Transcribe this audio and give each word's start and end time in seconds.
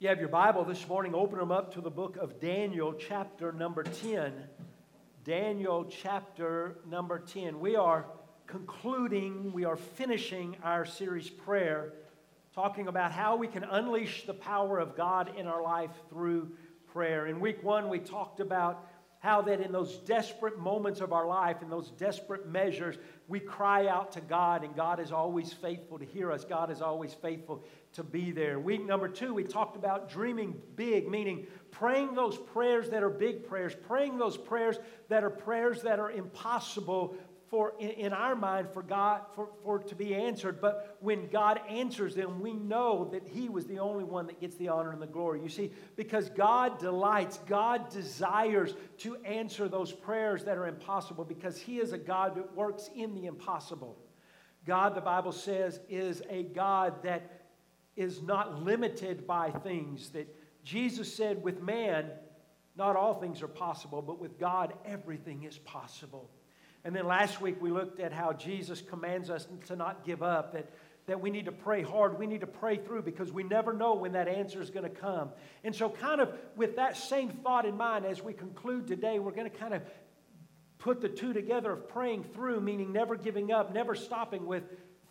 You 0.00 0.06
have 0.10 0.20
your 0.20 0.28
Bible 0.28 0.64
this 0.64 0.86
morning, 0.86 1.12
open 1.12 1.40
them 1.40 1.50
up 1.50 1.74
to 1.74 1.80
the 1.80 1.90
book 1.90 2.18
of 2.18 2.38
Daniel, 2.38 2.92
chapter 2.94 3.50
number 3.50 3.82
10. 3.82 4.32
Daniel, 5.24 5.86
chapter 5.86 6.78
number 6.88 7.18
10. 7.18 7.58
We 7.58 7.74
are 7.74 8.06
concluding, 8.46 9.52
we 9.52 9.64
are 9.64 9.74
finishing 9.74 10.56
our 10.62 10.86
series 10.86 11.28
prayer, 11.28 11.94
talking 12.54 12.86
about 12.86 13.10
how 13.10 13.34
we 13.34 13.48
can 13.48 13.64
unleash 13.64 14.24
the 14.24 14.34
power 14.34 14.78
of 14.78 14.96
God 14.96 15.32
in 15.36 15.48
our 15.48 15.64
life 15.64 15.90
through 16.08 16.52
prayer. 16.92 17.26
In 17.26 17.40
week 17.40 17.64
one, 17.64 17.88
we 17.88 17.98
talked 17.98 18.38
about 18.38 18.87
how 19.20 19.42
that 19.42 19.60
in 19.60 19.72
those 19.72 19.98
desperate 19.98 20.58
moments 20.58 21.00
of 21.00 21.12
our 21.12 21.26
life, 21.26 21.60
in 21.60 21.68
those 21.68 21.90
desperate 21.90 22.46
measures, 22.46 22.96
we 23.26 23.40
cry 23.40 23.88
out 23.88 24.12
to 24.12 24.20
God, 24.20 24.62
and 24.62 24.74
God 24.76 25.00
is 25.00 25.10
always 25.10 25.52
faithful 25.52 25.98
to 25.98 26.04
hear 26.04 26.30
us. 26.30 26.44
God 26.44 26.70
is 26.70 26.80
always 26.80 27.14
faithful 27.14 27.64
to 27.94 28.04
be 28.04 28.30
there. 28.30 28.60
Week 28.60 28.86
number 28.86 29.08
two, 29.08 29.34
we 29.34 29.42
talked 29.42 29.76
about 29.76 30.08
dreaming 30.08 30.60
big, 30.76 31.08
meaning 31.08 31.46
praying 31.72 32.14
those 32.14 32.38
prayers 32.38 32.90
that 32.90 33.02
are 33.02 33.10
big 33.10 33.46
prayers, 33.48 33.74
praying 33.74 34.18
those 34.18 34.36
prayers 34.36 34.78
that 35.08 35.24
are 35.24 35.30
prayers 35.30 35.82
that 35.82 35.98
are 35.98 36.12
impossible 36.12 37.16
for 37.50 37.74
in, 37.78 37.90
in, 37.90 38.12
our 38.12 38.36
mind 38.36 38.68
for 38.72 38.82
God 38.82 39.22
for, 39.34 39.48
for 39.62 39.78
to 39.78 39.94
be 39.94 40.14
answered. 40.14 40.60
But 40.60 40.96
when 41.00 41.28
God 41.28 41.60
answers 41.68 42.14
them, 42.14 42.40
we 42.40 42.52
know 42.52 43.08
that 43.12 43.26
He 43.26 43.48
was 43.48 43.66
the 43.66 43.78
only 43.78 44.04
one 44.04 44.26
that 44.26 44.40
gets 44.40 44.56
the 44.56 44.68
honor 44.68 44.92
and 44.92 45.00
the 45.00 45.06
glory. 45.06 45.42
You 45.42 45.48
see, 45.48 45.72
because 45.96 46.28
God 46.30 46.78
delights, 46.78 47.38
God 47.46 47.90
desires 47.90 48.74
to 48.98 49.16
answer 49.24 49.68
those 49.68 49.92
prayers 49.92 50.44
that 50.44 50.58
are 50.58 50.66
impossible 50.66 51.24
because 51.24 51.58
He 51.58 51.78
is 51.78 51.92
a 51.92 51.98
God 51.98 52.36
that 52.36 52.54
works 52.54 52.90
in 52.94 53.14
the 53.14 53.26
impossible. 53.26 53.96
God, 54.66 54.94
the 54.94 55.00
Bible 55.00 55.32
says, 55.32 55.80
is 55.88 56.22
a 56.28 56.42
God 56.42 57.02
that 57.02 57.44
is 57.96 58.22
not 58.22 58.62
limited 58.62 59.26
by 59.26 59.50
things. 59.50 60.10
That 60.10 60.28
Jesus 60.62 61.12
said, 61.12 61.42
with 61.42 61.62
man, 61.62 62.10
not 62.76 62.94
all 62.94 63.14
things 63.14 63.42
are 63.42 63.48
possible, 63.48 64.02
but 64.02 64.20
with 64.20 64.38
God, 64.38 64.74
everything 64.84 65.44
is 65.44 65.58
possible. 65.58 66.30
And 66.84 66.94
then 66.94 67.06
last 67.06 67.40
week 67.40 67.60
we 67.60 67.70
looked 67.70 68.00
at 68.00 68.12
how 68.12 68.32
Jesus 68.32 68.80
commands 68.80 69.30
us 69.30 69.46
to 69.66 69.76
not 69.76 70.04
give 70.04 70.22
up, 70.22 70.52
that, 70.52 70.70
that 71.06 71.20
we 71.20 71.30
need 71.30 71.46
to 71.46 71.52
pray 71.52 71.82
hard, 71.82 72.18
we 72.18 72.26
need 72.26 72.40
to 72.40 72.46
pray 72.46 72.76
through 72.76 73.02
because 73.02 73.32
we 73.32 73.42
never 73.42 73.72
know 73.72 73.94
when 73.94 74.12
that 74.12 74.28
answer 74.28 74.60
is 74.62 74.70
going 74.70 74.84
to 74.84 75.00
come. 75.00 75.30
And 75.64 75.74
so, 75.74 75.90
kind 75.90 76.20
of 76.20 76.32
with 76.56 76.76
that 76.76 76.96
same 76.96 77.30
thought 77.30 77.66
in 77.66 77.76
mind, 77.76 78.06
as 78.06 78.22
we 78.22 78.32
conclude 78.32 78.86
today, 78.86 79.18
we're 79.18 79.32
going 79.32 79.50
to 79.50 79.56
kind 79.56 79.74
of 79.74 79.82
put 80.78 81.00
the 81.00 81.08
two 81.08 81.32
together 81.32 81.72
of 81.72 81.88
praying 81.88 82.24
through, 82.24 82.60
meaning 82.60 82.92
never 82.92 83.16
giving 83.16 83.52
up, 83.52 83.74
never 83.74 83.94
stopping 83.94 84.46
with 84.46 84.62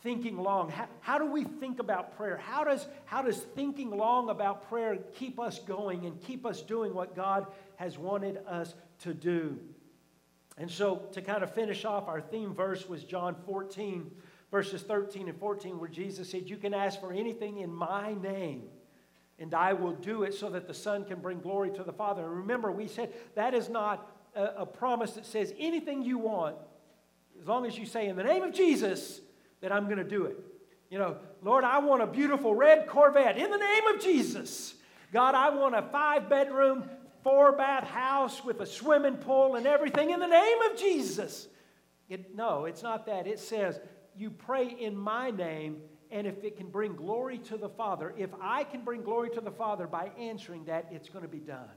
thinking 0.01 0.37
long. 0.37 0.69
How, 0.69 0.87
how, 1.01 1.17
do 1.17 1.25
we 1.25 1.43
think 1.43 1.79
about 1.79 2.15
prayer? 2.15 2.37
How 2.37 2.63
does, 2.63 2.87
how 3.05 3.21
does 3.21 3.37
thinking 3.37 3.91
long 3.91 4.29
about 4.29 4.69
prayer 4.69 4.97
keep 5.15 5.39
us 5.39 5.59
going 5.59 6.05
and 6.05 6.21
keep 6.21 6.45
us 6.45 6.61
doing 6.61 6.93
what 6.93 7.15
God 7.15 7.47
has 7.75 7.97
wanted 7.97 8.37
us 8.47 8.73
to 8.99 9.13
do? 9.13 9.59
And 10.57 10.69
so, 10.69 11.03
to 11.11 11.21
kind 11.21 11.43
of 11.43 11.53
finish 11.53 11.85
off, 11.85 12.07
our 12.07 12.19
theme 12.19 12.53
verse 12.53 12.89
was 12.89 13.03
John 13.03 13.35
14, 13.45 14.09
verses 14.49 14.81
13 14.81 15.29
and 15.29 15.39
14, 15.39 15.79
where 15.79 15.89
Jesus 15.89 16.29
said, 16.29 16.49
You 16.49 16.57
can 16.57 16.73
ask 16.73 16.99
for 16.99 17.13
anything 17.13 17.59
in 17.59 17.71
my 17.71 18.15
name, 18.15 18.63
and 19.37 19.53
I 19.53 19.73
will 19.73 19.93
do 19.93 20.23
it 20.23 20.33
so 20.33 20.49
that 20.49 20.67
the 20.67 20.73
Son 20.73 21.05
can 21.05 21.19
bring 21.19 21.41
glory 21.41 21.69
to 21.71 21.83
the 21.83 21.93
Father. 21.93 22.23
And 22.23 22.37
remember, 22.37 22.71
we 22.71 22.87
said 22.87 23.13
that 23.35 23.53
is 23.53 23.69
not 23.69 24.11
a, 24.35 24.45
a 24.57 24.65
promise 24.65 25.11
that 25.11 25.27
says 25.27 25.53
anything 25.59 26.01
you 26.01 26.17
want, 26.17 26.55
as 27.39 27.47
long 27.47 27.67
as 27.67 27.77
you 27.77 27.85
say, 27.85 28.07
In 28.07 28.15
the 28.15 28.23
name 28.23 28.41
of 28.41 28.51
Jesus, 28.51 29.21
that 29.61 29.71
I'm 29.71 29.85
going 29.85 29.97
to 29.97 30.03
do 30.03 30.25
it. 30.25 30.37
You 30.89 30.97
know, 30.97 31.17
Lord, 31.43 31.65
I 31.65 31.79
want 31.79 32.01
a 32.01 32.07
beautiful 32.07 32.55
red 32.55 32.87
Corvette 32.87 33.37
in 33.37 33.51
the 33.51 33.57
name 33.57 33.87
of 33.87 34.01
Jesus. 34.01 34.73
God, 35.11 35.35
I 35.35 35.49
want 35.49 35.75
a 35.75 35.81
five 35.81 36.29
bedroom 36.29 36.89
four 37.27 37.51
bath 37.51 37.83
house 37.83 38.45
with 38.45 38.61
a 38.61 38.65
swimming 38.65 39.17
pool 39.17 39.55
and 39.55 39.67
everything 39.67 40.11
in 40.11 40.19
the 40.21 40.27
name 40.27 40.61
of 40.71 40.77
Jesus. 40.77 41.49
It, 42.07 42.33
no, 42.33 42.63
it's 42.63 42.81
not 42.81 43.05
that. 43.07 43.27
It 43.27 43.37
says, 43.37 43.81
You 44.15 44.29
pray 44.29 44.69
in 44.79 44.95
my 44.95 45.29
name, 45.31 45.81
and 46.09 46.25
if 46.25 46.41
it 46.45 46.55
can 46.55 46.67
bring 46.67 46.95
glory 46.95 47.39
to 47.39 47.57
the 47.57 47.67
Father, 47.67 48.13
if 48.17 48.29
I 48.39 48.63
can 48.63 48.85
bring 48.85 49.01
glory 49.01 49.29
to 49.31 49.41
the 49.41 49.51
Father 49.51 49.87
by 49.87 50.09
answering 50.17 50.63
that, 50.65 50.87
it's 50.89 51.09
going 51.09 51.23
to 51.23 51.29
be 51.29 51.39
done. 51.39 51.67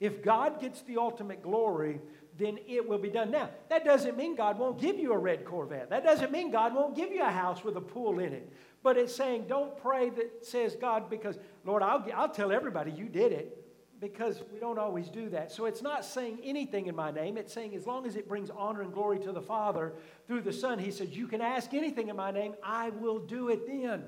If 0.00 0.22
God 0.22 0.58
gets 0.58 0.80
the 0.80 0.96
ultimate 0.96 1.42
glory, 1.42 2.00
then 2.38 2.58
it 2.66 2.88
will 2.88 2.98
be 2.98 3.10
done. 3.10 3.30
Now, 3.30 3.50
that 3.68 3.84
doesn't 3.84 4.16
mean 4.16 4.34
God 4.34 4.58
won't 4.58 4.80
give 4.80 4.98
you 4.98 5.12
a 5.12 5.18
red 5.18 5.44
Corvette. 5.44 5.90
That 5.90 6.02
doesn't 6.02 6.32
mean 6.32 6.50
God 6.50 6.74
won't 6.74 6.96
give 6.96 7.12
you 7.12 7.22
a 7.22 7.30
house 7.30 7.62
with 7.62 7.76
a 7.76 7.82
pool 7.82 8.20
in 8.20 8.32
it. 8.32 8.50
But 8.82 8.96
it's 8.96 9.14
saying, 9.14 9.48
don't 9.48 9.76
pray 9.76 10.08
that 10.08 10.46
says 10.46 10.74
God, 10.80 11.10
because, 11.10 11.38
Lord, 11.66 11.82
I'll, 11.82 12.06
I'll 12.14 12.30
tell 12.30 12.50
everybody 12.50 12.90
you 12.90 13.10
did 13.10 13.32
it 13.32 13.63
because 14.12 14.42
we 14.52 14.60
don't 14.60 14.78
always 14.78 15.08
do 15.08 15.30
that. 15.30 15.50
So 15.50 15.64
it's 15.64 15.80
not 15.80 16.04
saying 16.04 16.38
anything 16.44 16.86
in 16.88 16.94
my 16.94 17.10
name. 17.10 17.38
It's 17.38 17.52
saying 17.52 17.74
as 17.74 17.86
long 17.86 18.06
as 18.06 18.16
it 18.16 18.28
brings 18.28 18.50
honor 18.50 18.82
and 18.82 18.92
glory 18.92 19.18
to 19.20 19.32
the 19.32 19.40
Father 19.40 19.94
through 20.26 20.42
the 20.42 20.52
Son, 20.52 20.78
He 20.78 20.90
says, 20.90 21.16
You 21.16 21.26
can 21.26 21.40
ask 21.40 21.72
anything 21.72 22.08
in 22.08 22.16
my 22.16 22.30
name, 22.30 22.54
I 22.62 22.90
will 22.90 23.18
do 23.18 23.48
it 23.48 23.66
then. 23.66 24.04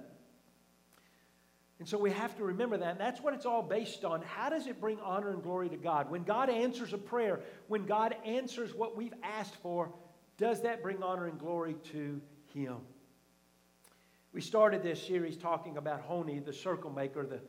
And 1.78 1.88
so 1.88 1.98
we 1.98 2.10
have 2.10 2.36
to 2.36 2.44
remember 2.44 2.76
that. 2.78 2.92
And 2.92 3.00
that's 3.00 3.20
what 3.20 3.34
it's 3.34 3.46
all 3.46 3.62
based 3.62 4.04
on. 4.04 4.22
How 4.22 4.48
does 4.48 4.66
it 4.66 4.80
bring 4.80 4.98
honor 5.00 5.30
and 5.30 5.42
glory 5.42 5.68
to 5.70 5.76
God? 5.76 6.10
When 6.10 6.22
God 6.22 6.48
answers 6.48 6.92
a 6.92 6.98
prayer, 6.98 7.40
when 7.68 7.84
God 7.86 8.14
answers 8.24 8.74
what 8.74 8.96
we've 8.96 9.14
asked 9.22 9.56
for, 9.56 9.92
does 10.38 10.62
that 10.62 10.82
bring 10.82 11.02
honor 11.02 11.26
and 11.26 11.38
glory 11.38 11.76
to 11.92 12.20
Him? 12.54 12.76
We 14.32 14.42
started 14.42 14.82
this 14.82 15.06
series 15.06 15.36
talking 15.36 15.78
about 15.78 16.02
Honi, 16.02 16.38
the 16.40 16.52
circle 16.52 16.90
maker, 16.90 17.24
the 17.24 17.40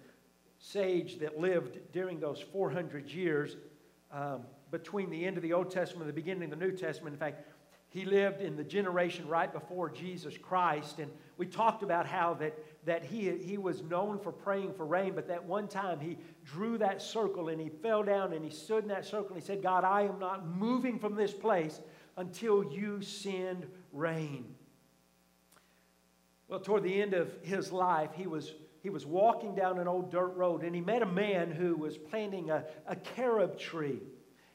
sage 0.60 1.20
that 1.20 1.40
lived 1.40 1.80
during 1.92 2.20
those 2.20 2.40
400 2.40 3.10
years 3.10 3.58
um, 4.12 4.42
between 4.72 5.10
the 5.10 5.26
end 5.26 5.38
of 5.38 5.44
the 5.44 5.54
Old 5.54 5.70
Testament 5.70 6.08
and 6.08 6.10
the 6.10 6.22
beginning 6.22 6.52
of 6.52 6.60
the 6.60 6.66
New 6.66 6.72
Testament. 6.72 7.14
In 7.14 7.20
fact, 7.20 7.46
he 7.90 8.04
lived 8.04 8.42
in 8.42 8.58
the 8.58 8.64
generation 8.64 9.28
right 9.28 9.52
before 9.52 9.90
Jesus 9.90 10.38
Christ. 10.38 11.00
And 11.00 11.10
we 11.38 11.46
talked 11.46 11.84
about 11.84 12.06
how 12.06 12.34
that, 12.36 12.58
that 12.86 13.04
he, 13.06 13.32
he 13.38 13.58
was 13.58 13.82
known 13.82 14.20
for 14.20 14.32
praying 14.32 14.74
for 14.74 14.86
rain, 14.86 15.14
but 15.16 15.28
that 15.30 15.46
one 15.46 15.68
time 15.68 16.00
he 16.00 16.18
drew 16.44 16.78
that 16.80 17.02
circle 17.02 17.48
and 17.50 17.62
he 17.62 17.70
fell 17.70 18.04
down 18.04 18.34
and 18.34 18.44
he 18.44 18.52
stood 18.52 18.84
in 18.84 18.90
that 18.90 19.06
circle 19.06 19.30
and 19.30 19.42
he 19.42 19.46
said, 19.46 19.64
God, 19.64 19.86
I 19.86 20.02
am 20.02 20.20
not 20.20 20.46
moving 20.48 21.00
from 21.00 21.16
this 21.16 21.34
place 21.34 21.80
until 22.18 22.64
you 22.72 23.02
send 23.02 23.68
rain. 23.94 24.54
Well, 26.50 26.60
toward 26.60 26.84
the 26.84 27.02
end 27.02 27.14
of 27.14 27.32
his 27.42 27.72
life, 27.72 28.12
he 28.16 28.28
was 28.28 28.54
he 28.84 28.90
was 28.90 29.06
walking 29.06 29.56
down 29.56 29.80
an 29.80 29.88
old 29.88 30.12
dirt 30.12 30.36
road 30.36 30.64
and 30.64 30.74
he 30.74 30.82
met 30.82 31.02
a 31.02 31.08
man 31.08 31.52
who 31.52 31.76
was 31.76 31.98
planting 31.98 32.50
a, 32.50 32.64
a 32.88 32.96
carob 32.96 33.60
tree. 33.60 34.00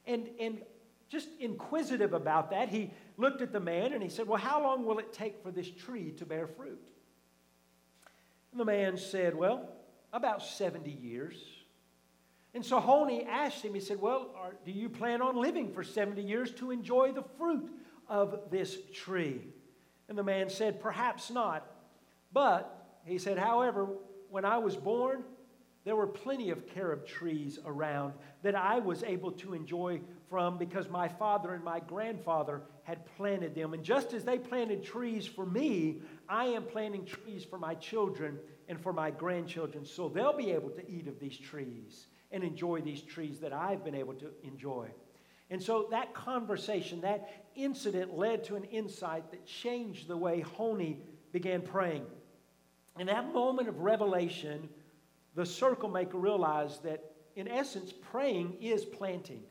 And, 0.07 0.29
and 0.41 0.63
just 1.09 1.29
inquisitive 1.41 2.13
about 2.13 2.51
that, 2.51 2.69
he 2.69 2.91
looked 3.17 3.43
at 3.43 3.53
the 3.53 3.61
man 3.61 3.93
and 3.93 4.03
he 4.03 4.09
said, 4.09 4.27
Well, 4.27 4.39
how 4.39 4.63
long 4.63 4.85
will 4.85 4.99
it 4.99 5.13
take 5.13 5.43
for 5.43 5.51
this 5.51 5.71
tree 5.71 6.13
to 6.13 6.25
bear 6.25 6.47
fruit? 6.47 6.81
And 8.51 8.61
the 8.61 8.65
man 8.65 8.97
said, 8.97 9.35
Well, 9.35 9.69
about 10.13 10.43
70 10.43 10.91
years. 10.91 11.37
And 12.55 12.65
so 12.65 12.81
Honi 12.81 13.25
asked 13.25 13.65
him, 13.65 13.75
he 13.75 13.81
said, 13.81 14.01
Well, 14.01 14.31
are, 14.37 14.55
do 14.65 14.73
you 14.73 14.89
plan 14.89 15.23
on 15.23 15.37
living 15.37 15.73
for 15.73 15.83
70 15.83 16.23
years 16.23 16.51
to 16.53 16.71
enjoy 16.71 17.13
the 17.13 17.25
fruit 17.39 17.71
of 18.09 18.51
this 18.51 18.77
tree? 18.93 19.41
And 20.09 20.17
the 20.17 20.23
man 20.23 20.51
said, 20.51 20.81
Perhaps 20.81 21.31
not. 21.31 21.67
But, 22.33 23.01
he 23.05 23.19
said, 23.19 23.39
however, 23.39 23.89
when 24.33 24.47
I 24.47 24.57
was 24.57 24.77
born, 24.77 25.23
there 25.85 25.95
were 25.95 26.07
plenty 26.07 26.49
of 26.49 26.67
carob 26.67 27.07
trees 27.07 27.59
around 27.67 28.15
that 28.43 28.55
I 28.55 28.79
was 28.79 29.03
able 29.03 29.31
to 29.33 29.53
enjoy 29.53 30.01
from 30.31 30.57
because 30.57 30.89
my 30.89 31.07
father 31.07 31.53
and 31.53 31.63
my 31.63 31.81
grandfather 31.81 32.63
had 32.85 33.05
planted 33.17 33.55
them. 33.55 33.75
And 33.75 33.85
just 33.85 34.15
as 34.15 34.25
they 34.25 34.39
planted 34.39 34.83
trees 34.83 35.27
for 35.27 35.45
me, 35.45 36.01
I 36.31 36.47
am 36.47 36.63
planting 36.63 37.05
trees 37.05 37.45
for 37.45 37.59
my 37.59 37.75
children 37.75 38.39
and 38.69 38.81
for 38.81 38.95
my 38.95 39.11
grandchildren. 39.11 39.85
So 39.85 40.09
they'll 40.09 40.37
be 40.37 40.53
able 40.53 40.71
to 40.71 40.91
eat 40.91 41.09
of 41.09 41.21
these 41.21 41.37
trees 41.37 42.07
and 42.31 42.43
enjoy 42.43 42.81
these 42.81 43.03
trees 43.03 43.39
that 43.41 43.53
I've 43.53 43.85
been 43.85 43.95
able 43.95 44.15
to 44.15 44.31
enjoy. 44.45 44.89
And 45.51 45.63
so 45.63 45.89
that 45.91 46.15
conversation, 46.15 47.03
that 47.03 47.45
incident 47.55 48.17
led 48.17 48.45
to 48.45 48.57
an 48.57 48.65
insight 48.65 49.31
that 49.31 49.45
changed 49.45 50.09
the 50.09 50.17
way 50.17 50.41
Honi 50.41 51.01
began 51.33 51.61
praying. 51.61 52.07
In 52.99 53.07
that 53.07 53.33
moment 53.33 53.69
of 53.69 53.81
revelation, 53.81 54.69
the 55.35 55.47
circle 55.47 55.89
maker 55.89 56.19
realized 56.19 56.83
that, 56.85 57.03
in 57.37 57.49
essence, 57.49 57.93
praying 57.93 58.57
is 58.61 58.85
planting. 58.85 59.43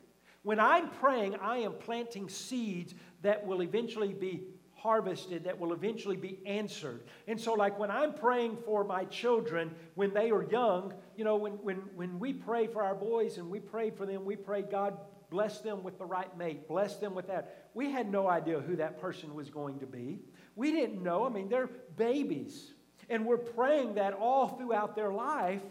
When 0.43 0.59
I'm 0.59 0.89
praying, 0.89 1.35
I 1.35 1.57
am 1.57 1.73
planting 1.73 2.29
seeds 2.29 2.93
that 3.21 3.45
will 3.45 3.61
eventually 3.61 4.13
be 4.13 4.43
harvested, 4.73 5.43
that 5.43 5.59
will 5.59 5.73
eventually 5.73 6.17
be 6.17 6.39
answered. 6.45 7.03
And 7.27 7.39
so, 7.39 7.53
like 7.53 7.77
when 7.77 7.91
I'm 7.91 8.13
praying 8.13 8.57
for 8.65 8.83
my 8.83 9.05
children 9.05 9.75
when 9.94 10.13
they 10.13 10.31
are 10.31 10.44
young, 10.44 10.94
you 11.15 11.23
know, 11.23 11.35
when, 11.35 11.53
when, 11.53 11.77
when 11.95 12.19
we 12.19 12.33
pray 12.33 12.65
for 12.65 12.83
our 12.83 12.95
boys 12.95 13.37
and 13.37 13.49
we 13.49 13.59
pray 13.59 13.91
for 13.91 14.07
them, 14.07 14.25
we 14.25 14.35
pray, 14.35 14.63
God, 14.63 14.97
bless 15.29 15.59
them 15.59 15.83
with 15.83 15.99
the 15.99 16.05
right 16.05 16.35
mate, 16.35 16.67
bless 16.67 16.97
them 16.97 17.13
with 17.13 17.27
that. 17.27 17.69
We 17.75 17.91
had 17.91 18.11
no 18.11 18.27
idea 18.27 18.59
who 18.59 18.75
that 18.77 18.99
person 18.99 19.35
was 19.35 19.51
going 19.51 19.79
to 19.79 19.85
be. 19.85 20.19
We 20.55 20.71
didn't 20.71 21.03
know. 21.03 21.25
I 21.25 21.29
mean, 21.29 21.47
they're 21.47 21.69
babies. 21.95 22.73
And 23.11 23.25
we're 23.25 23.37
praying 23.37 23.95
that 23.95 24.13
all 24.13 24.47
throughout 24.47 24.95
their 24.95 25.11
life. 25.11 25.61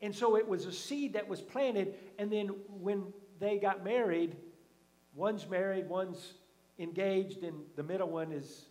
And 0.00 0.14
so 0.14 0.36
it 0.36 0.48
was 0.48 0.64
a 0.64 0.72
seed 0.72 1.12
that 1.12 1.28
was 1.28 1.40
planted, 1.40 1.94
and 2.18 2.32
then 2.32 2.48
when 2.68 3.12
they 3.40 3.58
got 3.58 3.84
married, 3.84 4.36
one's 5.14 5.48
married, 5.48 5.88
one's 5.88 6.34
engaged, 6.78 7.42
and 7.42 7.56
the 7.76 7.82
middle 7.82 8.08
one 8.08 8.32
is 8.32 8.66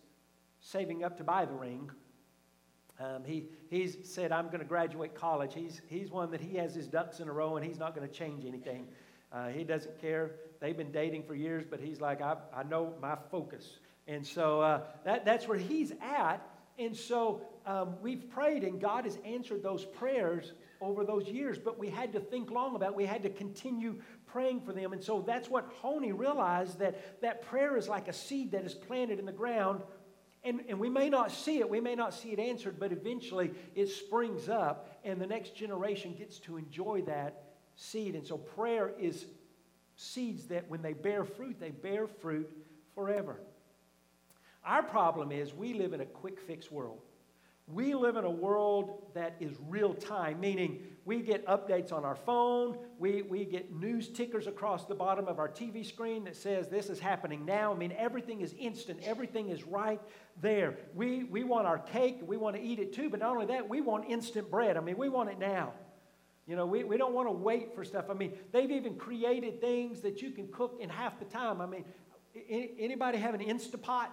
saving 0.60 1.04
up 1.04 1.16
to 1.18 1.24
buy 1.24 1.44
the 1.44 1.52
ring. 1.52 1.90
Um, 3.00 3.22
he 3.24 3.44
he's 3.70 3.96
said, 4.02 4.32
I'm 4.32 4.46
going 4.46 4.58
to 4.58 4.64
graduate 4.64 5.14
college. 5.14 5.54
He's, 5.54 5.80
he's 5.86 6.10
one 6.10 6.30
that 6.32 6.40
he 6.40 6.56
has 6.56 6.74
his 6.74 6.88
ducks 6.88 7.20
in 7.20 7.28
a 7.28 7.32
row 7.32 7.56
and 7.56 7.64
he's 7.64 7.78
not 7.78 7.94
going 7.94 8.08
to 8.08 8.12
change 8.12 8.44
anything. 8.44 8.88
Uh, 9.32 9.48
he 9.48 9.62
doesn't 9.62 10.00
care. 10.00 10.32
They've 10.60 10.76
been 10.76 10.90
dating 10.90 11.22
for 11.24 11.34
years, 11.34 11.64
but 11.68 11.78
he's 11.78 12.00
like, 12.00 12.20
I, 12.20 12.36
I 12.52 12.64
know 12.64 12.94
my 13.00 13.16
focus. 13.30 13.78
And 14.08 14.26
so 14.26 14.60
uh, 14.60 14.80
that, 15.04 15.24
that's 15.24 15.46
where 15.46 15.58
he's 15.58 15.92
at. 16.02 16.40
And 16.78 16.96
so 16.96 17.42
um, 17.66 17.96
we've 18.00 18.30
prayed, 18.30 18.62
and 18.64 18.80
God 18.80 19.04
has 19.04 19.18
answered 19.24 19.62
those 19.62 19.84
prayers 19.84 20.52
over 20.80 21.04
those 21.04 21.26
years, 21.26 21.58
but 21.58 21.78
we 21.78 21.88
had 21.90 22.12
to 22.12 22.20
think 22.20 22.50
long 22.50 22.76
about 22.76 22.90
it. 22.90 22.94
We 22.94 23.04
had 23.04 23.22
to 23.24 23.30
continue 23.30 23.96
praying 24.26 24.60
for 24.60 24.72
them. 24.72 24.92
And 24.92 25.02
so 25.02 25.22
that's 25.26 25.48
what 25.48 25.68
Honi 25.80 26.12
realized 26.12 26.78
that 26.78 27.20
that 27.20 27.42
prayer 27.42 27.76
is 27.76 27.88
like 27.88 28.06
a 28.06 28.12
seed 28.12 28.52
that 28.52 28.64
is 28.64 28.74
planted 28.74 29.18
in 29.18 29.26
the 29.26 29.32
ground 29.32 29.82
and, 30.44 30.62
and 30.68 30.78
we 30.78 30.88
may 30.88 31.08
not 31.08 31.32
see 31.32 31.58
it, 31.58 31.68
we 31.68 31.80
may 31.80 31.94
not 31.94 32.14
see 32.14 32.30
it 32.30 32.38
answered, 32.38 32.78
but 32.78 32.92
eventually 32.92 33.50
it 33.74 33.88
springs 33.88 34.48
up, 34.48 35.00
and 35.04 35.20
the 35.20 35.26
next 35.26 35.54
generation 35.56 36.14
gets 36.16 36.38
to 36.40 36.56
enjoy 36.56 37.02
that 37.02 37.44
seed. 37.74 38.14
And 38.14 38.26
so 38.26 38.38
prayer 38.38 38.92
is 38.98 39.26
seeds 39.96 40.46
that 40.46 40.68
when 40.70 40.80
they 40.80 40.92
bear 40.92 41.24
fruit, 41.24 41.58
they 41.58 41.70
bear 41.70 42.06
fruit 42.06 42.48
forever. 42.94 43.40
Our 44.64 44.82
problem 44.82 45.32
is 45.32 45.54
we 45.54 45.74
live 45.74 45.92
in 45.92 46.00
a 46.00 46.06
quick 46.06 46.40
fix 46.40 46.70
world. 46.70 47.00
We 47.70 47.94
live 47.94 48.16
in 48.16 48.24
a 48.24 48.30
world 48.30 49.02
that 49.14 49.36
is 49.40 49.52
real 49.68 49.92
time, 49.92 50.40
meaning 50.40 50.80
we 51.04 51.20
get 51.20 51.46
updates 51.46 51.92
on 51.92 52.02
our 52.02 52.16
phone, 52.16 52.78
we, 52.98 53.20
we 53.20 53.44
get 53.44 53.74
news 53.74 54.08
tickers 54.08 54.46
across 54.46 54.86
the 54.86 54.94
bottom 54.94 55.28
of 55.28 55.38
our 55.38 55.50
TV 55.50 55.84
screen 55.84 56.24
that 56.24 56.34
says 56.34 56.68
this 56.68 56.88
is 56.88 56.98
happening 56.98 57.44
now. 57.44 57.72
I 57.72 57.76
mean, 57.76 57.92
everything 57.98 58.40
is 58.40 58.54
instant, 58.58 59.00
everything 59.02 59.50
is 59.50 59.64
right 59.64 60.00
there. 60.40 60.76
We, 60.94 61.24
we 61.24 61.44
want 61.44 61.66
our 61.66 61.78
cake, 61.78 62.20
we 62.22 62.38
want 62.38 62.56
to 62.56 62.62
eat 62.62 62.78
it 62.78 62.94
too, 62.94 63.10
but 63.10 63.20
not 63.20 63.32
only 63.32 63.46
that, 63.46 63.68
we 63.68 63.82
want 63.82 64.08
instant 64.08 64.50
bread. 64.50 64.78
I 64.78 64.80
mean, 64.80 64.96
we 64.96 65.10
want 65.10 65.28
it 65.28 65.38
now. 65.38 65.74
You 66.46 66.56
know, 66.56 66.64
we, 66.64 66.84
we 66.84 66.96
don't 66.96 67.12
want 67.12 67.28
to 67.28 67.32
wait 67.32 67.74
for 67.74 67.84
stuff. 67.84 68.06
I 68.08 68.14
mean, 68.14 68.32
they've 68.50 68.70
even 68.70 68.94
created 68.94 69.60
things 69.60 70.00
that 70.00 70.22
you 70.22 70.30
can 70.30 70.48
cook 70.48 70.78
in 70.80 70.88
half 70.88 71.18
the 71.18 71.26
time. 71.26 71.60
I 71.60 71.66
mean, 71.66 71.84
anybody 72.50 73.18
have 73.18 73.34
an 73.34 73.42
Instapot? 73.42 74.08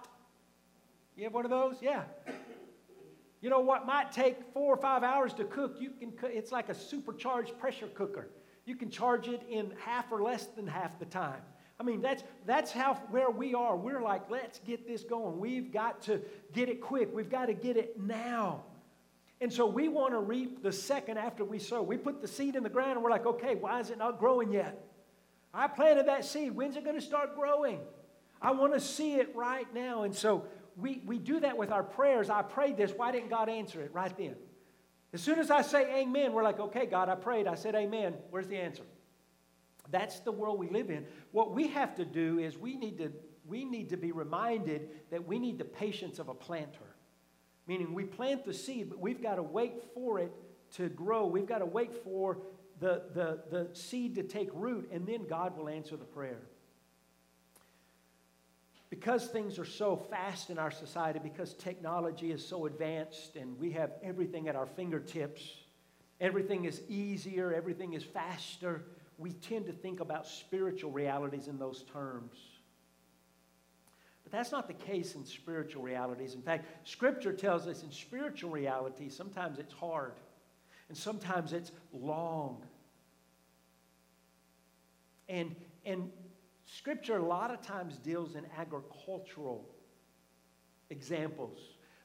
You 1.16 1.24
have 1.24 1.32
one 1.32 1.44
of 1.44 1.50
those? 1.50 1.76
Yeah. 1.80 2.02
You 3.40 3.50
know 3.50 3.60
what 3.60 3.86
might 3.86 4.12
take 4.12 4.36
four 4.52 4.74
or 4.74 4.76
five 4.76 5.02
hours 5.02 5.32
to 5.34 5.44
cook, 5.44 5.76
you 5.78 5.90
can 5.90 6.12
it's 6.24 6.52
like 6.52 6.68
a 6.68 6.74
supercharged 6.74 7.58
pressure 7.58 7.88
cooker. 7.88 8.28
You 8.64 8.74
can 8.74 8.90
charge 8.90 9.28
it 9.28 9.42
in 9.48 9.72
half 9.84 10.10
or 10.10 10.22
less 10.22 10.46
than 10.46 10.66
half 10.66 10.98
the 10.98 11.04
time. 11.04 11.40
I 11.78 11.82
mean, 11.82 12.00
that's, 12.00 12.24
that's 12.46 12.72
how 12.72 12.94
where 13.10 13.30
we 13.30 13.54
are. 13.54 13.76
We're 13.76 14.00
like, 14.00 14.30
let's 14.30 14.58
get 14.60 14.86
this 14.86 15.04
going. 15.04 15.38
We've 15.38 15.70
got 15.70 16.02
to 16.02 16.20
get 16.52 16.68
it 16.68 16.80
quick. 16.80 17.10
We've 17.14 17.30
got 17.30 17.46
to 17.46 17.54
get 17.54 17.76
it 17.76 18.00
now. 18.00 18.64
And 19.40 19.52
so 19.52 19.66
we 19.66 19.88
want 19.88 20.12
to 20.14 20.18
reap 20.18 20.62
the 20.62 20.72
second 20.72 21.18
after 21.18 21.44
we 21.44 21.58
sow. 21.58 21.82
We 21.82 21.98
put 21.98 22.22
the 22.22 22.28
seed 22.28 22.56
in 22.56 22.62
the 22.62 22.70
ground 22.70 22.92
and 22.92 23.02
we're 23.02 23.10
like, 23.10 23.26
okay, 23.26 23.54
why 23.54 23.80
is 23.80 23.90
it 23.90 23.98
not 23.98 24.18
growing 24.18 24.50
yet? 24.50 24.82
I 25.52 25.68
planted 25.68 26.06
that 26.08 26.24
seed. 26.24 26.52
When's 26.52 26.76
it 26.76 26.84
going 26.84 26.96
to 26.96 27.04
start 27.04 27.36
growing? 27.36 27.80
I 28.40 28.52
want 28.52 28.72
to 28.72 28.80
see 28.80 29.16
it 29.16 29.34
right 29.34 29.72
now. 29.74 30.04
And 30.04 30.14
so 30.14 30.44
we, 30.76 31.02
we 31.06 31.18
do 31.18 31.40
that 31.40 31.56
with 31.56 31.72
our 31.72 31.82
prayers. 31.82 32.28
I 32.28 32.42
prayed 32.42 32.76
this. 32.76 32.92
Why 32.94 33.10
didn't 33.10 33.30
God 33.30 33.48
answer 33.48 33.80
it 33.80 33.92
right 33.94 34.16
then? 34.16 34.36
As 35.12 35.22
soon 35.22 35.38
as 35.38 35.50
I 35.50 35.62
say 35.62 36.02
amen, 36.02 36.32
we're 36.32 36.42
like, 36.42 36.60
okay, 36.60 36.84
God, 36.84 37.08
I 37.08 37.14
prayed. 37.14 37.46
I 37.46 37.54
said 37.54 37.74
amen. 37.74 38.14
Where's 38.30 38.48
the 38.48 38.58
answer? 38.58 38.82
That's 39.90 40.20
the 40.20 40.32
world 40.32 40.58
we 40.58 40.68
live 40.68 40.90
in. 40.90 41.06
What 41.32 41.54
we 41.54 41.68
have 41.68 41.94
to 41.94 42.04
do 42.04 42.38
is 42.38 42.58
we 42.58 42.76
need 42.76 42.98
to, 42.98 43.12
we 43.46 43.64
need 43.64 43.88
to 43.90 43.96
be 43.96 44.12
reminded 44.12 44.90
that 45.10 45.26
we 45.26 45.38
need 45.38 45.58
the 45.58 45.64
patience 45.64 46.18
of 46.18 46.28
a 46.28 46.34
planter. 46.34 46.78
Meaning 47.66 47.94
we 47.94 48.04
plant 48.04 48.44
the 48.44 48.52
seed, 48.52 48.90
but 48.90 48.98
we've 48.98 49.22
got 49.22 49.36
to 49.36 49.42
wait 49.42 49.82
for 49.94 50.18
it 50.18 50.32
to 50.74 50.88
grow. 50.88 51.26
We've 51.26 51.46
got 51.46 51.58
to 51.58 51.66
wait 51.66 51.94
for 52.04 52.38
the, 52.80 53.04
the, 53.14 53.40
the 53.50 53.68
seed 53.72 54.16
to 54.16 54.22
take 54.22 54.50
root, 54.52 54.90
and 54.92 55.06
then 55.06 55.26
God 55.26 55.56
will 55.56 55.68
answer 55.68 55.96
the 55.96 56.04
prayer 56.04 56.42
because 58.98 59.26
things 59.26 59.58
are 59.58 59.66
so 59.66 59.94
fast 59.94 60.48
in 60.48 60.58
our 60.58 60.70
society, 60.70 61.20
because 61.22 61.52
technology 61.54 62.32
is 62.32 62.46
so 62.46 62.64
advanced 62.64 63.36
and 63.36 63.58
we 63.58 63.70
have 63.70 63.92
everything 64.02 64.48
at 64.48 64.56
our 64.56 64.64
fingertips, 64.64 65.42
everything 66.18 66.64
is 66.64 66.80
easier, 66.88 67.52
everything 67.52 67.92
is 67.92 68.02
faster, 68.02 68.84
we 69.18 69.32
tend 69.32 69.66
to 69.66 69.72
think 69.72 70.00
about 70.00 70.26
spiritual 70.26 70.90
realities 70.90 71.46
in 71.46 71.58
those 71.58 71.84
terms. 71.92 72.38
But 74.24 74.32
that's 74.32 74.50
not 74.50 74.66
the 74.66 74.74
case 74.74 75.14
in 75.14 75.26
spiritual 75.26 75.82
realities. 75.82 76.34
In 76.34 76.40
fact, 76.42 76.88
Scripture 76.88 77.34
tells 77.34 77.66
us 77.66 77.82
in 77.82 77.92
spiritual 77.92 78.50
reality, 78.50 79.10
sometimes 79.10 79.58
it's 79.58 79.74
hard 79.74 80.14
and 80.88 80.96
sometimes 80.96 81.52
it's 81.52 81.70
long. 81.92 82.62
And, 85.28 85.54
and 85.84 86.10
Scripture 86.66 87.16
a 87.16 87.24
lot 87.24 87.52
of 87.52 87.62
times 87.62 87.96
deals 87.98 88.34
in 88.34 88.44
agricultural 88.58 89.68
examples, 90.90 91.60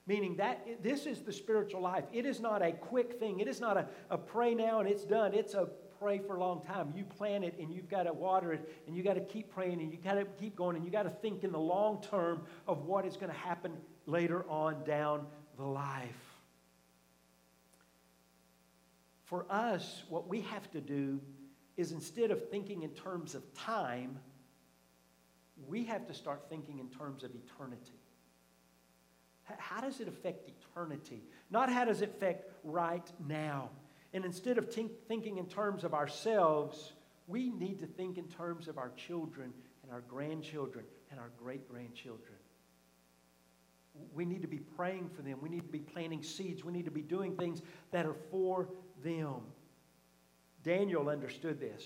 meaning 0.06 0.36
that 0.38 0.84
this 0.84 1.06
is 1.06 1.22
the 1.22 1.34
spiritual 1.34 1.82
life. 1.82 2.06
It 2.14 2.26
is 2.26 2.40
not 2.40 2.62
a 2.62 2.72
quick 2.72 3.20
thing, 3.20 3.40
it 3.40 3.48
is 3.48 3.60
not 3.60 3.76
a, 3.76 3.88
a 4.10 4.18
pray 4.18 4.54
now 4.54 4.80
and 4.80 4.88
it's 4.88 5.04
done. 5.04 5.34
It's 5.34 5.56
a 5.56 5.68
pray 6.00 6.20
for 6.20 6.36
a 6.36 6.40
long 6.40 6.62
time. 6.64 6.94
You 6.96 7.04
plant 7.04 7.44
it 7.44 7.56
and 7.60 7.72
you've 7.72 7.90
got 7.90 8.04
to 8.04 8.14
water 8.14 8.54
it 8.54 8.84
and 8.88 8.96
you've 8.96 9.06
got 9.06 9.16
to 9.16 9.22
keep 9.22 9.54
praying 9.54 9.82
and 9.82 9.92
you've 9.92 10.04
got 10.04 10.16
to 10.16 10.26
keep 10.26 10.56
going 10.56 10.76
and 10.76 10.86
you've 10.86 10.94
got 10.94 11.04
to 11.04 11.10
think 11.10 11.44
in 11.44 11.52
the 11.52 11.60
long 11.60 12.02
term 12.02 12.44
of 12.68 12.86
what 12.86 13.06
is 13.06 13.18
going 13.18 13.32
to 13.32 13.38
happen 13.38 13.74
later 14.06 14.44
on 14.50 14.84
down 14.84 15.28
the 15.58 15.64
life. 15.64 16.10
For 19.26 19.46
us, 19.50 20.04
what 20.10 20.28
we 20.28 20.42
have 20.42 20.70
to 20.72 20.82
do 20.82 21.20
is 21.78 21.92
instead 21.92 22.32
of 22.32 22.50
thinking 22.50 22.84
in 22.84 22.90
terms 22.90 23.34
of 23.34 23.54
time, 23.54 24.20
we 25.68 25.84
have 25.86 26.08
to 26.08 26.14
start 26.14 26.44
thinking 26.50 26.80
in 26.80 26.88
terms 26.90 27.24
of 27.24 27.32
eternity. 27.36 28.00
How 29.58 29.82
does 29.82 30.00
it 30.00 30.08
affect 30.08 30.50
eternity? 30.50 31.24
Not 31.50 31.72
how 31.72 31.86
does 31.86 32.02
it 32.02 32.10
affect 32.16 32.50
right 32.64 33.10
now. 33.28 33.70
And 34.14 34.26
instead 34.26 34.58
of 34.58 34.74
think, 34.74 34.92
thinking 35.08 35.38
in 35.38 35.46
terms 35.46 35.84
of 35.84 35.94
ourselves, 35.94 36.94
we 37.28 37.50
need 37.50 37.80
to 37.80 37.88
think 37.88 38.18
in 38.18 38.28
terms 38.28 38.68
of 38.68 38.78
our 38.78 38.92
children 38.96 39.54
and 39.84 39.92
our 39.92 40.02
grandchildren 40.02 40.86
and 41.10 41.20
our 41.20 41.32
great 41.38 41.70
grandchildren. 41.70 42.36
We 44.14 44.26
need 44.26 44.42
to 44.42 44.48
be 44.48 44.60
praying 44.60 45.10
for 45.16 45.22
them. 45.22 45.40
We 45.42 45.50
need 45.50 45.66
to 45.66 45.72
be 45.72 45.80
planting 45.80 46.24
seeds. 46.24 46.64
We 46.64 46.72
need 46.72 46.86
to 46.86 46.92
be 46.92 47.02
doing 47.02 47.36
things 47.36 47.62
that 47.92 48.06
are 48.06 48.16
for 48.30 48.70
them. 49.04 49.42
Daniel 50.64 51.10
understood 51.10 51.60
this. 51.60 51.84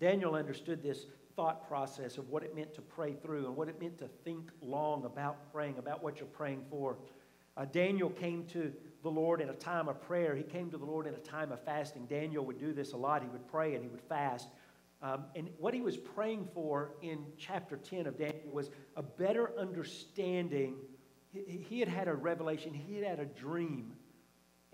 Daniel 0.00 0.34
understood 0.34 0.82
this 0.82 1.06
thought 1.40 1.66
process 1.66 2.18
of 2.18 2.28
what 2.28 2.42
it 2.42 2.54
meant 2.54 2.74
to 2.74 2.82
pray 2.82 3.14
through 3.14 3.46
and 3.46 3.56
what 3.56 3.66
it 3.66 3.80
meant 3.80 3.96
to 3.98 4.06
think 4.24 4.50
long 4.60 5.06
about 5.06 5.50
praying, 5.50 5.78
about 5.78 6.02
what 6.02 6.18
you're 6.18 6.26
praying 6.26 6.62
for. 6.68 6.98
Uh, 7.56 7.64
Daniel 7.64 8.10
came 8.10 8.44
to 8.44 8.70
the 9.02 9.08
Lord 9.08 9.40
in 9.40 9.48
a 9.48 9.54
time 9.54 9.88
of 9.88 10.02
prayer. 10.02 10.36
He 10.36 10.42
came 10.42 10.70
to 10.70 10.76
the 10.76 10.84
Lord 10.84 11.06
in 11.06 11.14
a 11.14 11.18
time 11.20 11.50
of 11.50 11.64
fasting. 11.64 12.04
Daniel 12.04 12.44
would 12.44 12.58
do 12.58 12.74
this 12.74 12.92
a 12.92 12.96
lot. 12.98 13.22
He 13.22 13.28
would 13.30 13.48
pray 13.48 13.74
and 13.74 13.82
he 13.82 13.88
would 13.88 14.02
fast. 14.02 14.48
Um, 15.00 15.24
and 15.34 15.48
what 15.56 15.72
he 15.72 15.80
was 15.80 15.96
praying 15.96 16.46
for 16.52 16.90
in 17.00 17.24
chapter 17.38 17.78
10 17.78 18.06
of 18.06 18.18
Daniel 18.18 18.52
was 18.52 18.68
a 18.94 19.02
better 19.02 19.58
understanding. 19.58 20.74
He, 21.32 21.64
he 21.70 21.80
had 21.80 21.88
had 21.88 22.06
a 22.06 22.14
revelation, 22.14 22.74
he 22.74 22.96
had 22.96 23.06
had 23.06 23.18
a 23.18 23.24
dream, 23.24 23.94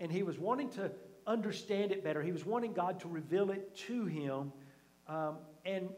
and 0.01 0.11
he 0.11 0.21
was 0.21 0.37
wanting 0.37 0.69
to 0.71 0.91
understand 1.25 1.93
it 1.93 2.03
better. 2.03 2.21
He 2.21 2.33
was 2.33 2.45
wanting 2.45 2.73
God 2.73 2.99
to 2.99 3.07
reveal 3.07 3.51
it 3.51 3.73
to 3.87 4.05
him. 4.05 4.51
Um, 5.07 5.37
and 5.63 5.89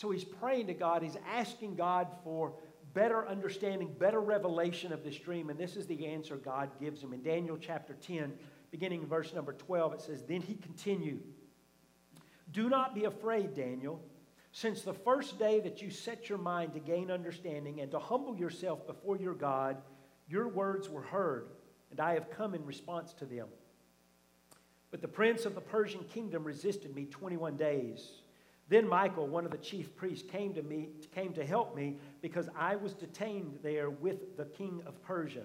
so 0.00 0.10
he's 0.10 0.24
praying 0.24 0.68
to 0.68 0.72
God, 0.72 1.02
he's 1.02 1.18
asking 1.30 1.74
God 1.74 2.06
for 2.24 2.54
better 2.94 3.28
understanding, 3.28 3.94
better 3.98 4.18
revelation 4.18 4.94
of 4.94 5.04
this 5.04 5.18
dream. 5.18 5.50
And 5.50 5.60
this 5.60 5.76
is 5.76 5.86
the 5.86 6.06
answer 6.06 6.36
God 6.36 6.70
gives 6.80 7.02
him. 7.02 7.12
In 7.12 7.22
Daniel 7.22 7.58
chapter 7.60 7.92
10, 7.92 8.32
beginning 8.70 9.02
in 9.02 9.08
verse 9.08 9.34
number 9.34 9.52
12, 9.52 9.92
it 9.92 10.00
says, 10.00 10.22
Then 10.22 10.40
he 10.40 10.54
continued, 10.54 11.22
Do 12.50 12.70
not 12.70 12.94
be 12.94 13.04
afraid, 13.04 13.54
Daniel. 13.54 14.00
Since 14.52 14.80
the 14.80 14.94
first 14.94 15.38
day 15.38 15.60
that 15.60 15.82
you 15.82 15.90
set 15.90 16.30
your 16.30 16.38
mind 16.38 16.72
to 16.72 16.80
gain 16.80 17.10
understanding 17.10 17.82
and 17.82 17.90
to 17.90 17.98
humble 17.98 18.34
yourself 18.34 18.86
before 18.86 19.18
your 19.18 19.34
God, 19.34 19.76
your 20.30 20.48
words 20.48 20.88
were 20.88 21.02
heard, 21.02 21.48
and 21.90 22.00
I 22.00 22.14
have 22.14 22.30
come 22.30 22.54
in 22.54 22.64
response 22.64 23.12
to 23.18 23.26
them. 23.26 23.48
But 24.90 25.02
the 25.02 25.08
prince 25.08 25.44
of 25.44 25.54
the 25.54 25.60
Persian 25.60 26.04
kingdom 26.04 26.42
resisted 26.42 26.96
me 26.96 27.04
21 27.04 27.58
days. 27.58 28.19
Then 28.70 28.88
Michael, 28.88 29.26
one 29.26 29.44
of 29.44 29.50
the 29.50 29.58
chief 29.58 29.94
priests, 29.96 30.30
came 30.30 30.54
to 30.54 30.62
me, 30.62 30.90
came 31.12 31.32
to 31.34 31.44
help 31.44 31.74
me 31.76 31.96
because 32.22 32.48
I 32.56 32.76
was 32.76 32.94
detained 32.94 33.58
there 33.62 33.90
with 33.90 34.36
the 34.36 34.44
king 34.44 34.80
of 34.86 35.02
Persia. 35.02 35.42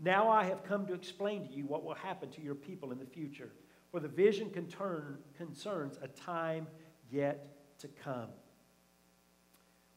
Now 0.00 0.28
I 0.28 0.42
have 0.44 0.64
come 0.64 0.84
to 0.86 0.92
explain 0.92 1.46
to 1.46 1.52
you 1.52 1.64
what 1.66 1.84
will 1.84 1.94
happen 1.94 2.30
to 2.32 2.42
your 2.42 2.56
people 2.56 2.90
in 2.90 2.98
the 2.98 3.06
future. 3.06 3.52
for 3.90 4.00
the 4.00 4.08
vision 4.08 4.50
concerns 4.50 5.98
a 6.02 6.08
time 6.08 6.66
yet 7.10 7.78
to 7.78 7.88
come. 7.88 8.28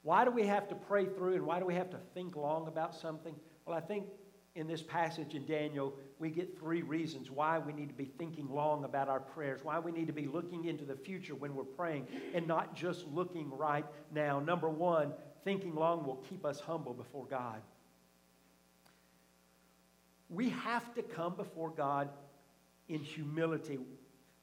Why 0.04 0.24
do 0.24 0.32
we 0.32 0.48
have 0.48 0.68
to 0.70 0.76
pray 0.76 1.06
through 1.06 1.34
and 1.34 1.46
why 1.46 1.60
do 1.60 1.66
we 1.66 1.76
have 1.76 1.90
to 1.92 2.00
think 2.14 2.36
long 2.36 2.68
about 2.68 2.96
something? 2.96 3.36
Well, 3.66 3.78
I 3.78 3.82
think 3.82 4.06
in 4.56 4.68
this 4.68 4.82
passage 4.82 5.34
in 5.34 5.46
Daniel, 5.46 5.94
we 6.20 6.30
get 6.30 6.60
three 6.60 6.82
reasons 6.82 7.32
why 7.32 7.58
we 7.58 7.72
need 7.72 7.88
to 7.88 7.96
be 7.96 8.06
thinking 8.06 8.50
long 8.50 8.84
about 8.84 9.08
our 9.08 9.20
prayers, 9.20 9.62
why 9.64 9.80
we 9.80 9.92
need 9.92 10.08
to 10.08 10.14
be 10.14 10.28
looking 10.28 10.66
into 10.66 10.84
the 10.84 10.96
future 10.96 11.36
when 11.36 11.56
we're 11.56 11.64
praying 11.64 12.08
and 12.34 12.48
not 12.48 12.76
just 12.76 13.08
looking 13.08 13.50
right 13.58 13.86
now. 14.14 14.40
Number 14.40 14.70
one, 14.70 15.14
thinking 15.46 15.74
long 15.74 16.06
will 16.06 16.24
keep 16.30 16.46
us 16.46 16.60
humble 16.60 16.94
before 16.94 17.26
God. 17.26 17.62
We 20.30 20.50
have 20.50 20.94
to 20.96 21.02
come 21.02 21.36
before 21.36 21.70
God 21.70 22.10
in 22.90 23.00
humility. 23.00 23.80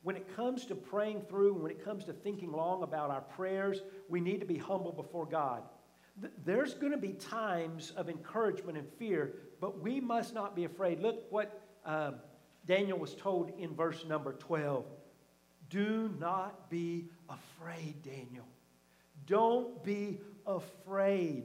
When 0.03 0.17
it 0.17 0.35
comes 0.35 0.65
to 0.67 0.75
praying 0.75 1.23
through, 1.29 1.55
when 1.55 1.71
it 1.71 1.85
comes 1.85 2.05
to 2.05 2.13
thinking 2.13 2.53
long 2.53 2.83
about 2.83 3.11
our 3.11 3.21
prayers, 3.21 3.83
we 4.09 4.21
need 4.21 4.41
to 4.41 4.47
be 4.47 4.57
humble 4.57 4.93
before 4.93 5.27
God. 5.27 5.63
There's 6.45 6.75
going 6.75 6.93
to 6.93 6.99
be 6.99 7.13
times 7.13 7.93
of 7.97 8.09
encouragement 8.09 8.77
and 8.77 8.89
fear, 8.99 9.35
but 9.61 9.81
we 9.81 10.01
must 10.01 10.35
not 10.35 10.55
be 10.55 10.65
afraid. 10.65 11.01
Look 11.01 11.31
what 11.31 11.61
uh, 11.85 12.13
Daniel 12.67 12.99
was 12.99 13.15
told 13.15 13.53
in 13.59 13.75
verse 13.75 14.05
number 14.07 14.33
12. 14.35 14.85
Do 15.71 16.11
not 16.19 16.71
be 16.71 17.07
afraid, 17.29 18.03
Daniel. 18.03 18.47
Don't 19.27 19.83
be 19.85 20.21
afraid. 20.47 21.45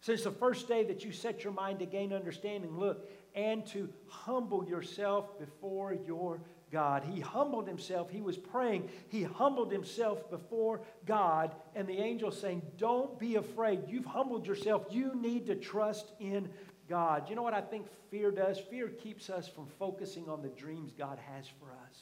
Since 0.00 0.22
the 0.22 0.30
first 0.30 0.68
day 0.68 0.84
that 0.84 1.04
you 1.04 1.10
set 1.10 1.42
your 1.42 1.52
mind 1.52 1.80
to 1.80 1.86
gain 1.86 2.12
understanding, 2.12 2.78
look, 2.78 3.08
and 3.34 3.66
to 3.66 3.88
humble 4.08 4.64
yourself 4.66 5.38
before 5.38 5.92
your 5.92 6.40
God. 6.72 7.04
He 7.04 7.20
humbled 7.20 7.68
himself. 7.68 8.10
He 8.10 8.20
was 8.20 8.36
praying. 8.36 8.88
He 9.08 9.22
humbled 9.22 9.70
himself 9.70 10.28
before 10.30 10.80
God. 11.04 11.54
And 11.74 11.88
the 11.88 11.98
angel 11.98 12.30
saying, 12.30 12.62
Don't 12.76 13.18
be 13.18 13.36
afraid. 13.36 13.82
You've 13.88 14.04
humbled 14.04 14.46
yourself. 14.46 14.86
You 14.90 15.14
need 15.14 15.46
to 15.46 15.54
trust 15.54 16.12
in 16.18 16.48
God. 16.88 17.28
You 17.28 17.36
know 17.36 17.42
what 17.42 17.54
I 17.54 17.60
think 17.60 17.86
fear 18.10 18.30
does? 18.30 18.58
Fear 18.58 18.88
keeps 18.88 19.30
us 19.30 19.48
from 19.48 19.66
focusing 19.78 20.28
on 20.28 20.42
the 20.42 20.48
dreams 20.48 20.92
God 20.96 21.18
has 21.34 21.46
for 21.60 21.72
us. 21.86 21.98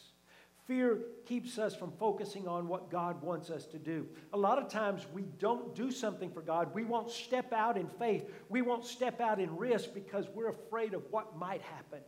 Fear 0.67 1.01
keeps 1.27 1.59
us 1.59 1.75
from 1.75 1.93
focusing 1.93 2.49
on 2.49 2.69
what 2.69 2.91
God 2.91 3.21
wants 3.21 3.51
us 3.51 3.67
to 3.67 3.79
do. 3.79 4.07
A 4.33 4.39
lot 4.39 4.57
of 4.57 4.69
times 4.69 5.07
we 5.13 5.23
don't 5.39 5.75
do 5.75 5.91
something 5.91 6.31
for 6.31 6.41
God. 6.41 6.73
We 6.75 6.85
won't 6.85 7.11
step 7.11 7.53
out 7.53 7.77
in 7.77 7.87
faith. 7.87 8.31
We 8.49 8.63
won't 8.63 8.87
step 8.87 9.21
out 9.21 9.39
in 9.39 9.55
risk 9.57 9.93
because 9.93 10.27
we're 10.35 10.49
afraid 10.49 10.95
of 10.95 11.03
what 11.11 11.37
might 11.37 11.61
happen. 11.61 12.01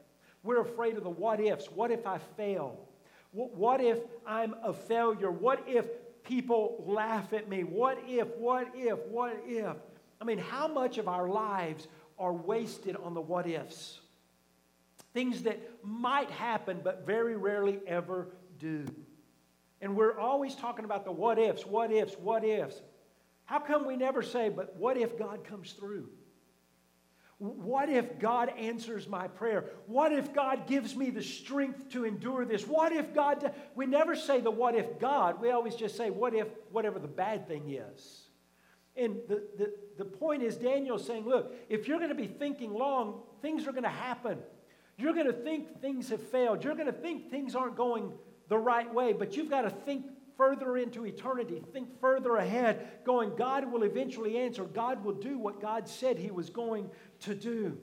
We're 0.43 0.63
afraid 0.63 0.97
of 0.97 1.05
the 1.05 1.11
what 1.11 1.39
ifs. 1.39 1.67
What 1.67 1.91
if 1.91 2.07
I 2.07 2.19
fail? 2.37 2.81
What 3.33 3.83
if 3.83 3.99
I'm 4.27 4.55
a 4.63 4.73
failure? 4.73 5.31
What 5.31 5.63
if 5.67 5.87
people 6.23 6.83
laugh 6.87 7.35
at 7.35 7.51
me? 7.51 7.63
What 7.63 7.99
if, 8.09 8.29
what 8.37 8.69
if, 8.75 8.99
what 9.07 9.37
if? 9.45 9.77
I 10.19 10.25
mean, 10.25 10.39
how 10.39 10.67
much 10.67 10.97
of 10.97 11.09
our 11.09 11.29
lives 11.29 11.89
are 12.19 12.33
wasted 12.33 12.97
on 12.97 13.15
the 13.15 13.21
what 13.21 13.47
ifs? 13.47 14.01
Things 15.13 15.43
that 15.45 15.59
might 15.83 16.31
happen, 16.31 16.81
but 16.83 17.07
very 17.07 17.37
rarely 17.37 17.81
ever 17.87 18.29
do. 18.59 18.87
And 19.81 19.97
we're 19.97 20.19
always 20.19 20.55
talking 20.55 20.85
about 20.85 21.05
the 21.05 21.13
what 21.13 21.39
ifs, 21.39 21.67
what 21.67 21.93
ifs, 21.93 22.15
what 22.15 22.45
ifs. 22.45 22.81
How 23.45 23.61
come 23.61 23.87
we 23.87 23.97
never 23.97 24.23
say, 24.23 24.49
but 24.49 24.77
what 24.77 24.97
if 24.97 25.19
God 25.19 25.45
comes 25.45 25.73
through? 25.73 26.09
What 27.39 27.91
if 27.91 28.19
God 28.19 28.49
answers 28.59 29.07
my 29.07 29.29
prayer? 29.29 29.67
What 29.87 30.11
if 30.13 30.33
God 30.33 30.67
gives 30.67 30.97
me 30.97 31.11
the 31.11 31.23
strength 31.23 31.91
to 31.91 32.07
endure 32.07 32.47
this? 32.47 32.67
What 32.67 32.93
if 32.93 33.15
God, 33.15 33.53
we 33.75 33.85
never 33.85 34.17
say 34.17 34.41
the 34.41 34.51
what 34.51 34.75
if 34.75 34.99
God, 34.99 35.41
we 35.41 35.51
always 35.51 35.75
just 35.75 35.97
say 35.97 36.09
what 36.09 36.35
if, 36.35 36.49
whatever 36.73 36.99
the 36.99 37.09
bad 37.09 37.47
thing 37.47 37.71
is. 37.71 38.26
And 38.97 39.17
the, 39.29 39.43
the, 39.59 39.73
the 39.99 40.05
point 40.05 40.43
is, 40.43 40.57
Daniel's 40.57 41.07
saying, 41.07 41.27
look, 41.27 41.55
if 41.69 41.87
you're 41.87 41.99
going 41.99 42.11
to 42.11 42.15
be 42.15 42.27
thinking 42.27 42.73
long, 42.73 43.21
things 43.43 43.67
are 43.67 43.73
going 43.73 43.85
to 43.85 43.89
happen. 43.89 44.39
You're 44.97 45.13
going 45.13 45.27
to 45.27 45.33
think 45.33 45.81
things 45.81 46.09
have 46.09 46.23
failed. 46.23 46.65
You're 46.65 46.75
going 46.75 46.87
to 46.87 46.93
think 46.93 47.31
things 47.31 47.55
aren't 47.55 47.77
going 47.77 48.13
the 48.49 48.59
right 48.59 48.93
way, 48.93 49.13
but 49.13 49.37
you've 49.37 49.51
got 49.51 49.63
to 49.63 49.71
think 49.71 50.07
further 50.37 50.77
into 50.77 51.07
eternity, 51.07 51.63
think 51.73 52.01
further 52.01 52.37
ahead, 52.37 53.05
going, 53.05 53.35
God 53.37 53.71
will 53.71 53.83
eventually 53.83 54.37
answer. 54.39 54.65
God 54.65 55.05
will 55.05 55.15
do 55.15 55.39
what 55.39 55.61
God 55.61 55.89
said 55.89 56.19
He 56.19 56.31
was 56.31 56.51
going 56.51 56.91
to 57.21 57.35
do. 57.35 57.79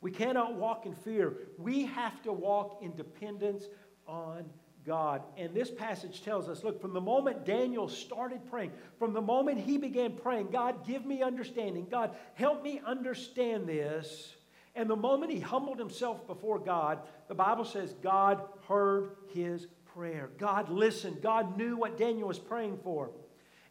We 0.00 0.10
cannot 0.10 0.54
walk 0.54 0.86
in 0.86 0.94
fear. 0.94 1.34
We 1.58 1.86
have 1.86 2.22
to 2.22 2.32
walk 2.32 2.82
in 2.82 2.94
dependence 2.94 3.68
on 4.06 4.44
God. 4.86 5.22
And 5.36 5.54
this 5.54 5.70
passage 5.70 6.22
tells 6.22 6.48
us 6.48 6.62
look, 6.62 6.80
from 6.80 6.92
the 6.92 7.00
moment 7.00 7.44
Daniel 7.44 7.88
started 7.88 8.40
praying, 8.50 8.72
from 8.98 9.12
the 9.12 9.22
moment 9.22 9.58
he 9.58 9.78
began 9.78 10.12
praying, 10.12 10.48
God, 10.50 10.86
give 10.86 11.04
me 11.04 11.22
understanding. 11.22 11.86
God, 11.90 12.14
help 12.34 12.62
me 12.62 12.80
understand 12.84 13.66
this. 13.66 14.34
And 14.74 14.90
the 14.90 14.96
moment 14.96 15.32
he 15.32 15.40
humbled 15.40 15.78
himself 15.78 16.26
before 16.26 16.58
God, 16.58 16.98
the 17.28 17.34
Bible 17.34 17.64
says 17.64 17.94
God 18.02 18.42
heard 18.68 19.10
his 19.32 19.66
prayer. 19.94 20.30
God 20.38 20.68
listened. 20.68 21.22
God 21.22 21.56
knew 21.56 21.76
what 21.76 21.96
Daniel 21.96 22.28
was 22.28 22.38
praying 22.38 22.78
for. 22.82 23.10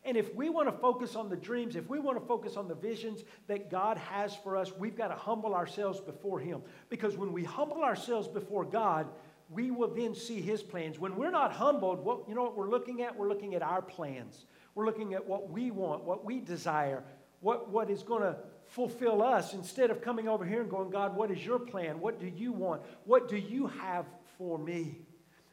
And 0.05 0.17
if 0.17 0.33
we 0.35 0.49
want 0.49 0.67
to 0.67 0.77
focus 0.77 1.15
on 1.15 1.29
the 1.29 1.35
dreams, 1.35 1.75
if 1.75 1.87
we 1.87 1.99
want 1.99 2.19
to 2.19 2.25
focus 2.25 2.57
on 2.57 2.67
the 2.67 2.75
visions 2.75 3.23
that 3.47 3.71
God 3.71 3.97
has 3.97 4.35
for 4.35 4.57
us, 4.57 4.71
we've 4.77 4.97
got 4.97 5.07
to 5.09 5.15
humble 5.15 5.53
ourselves 5.55 6.01
before 6.01 6.39
Him. 6.39 6.61
Because 6.89 7.15
when 7.15 7.31
we 7.31 7.43
humble 7.43 7.83
ourselves 7.83 8.27
before 8.27 8.65
God, 8.65 9.07
we 9.49 9.71
will 9.71 9.93
then 9.93 10.15
see 10.15 10.41
His 10.41 10.63
plans. 10.63 10.99
When 10.99 11.15
we're 11.15 11.31
not 11.31 11.53
humbled, 11.53 12.03
what, 12.03 12.27
you 12.27 12.35
know 12.35 12.43
what 12.43 12.57
we're 12.57 12.69
looking 12.69 13.01
at? 13.01 13.15
We're 13.17 13.29
looking 13.29 13.55
at 13.55 13.61
our 13.61 13.81
plans. 13.81 14.45
We're 14.75 14.85
looking 14.85 15.13
at 15.13 15.25
what 15.25 15.49
we 15.49 15.71
want, 15.71 16.03
what 16.03 16.25
we 16.25 16.39
desire, 16.39 17.03
what, 17.41 17.69
what 17.69 17.89
is 17.89 18.03
going 18.03 18.23
to 18.23 18.37
fulfill 18.67 19.21
us 19.21 19.53
instead 19.53 19.91
of 19.91 20.01
coming 20.01 20.27
over 20.27 20.45
here 20.45 20.61
and 20.61 20.69
going, 20.69 20.89
God, 20.89 21.15
what 21.15 21.29
is 21.29 21.45
your 21.45 21.59
plan? 21.59 21.99
What 21.99 22.19
do 22.19 22.27
you 22.27 22.51
want? 22.51 22.81
What 23.05 23.29
do 23.29 23.37
you 23.37 23.67
have 23.67 24.05
for 24.37 24.57
me? 24.57 24.99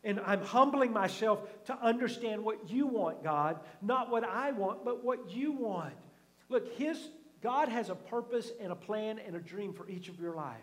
And 0.03 0.19
I'm 0.25 0.43
humbling 0.43 0.93
myself 0.93 1.41
to 1.67 1.79
understand 1.79 2.43
what 2.43 2.71
you 2.71 2.87
want, 2.87 3.23
God, 3.23 3.61
not 3.83 4.11
what 4.11 4.25
I 4.25 4.53
want, 4.53 4.85
but 4.85 5.05
what 5.05 5.31
you 5.31 5.53
want. 5.53 5.93
Look, 6.49 6.75
his 6.75 6.99
God 7.43 7.69
has 7.69 7.89
a 7.89 7.95
purpose 7.95 8.53
and 8.61 8.71
a 8.73 8.77
plan 8.77 9.19
and 9.19 9.35
a 9.35 9.41
dream 9.41 9.73
for 9.73 9.89
each 9.89 10.09
of 10.09 10.21
your 10.21 10.35
life. 10.35 10.59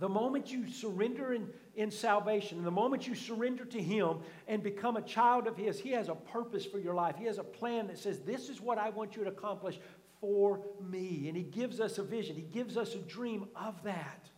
The 0.00 0.08
moment 0.08 0.50
you 0.50 0.66
surrender 0.66 1.34
in, 1.34 1.46
in 1.76 1.90
salvation, 1.90 2.64
the 2.64 2.70
moment 2.70 3.06
you 3.06 3.14
surrender 3.14 3.66
to 3.66 3.80
Him 3.80 4.20
and 4.48 4.62
become 4.62 4.96
a 4.96 5.02
child 5.02 5.46
of 5.46 5.58
His, 5.58 5.78
He 5.78 5.90
has 5.90 6.08
a 6.08 6.14
purpose 6.14 6.64
for 6.64 6.78
your 6.78 6.94
life. 6.94 7.16
He 7.18 7.26
has 7.26 7.36
a 7.36 7.44
plan 7.44 7.86
that 7.88 7.98
says, 7.98 8.20
This 8.20 8.48
is 8.48 8.62
what 8.62 8.78
I 8.78 8.88
want 8.88 9.14
you 9.14 9.24
to 9.24 9.28
accomplish 9.28 9.78
for 10.18 10.62
me. 10.80 11.28
And 11.28 11.36
He 11.36 11.42
gives 11.42 11.80
us 11.80 11.98
a 11.98 12.02
vision, 12.02 12.34
He 12.34 12.42
gives 12.42 12.78
us 12.78 12.94
a 12.94 12.98
dream 12.98 13.46
of 13.54 13.82
that. 13.82 14.30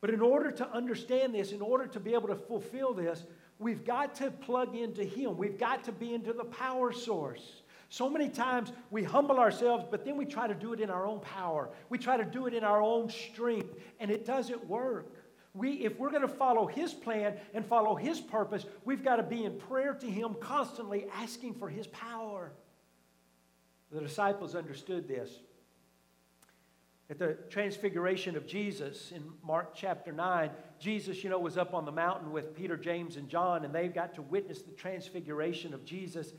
But 0.00 0.08
in 0.08 0.22
order 0.22 0.50
to 0.50 0.72
understand 0.72 1.34
this, 1.34 1.52
in 1.52 1.60
order 1.60 1.86
to 1.86 2.00
be 2.00 2.14
able 2.14 2.28
to 2.28 2.34
fulfill 2.34 2.94
this, 2.94 3.24
we've 3.58 3.84
got 3.84 4.14
to 4.16 4.30
plug 4.30 4.74
into 4.74 5.04
Him. 5.04 5.36
We've 5.36 5.58
got 5.58 5.84
to 5.84 5.92
be 5.92 6.14
into 6.14 6.32
the 6.32 6.44
power 6.44 6.92
source. 6.92 7.61
So 7.92 8.08
many 8.08 8.30
times 8.30 8.72
we 8.90 9.02
humble 9.02 9.38
ourselves, 9.38 9.84
but 9.90 10.02
then 10.02 10.16
we 10.16 10.24
try 10.24 10.46
to 10.46 10.54
do 10.54 10.72
it 10.72 10.80
in 10.80 10.88
our 10.88 11.06
own 11.06 11.20
power. 11.20 11.68
We 11.90 11.98
try 11.98 12.16
to 12.16 12.24
do 12.24 12.46
it 12.46 12.54
in 12.54 12.64
our 12.64 12.80
own 12.80 13.10
strength, 13.10 13.74
and 14.00 14.10
it 14.10 14.24
doesn't 14.24 14.66
work. 14.66 15.12
We, 15.52 15.72
if 15.84 15.98
we're 15.98 16.08
going 16.08 16.22
to 16.22 16.26
follow 16.26 16.66
His 16.66 16.94
plan 16.94 17.36
and 17.52 17.66
follow 17.66 17.94
His 17.94 18.18
purpose, 18.18 18.64
we've 18.86 19.04
got 19.04 19.16
to 19.16 19.22
be 19.22 19.44
in 19.44 19.58
prayer 19.58 19.92
to 19.92 20.06
Him 20.06 20.36
constantly, 20.40 21.04
asking 21.12 21.52
for 21.52 21.68
His 21.68 21.86
power. 21.88 22.52
The 23.90 24.00
disciples 24.00 24.54
understood 24.54 25.06
this. 25.06 25.30
At 27.10 27.18
the 27.18 27.36
transfiguration 27.50 28.38
of 28.38 28.46
Jesus 28.46 29.12
in 29.12 29.22
Mark 29.44 29.74
chapter 29.74 30.12
9, 30.12 30.48
Jesus, 30.78 31.22
you 31.22 31.28
know, 31.28 31.38
was 31.38 31.58
up 31.58 31.74
on 31.74 31.84
the 31.84 31.92
mountain 31.92 32.32
with 32.32 32.56
Peter, 32.56 32.78
James, 32.78 33.18
and 33.18 33.28
John, 33.28 33.66
and 33.66 33.74
they've 33.74 33.92
got 33.92 34.14
to 34.14 34.22
witness 34.22 34.62
the 34.62 34.72
transfiguration 34.72 35.74
of 35.74 35.84
Jesus. 35.84 36.32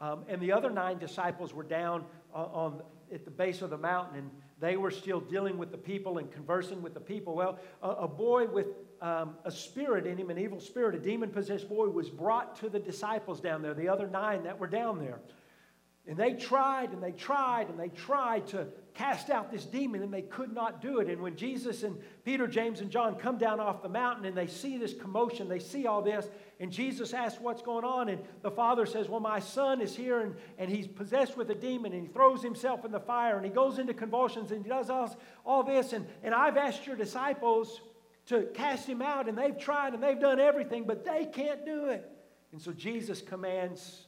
Um, 0.00 0.24
and 0.28 0.40
the 0.40 0.52
other 0.52 0.70
nine 0.70 0.98
disciples 0.98 1.52
were 1.52 1.62
down 1.62 2.04
on, 2.32 2.82
at 3.12 3.24
the 3.24 3.30
base 3.30 3.60
of 3.60 3.70
the 3.70 3.78
mountain, 3.78 4.18
and 4.18 4.30
they 4.60 4.76
were 4.76 4.90
still 4.90 5.20
dealing 5.20 5.58
with 5.58 5.70
the 5.70 5.78
people 5.78 6.18
and 6.18 6.30
conversing 6.32 6.80
with 6.82 6.94
the 6.94 7.00
people. 7.00 7.34
Well, 7.34 7.58
a, 7.82 7.88
a 7.90 8.08
boy 8.08 8.46
with 8.46 8.66
um, 9.00 9.36
a 9.44 9.50
spirit 9.50 10.06
in 10.06 10.16
him, 10.16 10.30
an 10.30 10.38
evil 10.38 10.60
spirit, 10.60 10.94
a 10.94 10.98
demon 10.98 11.30
possessed 11.30 11.68
boy, 11.68 11.88
was 11.88 12.08
brought 12.08 12.56
to 12.56 12.68
the 12.68 12.78
disciples 12.78 13.40
down 13.40 13.62
there, 13.62 13.74
the 13.74 13.88
other 13.88 14.06
nine 14.06 14.44
that 14.44 14.58
were 14.58 14.66
down 14.66 14.98
there. 14.98 15.20
And 16.06 16.16
they 16.16 16.32
tried 16.32 16.92
and 16.92 17.02
they 17.02 17.12
tried 17.12 17.68
and 17.68 17.78
they 17.78 17.88
tried 17.88 18.46
to 18.48 18.66
cast 18.94 19.30
out 19.30 19.52
this 19.52 19.64
demon 19.64 20.02
and 20.02 20.12
they 20.12 20.22
could 20.22 20.52
not 20.52 20.80
do 20.80 20.98
it. 20.98 21.08
And 21.08 21.20
when 21.20 21.36
Jesus 21.36 21.82
and 21.82 21.96
Peter, 22.24 22.46
James, 22.46 22.80
and 22.80 22.90
John 22.90 23.14
come 23.14 23.38
down 23.38 23.60
off 23.60 23.82
the 23.82 23.88
mountain 23.88 24.24
and 24.24 24.36
they 24.36 24.46
see 24.46 24.78
this 24.78 24.94
commotion, 24.94 25.48
they 25.48 25.58
see 25.58 25.86
all 25.86 26.02
this, 26.02 26.26
and 26.60 26.70
Jesus 26.70 27.14
asks 27.14 27.40
what's 27.40 27.62
going 27.62 27.86
on. 27.86 28.10
And 28.10 28.20
the 28.42 28.50
father 28.50 28.84
says, 28.84 29.08
Well, 29.08 29.20
my 29.20 29.40
son 29.40 29.80
is 29.80 29.96
here 29.96 30.20
and, 30.20 30.34
and 30.58 30.70
he's 30.70 30.86
possessed 30.86 31.36
with 31.36 31.50
a 31.50 31.54
demon 31.54 31.94
and 31.94 32.06
he 32.06 32.08
throws 32.08 32.42
himself 32.42 32.84
in 32.84 32.92
the 32.92 33.00
fire 33.00 33.36
and 33.36 33.44
he 33.46 33.50
goes 33.50 33.78
into 33.78 33.94
convulsions 33.94 34.52
and 34.52 34.62
he 34.62 34.68
does 34.68 34.90
all, 34.90 35.18
all 35.46 35.62
this. 35.62 35.94
And, 35.94 36.06
and 36.22 36.34
I've 36.34 36.58
asked 36.58 36.86
your 36.86 36.96
disciples 36.96 37.80
to 38.26 38.42
cast 38.54 38.86
him 38.86 39.02
out, 39.02 39.28
and 39.28 39.36
they've 39.36 39.58
tried 39.58 39.94
and 39.94 40.02
they've 40.02 40.20
done 40.20 40.38
everything, 40.38 40.84
but 40.84 41.04
they 41.04 41.24
can't 41.24 41.64
do 41.64 41.86
it. 41.86 42.08
And 42.52 42.60
so 42.60 42.70
Jesus 42.70 43.22
commands 43.22 44.06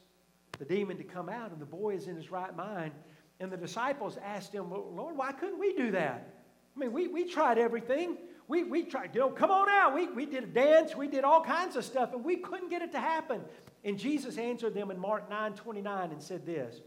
the 0.59 0.65
demon 0.65 0.97
to 0.97 1.03
come 1.03 1.27
out, 1.27 1.51
and 1.51 1.59
the 1.59 1.65
boy 1.65 1.95
is 1.95 2.07
in 2.07 2.15
his 2.15 2.31
right 2.31 2.55
mind. 2.55 2.93
And 3.39 3.51
the 3.51 3.57
disciples 3.57 4.17
asked 4.23 4.53
him, 4.53 4.69
Lord, 4.69 5.17
why 5.17 5.31
couldn't 5.33 5.59
we 5.59 5.73
do 5.73 5.91
that? 5.91 6.35
I 6.75 6.79
mean, 6.79 6.93
we, 6.93 7.07
we 7.07 7.25
tried 7.25 7.57
everything. 7.57 8.17
We, 8.47 8.63
we 8.63 8.83
tried, 8.83 9.11
you 9.13 9.21
know, 9.21 9.29
come 9.29 9.51
on 9.51 9.69
out. 9.69 9.95
We, 9.95 10.07
we 10.09 10.25
did 10.25 10.43
a 10.43 10.47
dance, 10.47 10.95
we 10.95 11.07
did 11.07 11.23
all 11.23 11.43
kinds 11.43 11.75
of 11.75 11.85
stuff, 11.85 12.13
and 12.13 12.23
we 12.23 12.37
couldn't 12.37 12.69
get 12.69 12.81
it 12.81 12.91
to 12.91 12.99
happen. 12.99 13.41
And 13.83 13.97
Jesus 13.97 14.37
answered 14.37 14.73
them 14.73 14.91
in 14.91 14.99
Mark 14.99 15.29
9 15.29 15.53
29 15.53 16.11
and 16.11 16.21
said 16.21 16.45
this 16.45 16.81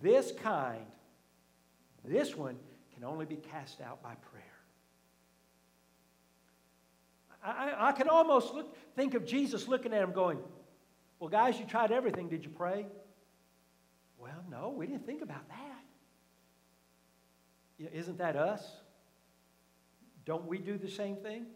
This 0.00 0.32
kind, 0.42 0.86
this 2.04 2.36
one, 2.36 2.56
can 2.94 3.04
only 3.04 3.26
be 3.26 3.36
cast 3.36 3.80
out 3.80 4.02
by 4.02 4.14
prayer. 4.30 4.42
I, 7.44 7.88
I 7.88 7.92
can 7.92 8.08
almost 8.08 8.54
look, 8.54 8.76
think 8.94 9.14
of 9.14 9.26
Jesus 9.26 9.66
looking 9.66 9.92
at 9.92 10.02
him 10.02 10.12
going, 10.12 10.38
Well, 11.18 11.28
guys, 11.28 11.58
you 11.58 11.66
tried 11.66 11.90
everything. 11.90 12.28
Did 12.28 12.44
you 12.44 12.50
pray? 12.50 12.86
Well, 14.18 14.44
no, 14.48 14.70
we 14.70 14.86
didn't 14.86 15.04
think 15.04 15.22
about 15.22 15.48
that. 15.48 15.82
Isn't 17.92 18.18
that 18.18 18.36
us? 18.36 18.81
Don't 20.24 20.46
we 20.46 20.58
do 20.58 20.78
the 20.78 20.90
same 20.90 21.16
thing? 21.16 21.46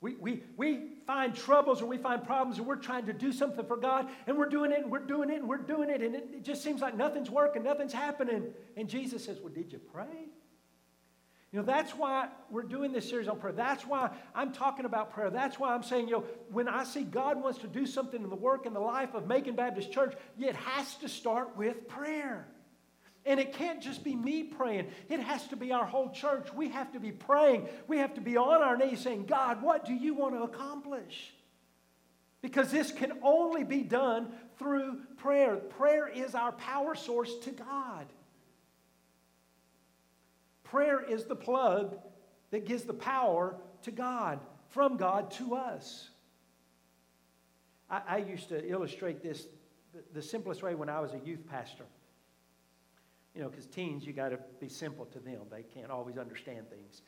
We, 0.00 0.14
we, 0.16 0.42
we 0.56 0.88
find 1.06 1.34
troubles 1.34 1.80
or 1.80 1.86
we 1.86 1.96
find 1.96 2.22
problems 2.22 2.58
and 2.58 2.66
we're 2.66 2.76
trying 2.76 3.06
to 3.06 3.14
do 3.14 3.32
something 3.32 3.64
for 3.64 3.76
God 3.76 4.08
and 4.26 4.36
we're 4.36 4.48
doing 4.48 4.70
it 4.70 4.80
and 4.80 4.90
we're 4.90 4.98
doing 4.98 5.30
it 5.30 5.36
and 5.36 5.48
we're 5.48 5.56
doing 5.56 5.88
it 5.88 6.02
and 6.02 6.14
it, 6.14 6.28
it 6.32 6.44
just 6.44 6.62
seems 6.62 6.82
like 6.82 6.96
nothing's 6.96 7.30
working, 7.30 7.62
nothing's 7.62 7.94
happening. 7.94 8.44
And 8.76 8.88
Jesus 8.88 9.24
says, 9.24 9.38
Well, 9.40 9.52
did 9.52 9.72
you 9.72 9.78
pray? 9.78 10.28
You 11.52 11.60
know, 11.60 11.64
that's 11.64 11.92
why 11.92 12.28
we're 12.50 12.64
doing 12.64 12.92
this 12.92 13.08
series 13.08 13.28
on 13.28 13.38
prayer. 13.38 13.52
That's 13.52 13.86
why 13.86 14.10
I'm 14.34 14.52
talking 14.52 14.84
about 14.84 15.14
prayer. 15.14 15.30
That's 15.30 15.58
why 15.58 15.74
I'm 15.74 15.82
saying, 15.82 16.08
you 16.08 16.16
know, 16.16 16.24
when 16.50 16.68
I 16.68 16.84
see 16.84 17.02
God 17.02 17.40
wants 17.42 17.60
to 17.60 17.66
do 17.66 17.86
something 17.86 18.22
in 18.22 18.28
the 18.28 18.36
work 18.36 18.66
and 18.66 18.76
the 18.76 18.80
life 18.80 19.14
of 19.14 19.26
Macon 19.26 19.54
Baptist 19.54 19.90
Church, 19.90 20.14
it 20.38 20.54
has 20.54 20.96
to 20.96 21.08
start 21.08 21.56
with 21.56 21.88
prayer. 21.88 22.46
And 23.26 23.40
it 23.40 23.52
can't 23.52 23.82
just 23.82 24.04
be 24.04 24.14
me 24.14 24.44
praying, 24.44 24.86
it 25.08 25.20
has 25.20 25.46
to 25.48 25.56
be 25.56 25.72
our 25.72 25.84
whole 25.84 26.10
church. 26.10 26.52
We 26.54 26.68
have 26.70 26.92
to 26.92 27.00
be 27.00 27.10
praying. 27.10 27.68
We 27.88 27.98
have 27.98 28.14
to 28.14 28.20
be 28.20 28.36
on 28.36 28.62
our 28.62 28.76
knees 28.76 29.00
saying, 29.00 29.26
God, 29.26 29.62
what 29.62 29.84
do 29.84 29.92
you 29.92 30.14
want 30.14 30.34
to 30.34 30.42
accomplish? 30.42 31.32
Because 32.40 32.70
this 32.70 32.92
can 32.92 33.12
only 33.22 33.64
be 33.64 33.82
done 33.82 34.28
through 34.58 35.00
prayer. 35.16 35.56
Prayer 35.56 36.06
is 36.06 36.34
our 36.36 36.52
power 36.52 36.94
source 36.94 37.34
to 37.38 37.50
God. 37.50 38.06
Prayer 40.62 41.00
is 41.00 41.24
the 41.24 41.34
plug 41.34 41.98
that 42.50 42.66
gives 42.66 42.84
the 42.84 42.94
power 42.94 43.56
to 43.82 43.90
God, 43.90 44.38
from 44.68 44.96
God 44.96 45.32
to 45.32 45.56
us. 45.56 46.10
I, 47.90 48.02
I 48.08 48.16
used 48.18 48.48
to 48.50 48.68
illustrate 48.68 49.22
this 49.22 49.46
the, 49.92 50.02
the 50.12 50.22
simplest 50.22 50.62
way 50.62 50.74
when 50.74 50.88
I 50.88 51.00
was 51.00 51.12
a 51.14 51.20
youth 51.24 51.46
pastor. 51.48 51.84
You 53.36 53.42
know, 53.42 53.50
because 53.50 53.66
teens, 53.66 54.06
you 54.06 54.14
got 54.14 54.30
to 54.30 54.38
be 54.58 54.68
simple 54.68 55.04
to 55.04 55.20
them. 55.20 55.42
They 55.50 55.62
can't 55.62 55.90
always 55.90 56.16
understand 56.16 56.70
things. 56.70 57.02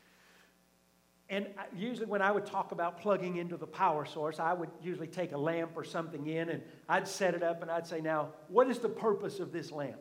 And 1.31 1.47
usually, 1.75 2.07
when 2.07 2.21
I 2.21 2.31
would 2.31 2.45
talk 2.45 2.73
about 2.73 3.01
plugging 3.01 3.37
into 3.37 3.57
the 3.57 3.67
power 3.67 4.05
source, 4.05 4.39
I 4.39 4.53
would 4.53 4.69
usually 4.83 5.07
take 5.07 5.33
a 5.33 5.39
lamp 5.39 5.73
or 5.75 5.85
something 5.85 6.27
in 6.27 6.51
and 6.51 6.63
I'd 6.89 7.09
set 7.09 7.35
it 7.35 7.43
up 7.43 7.63
and 7.63 7.71
I'd 7.71 7.87
say, 7.87 8.01
Now, 8.01 8.29
what 8.49 8.69
is 8.69 8.79
the 8.79 8.89
purpose 8.89 9.41
of 9.41 9.53
this 9.53 9.73
lamp? 9.73 10.01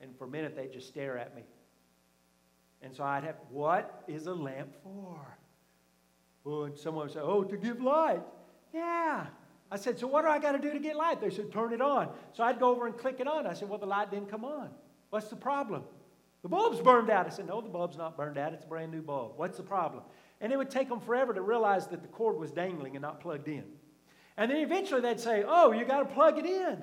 And 0.00 0.16
for 0.16 0.24
a 0.24 0.28
minute, 0.28 0.54
they'd 0.54 0.72
just 0.72 0.88
stare 0.88 1.18
at 1.18 1.34
me. 1.34 1.42
And 2.82 2.94
so 2.94 3.04
I'd 3.04 3.24
have, 3.24 3.36
What 3.50 4.04
is 4.06 4.26
a 4.26 4.34
lamp 4.34 4.74
for? 4.82 5.36
Well, 6.44 6.64
and 6.64 6.78
someone 6.78 7.06
would 7.06 7.14
say, 7.14 7.20
Oh, 7.20 7.42
to 7.42 7.56
give 7.56 7.80
light. 7.80 8.22
Yeah. 8.72 9.26
I 9.74 9.76
said, 9.76 9.98
So 9.98 10.06
what 10.06 10.22
do 10.22 10.28
I 10.28 10.38
got 10.38 10.52
to 10.52 10.58
do 10.60 10.72
to 10.72 10.78
get 10.78 10.94
light? 10.94 11.20
They 11.20 11.30
said, 11.30 11.52
Turn 11.52 11.72
it 11.72 11.80
on. 11.80 12.08
So 12.32 12.44
I'd 12.44 12.60
go 12.60 12.70
over 12.70 12.86
and 12.86 12.96
click 12.96 13.16
it 13.18 13.26
on. 13.26 13.44
I 13.44 13.54
said, 13.54 13.68
Well, 13.68 13.80
the 13.80 13.86
light 13.86 14.08
didn't 14.08 14.30
come 14.30 14.44
on. 14.44 14.70
What's 15.10 15.28
the 15.28 15.36
problem? 15.36 15.82
The 16.42 16.48
bulb's 16.48 16.80
burned 16.80 17.10
out. 17.10 17.26
I 17.26 17.30
said, 17.30 17.48
No, 17.48 17.60
the 17.60 17.68
bulb's 17.68 17.96
not 17.96 18.16
burned 18.16 18.38
out. 18.38 18.52
It's 18.52 18.64
a 18.64 18.68
brand 18.68 18.92
new 18.92 19.02
bulb. 19.02 19.32
What's 19.34 19.56
the 19.56 19.64
problem? 19.64 20.04
And 20.40 20.52
it 20.52 20.56
would 20.56 20.70
take 20.70 20.88
them 20.88 21.00
forever 21.00 21.34
to 21.34 21.42
realize 21.42 21.88
that 21.88 22.02
the 22.02 22.08
cord 22.08 22.38
was 22.38 22.52
dangling 22.52 22.94
and 22.94 23.02
not 23.02 23.20
plugged 23.20 23.48
in. 23.48 23.64
And 24.36 24.48
then 24.48 24.58
eventually 24.58 25.00
they'd 25.00 25.18
say, 25.18 25.42
Oh, 25.44 25.72
you 25.72 25.84
got 25.84 26.08
to 26.08 26.14
plug 26.14 26.38
it 26.38 26.46
in. 26.46 26.80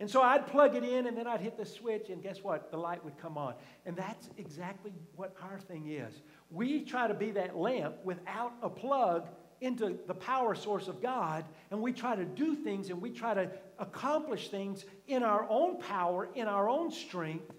And 0.00 0.10
so 0.10 0.22
I'd 0.22 0.46
plug 0.46 0.74
it 0.74 0.84
in 0.84 1.08
and 1.08 1.18
then 1.18 1.26
I'd 1.26 1.42
hit 1.42 1.58
the 1.58 1.66
switch, 1.66 2.08
and 2.08 2.22
guess 2.22 2.42
what? 2.42 2.70
The 2.70 2.78
light 2.78 3.04
would 3.04 3.18
come 3.18 3.36
on. 3.36 3.54
And 3.84 3.94
that's 3.94 4.30
exactly 4.38 4.94
what 5.16 5.34
our 5.42 5.58
thing 5.58 5.88
is. 5.88 6.22
We 6.50 6.82
try 6.82 7.08
to 7.08 7.14
be 7.14 7.30
that 7.32 7.58
lamp 7.58 7.96
without 8.04 8.52
a 8.62 8.70
plug 8.70 9.28
into 9.60 9.98
the 10.06 10.14
power 10.14 10.54
source 10.54 10.88
of 10.88 11.00
God 11.02 11.44
and 11.70 11.80
we 11.80 11.92
try 11.92 12.14
to 12.14 12.24
do 12.24 12.54
things 12.54 12.90
and 12.90 13.00
we 13.00 13.10
try 13.10 13.34
to 13.34 13.50
accomplish 13.78 14.48
things 14.48 14.84
in 15.06 15.22
our 15.22 15.46
own 15.48 15.80
power, 15.80 16.28
in 16.34 16.48
our 16.48 16.68
own 16.68 16.90
strength, 16.90 17.50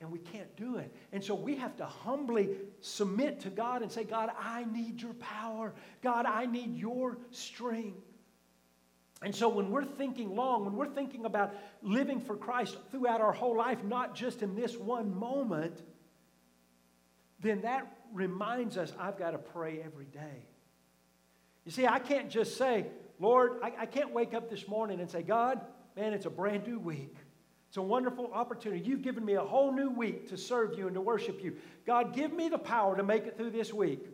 and 0.00 0.10
we 0.10 0.18
can't 0.18 0.54
do 0.56 0.76
it. 0.76 0.94
And 1.12 1.22
so 1.22 1.34
we 1.34 1.56
have 1.56 1.76
to 1.76 1.84
humbly 1.84 2.50
submit 2.80 3.40
to 3.40 3.50
God 3.50 3.82
and 3.82 3.92
say, 3.92 4.04
God, 4.04 4.30
I 4.38 4.64
need 4.64 5.00
your 5.00 5.14
power. 5.14 5.74
God, 6.02 6.26
I 6.26 6.46
need 6.46 6.76
your 6.76 7.18
strength. 7.30 7.98
And 9.22 9.34
so 9.34 9.48
when 9.48 9.70
we're 9.70 9.84
thinking 9.84 10.34
long, 10.34 10.64
when 10.64 10.76
we're 10.76 10.88
thinking 10.88 11.26
about 11.26 11.54
living 11.82 12.20
for 12.20 12.36
Christ 12.36 12.78
throughout 12.90 13.20
our 13.20 13.32
whole 13.32 13.54
life, 13.54 13.84
not 13.84 14.14
just 14.14 14.42
in 14.42 14.54
this 14.56 14.76
one 14.76 15.14
moment, 15.14 15.82
then 17.40 17.60
that 17.62 17.98
reminds 18.14 18.78
us 18.78 18.92
I've 18.98 19.18
got 19.18 19.32
to 19.32 19.38
pray 19.38 19.80
every 19.84 20.06
day. 20.06 20.46
You 21.64 21.70
see, 21.70 21.86
I 21.86 21.98
can't 21.98 22.30
just 22.30 22.56
say, 22.56 22.86
Lord, 23.18 23.60
I, 23.62 23.72
I 23.80 23.86
can't 23.86 24.12
wake 24.12 24.34
up 24.34 24.48
this 24.48 24.66
morning 24.66 25.00
and 25.00 25.10
say, 25.10 25.22
God, 25.22 25.60
man, 25.96 26.12
it's 26.12 26.26
a 26.26 26.30
brand 26.30 26.66
new 26.66 26.78
week. 26.78 27.14
It's 27.68 27.76
a 27.76 27.82
wonderful 27.82 28.32
opportunity. 28.32 28.82
You've 28.84 29.02
given 29.02 29.24
me 29.24 29.34
a 29.34 29.44
whole 29.44 29.72
new 29.72 29.90
week 29.90 30.28
to 30.30 30.36
serve 30.36 30.76
you 30.76 30.86
and 30.86 30.94
to 30.94 31.00
worship 31.00 31.42
you. 31.44 31.56
God, 31.86 32.14
give 32.14 32.32
me 32.32 32.48
the 32.48 32.58
power 32.58 32.96
to 32.96 33.02
make 33.02 33.26
it 33.26 33.36
through 33.36 33.50
this 33.50 33.72
week. 33.72 34.06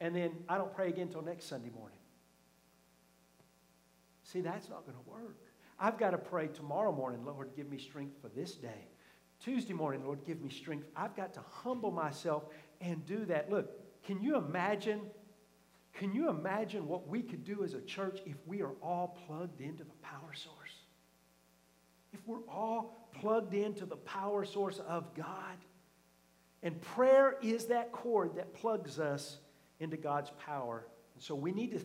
And 0.00 0.14
then 0.14 0.30
I 0.48 0.58
don't 0.58 0.72
pray 0.72 0.88
again 0.88 1.08
until 1.08 1.22
next 1.22 1.46
Sunday 1.46 1.70
morning. 1.70 1.98
See, 4.22 4.40
that's 4.40 4.68
not 4.68 4.84
going 4.84 4.96
to 4.96 5.10
work. 5.10 5.38
I've 5.80 5.98
got 5.98 6.10
to 6.10 6.18
pray 6.18 6.48
tomorrow 6.48 6.92
morning, 6.92 7.24
Lord, 7.24 7.50
give 7.56 7.68
me 7.68 7.78
strength 7.78 8.20
for 8.20 8.28
this 8.28 8.54
day. 8.54 8.86
Tuesday 9.40 9.72
morning, 9.72 10.04
Lord, 10.04 10.24
give 10.24 10.40
me 10.40 10.50
strength. 10.50 10.86
I've 10.94 11.16
got 11.16 11.32
to 11.34 11.40
humble 11.40 11.90
myself 11.90 12.44
and 12.80 13.04
do 13.06 13.24
that. 13.26 13.50
Look, 13.50 13.70
can 14.04 14.20
you 14.20 14.36
imagine 14.36 15.00
can 15.98 16.12
you 16.12 16.28
imagine 16.28 16.86
what 16.86 17.08
we 17.08 17.22
could 17.22 17.44
do 17.44 17.64
as 17.64 17.74
a 17.74 17.80
church 17.80 18.20
if 18.24 18.36
we 18.46 18.62
are 18.62 18.74
all 18.80 19.18
plugged 19.26 19.60
into 19.60 19.82
the 19.82 19.96
power 20.00 20.32
source? 20.32 20.54
If 22.12 22.20
we're 22.24 22.46
all 22.48 23.08
plugged 23.20 23.52
into 23.52 23.84
the 23.84 23.96
power 23.96 24.44
source 24.44 24.78
of 24.86 25.12
God. 25.14 25.56
And 26.62 26.80
prayer 26.80 27.34
is 27.42 27.66
that 27.66 27.90
cord 27.90 28.36
that 28.36 28.54
plugs 28.54 29.00
us 29.00 29.38
into 29.80 29.96
God's 29.96 30.30
power. 30.38 30.86
And 31.14 31.22
so 31.22 31.34
we 31.34 31.50
need 31.50 31.72
to 31.72 31.80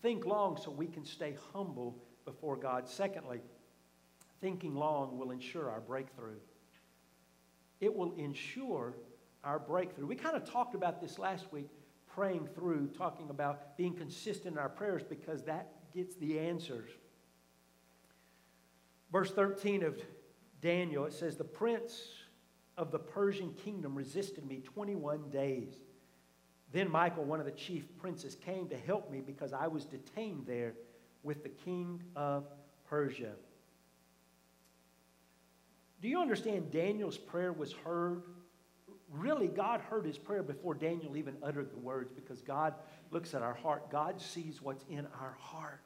think 0.00 0.24
long 0.24 0.56
so 0.56 0.70
we 0.70 0.86
can 0.86 1.04
stay 1.04 1.36
humble 1.52 1.98
before 2.24 2.56
God. 2.56 2.88
Secondly, 2.88 3.40
thinking 4.40 4.76
long 4.76 5.18
will 5.18 5.32
ensure 5.32 5.68
our 5.68 5.80
breakthrough. 5.80 6.38
It 7.80 7.92
will 7.92 8.12
ensure 8.12 8.94
our 9.42 9.58
breakthrough. 9.58 10.06
We 10.06 10.14
kind 10.14 10.36
of 10.36 10.48
talked 10.48 10.76
about 10.76 11.00
this 11.00 11.18
last 11.18 11.52
week 11.52 11.66
praying 12.14 12.48
through, 12.54 12.88
talking 12.88 13.30
about 13.30 13.76
being 13.76 13.94
consistent 13.94 14.54
in 14.54 14.58
our 14.58 14.68
prayers 14.68 15.02
because 15.02 15.42
that 15.44 15.72
gets 15.94 16.16
the 16.16 16.38
answers. 16.38 16.90
Verse 19.12 19.30
13 19.32 19.82
of 19.82 20.00
Daniel, 20.60 21.04
it 21.04 21.12
says, 21.12 21.36
The 21.36 21.44
prince 21.44 22.08
of 22.76 22.90
the 22.90 22.98
Persian 22.98 23.52
kingdom 23.54 23.94
resisted 23.94 24.46
me 24.46 24.60
21 24.60 25.30
days. 25.30 25.74
Then 26.72 26.90
Michael, 26.90 27.24
one 27.24 27.40
of 27.40 27.46
the 27.46 27.52
chief 27.52 27.84
princes, 27.98 28.36
came 28.36 28.68
to 28.68 28.76
help 28.76 29.10
me 29.10 29.20
because 29.20 29.52
I 29.52 29.66
was 29.66 29.84
detained 29.84 30.46
there 30.46 30.74
with 31.22 31.42
the 31.42 31.48
king 31.48 32.02
of 32.14 32.44
Persia. 32.88 33.32
Do 36.00 36.08
you 36.08 36.20
understand 36.20 36.70
Daniel's 36.70 37.18
prayer 37.18 37.52
was 37.52 37.72
heard 37.72 38.22
really, 39.12 39.48
God 39.48 39.80
heard 39.80 40.06
his 40.06 40.18
prayer 40.18 40.42
before 40.42 40.74
Daniel 40.74 41.16
even 41.16 41.36
uttered 41.42 41.70
the 41.70 41.78
words 41.78 42.12
because 42.12 42.40
God 42.40 42.74
looks 43.10 43.34
at 43.34 43.42
our 43.42 43.54
heart. 43.54 43.90
God 43.90 44.20
sees 44.20 44.62
what's 44.62 44.84
in 44.88 45.06
our 45.20 45.36
heart. 45.38 45.82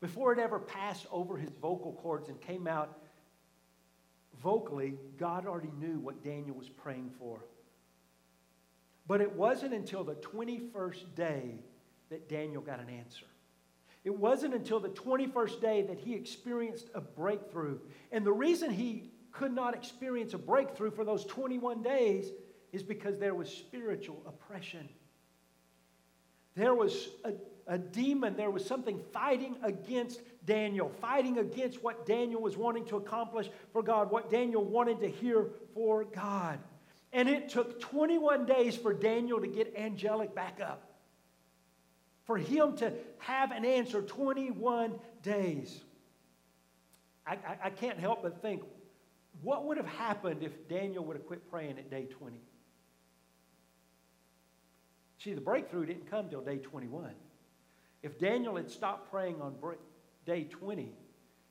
Before 0.00 0.32
it 0.32 0.38
ever 0.38 0.58
passed 0.58 1.06
over 1.10 1.36
his 1.36 1.50
vocal 1.60 1.92
cords 2.02 2.28
and 2.28 2.40
came 2.40 2.66
out 2.66 2.98
vocally, 4.42 4.94
God 5.18 5.46
already 5.46 5.72
knew 5.78 5.98
what 5.98 6.24
Daniel 6.24 6.56
was 6.56 6.68
praying 6.68 7.10
for. 7.18 7.44
But 9.06 9.20
it 9.20 9.32
wasn't 9.32 9.74
until 9.74 10.04
the 10.04 10.14
21st 10.14 11.14
day 11.14 11.64
that 12.10 12.28
Daniel 12.28 12.62
got 12.62 12.80
an 12.80 12.88
answer. 12.88 13.26
It 14.04 14.16
wasn't 14.16 14.54
until 14.54 14.80
the 14.80 14.88
21st 14.88 15.60
day 15.60 15.82
that 15.82 15.98
he 15.98 16.14
experienced 16.14 16.88
a 16.94 17.00
breakthrough. 17.00 17.78
And 18.12 18.24
the 18.24 18.32
reason 18.32 18.70
he 18.70 19.10
could 19.32 19.52
not 19.52 19.74
experience 19.74 20.32
a 20.32 20.38
breakthrough 20.38 20.90
for 20.90 21.04
those 21.04 21.24
21 21.26 21.82
days 21.82 22.30
is 22.72 22.82
because 22.82 23.18
there 23.18 23.34
was 23.34 23.48
spiritual 23.48 24.22
oppression. 24.26 24.88
There 26.54 26.74
was 26.74 27.08
a, 27.24 27.32
a 27.66 27.78
demon, 27.78 28.36
there 28.36 28.50
was 28.50 28.64
something 28.64 29.00
fighting 29.12 29.56
against 29.62 30.20
Daniel, 30.46 30.90
fighting 31.00 31.38
against 31.38 31.82
what 31.82 32.06
Daniel 32.06 32.40
was 32.40 32.56
wanting 32.56 32.84
to 32.86 32.96
accomplish 32.96 33.48
for 33.72 33.82
God, 33.82 34.10
what 34.10 34.30
Daniel 34.30 34.64
wanted 34.64 35.00
to 35.00 35.08
hear 35.08 35.46
for 35.74 36.04
God. 36.04 36.58
And 37.12 37.28
it 37.28 37.48
took 37.48 37.80
21 37.80 38.46
days 38.46 38.76
for 38.76 38.92
Daniel 38.92 39.40
to 39.40 39.48
get 39.48 39.74
angelic 39.76 40.34
back 40.34 40.60
up. 40.60 40.86
For 42.24 42.38
him 42.38 42.76
to 42.76 42.92
have 43.18 43.50
an 43.50 43.64
answer 43.64 44.02
21 44.02 44.94
days. 45.22 45.80
I, 47.26 47.32
I, 47.32 47.56
I 47.64 47.70
can't 47.70 47.98
help 47.98 48.22
but 48.22 48.40
think 48.40 48.62
what 49.42 49.64
would 49.64 49.76
have 49.76 49.86
happened 49.86 50.42
if 50.42 50.68
Daniel 50.68 51.04
would 51.04 51.16
have 51.16 51.26
quit 51.26 51.50
praying 51.50 51.78
at 51.78 51.90
day 51.90 52.04
20? 52.04 52.36
See, 55.22 55.34
the 55.34 55.40
breakthrough 55.40 55.84
didn't 55.84 56.10
come 56.10 56.30
till 56.30 56.40
day 56.40 56.58
21. 56.58 57.10
If 58.02 58.18
Daniel 58.18 58.56
had 58.56 58.70
stopped 58.70 59.10
praying 59.10 59.40
on 59.42 59.54
day 60.24 60.44
20, 60.44 60.94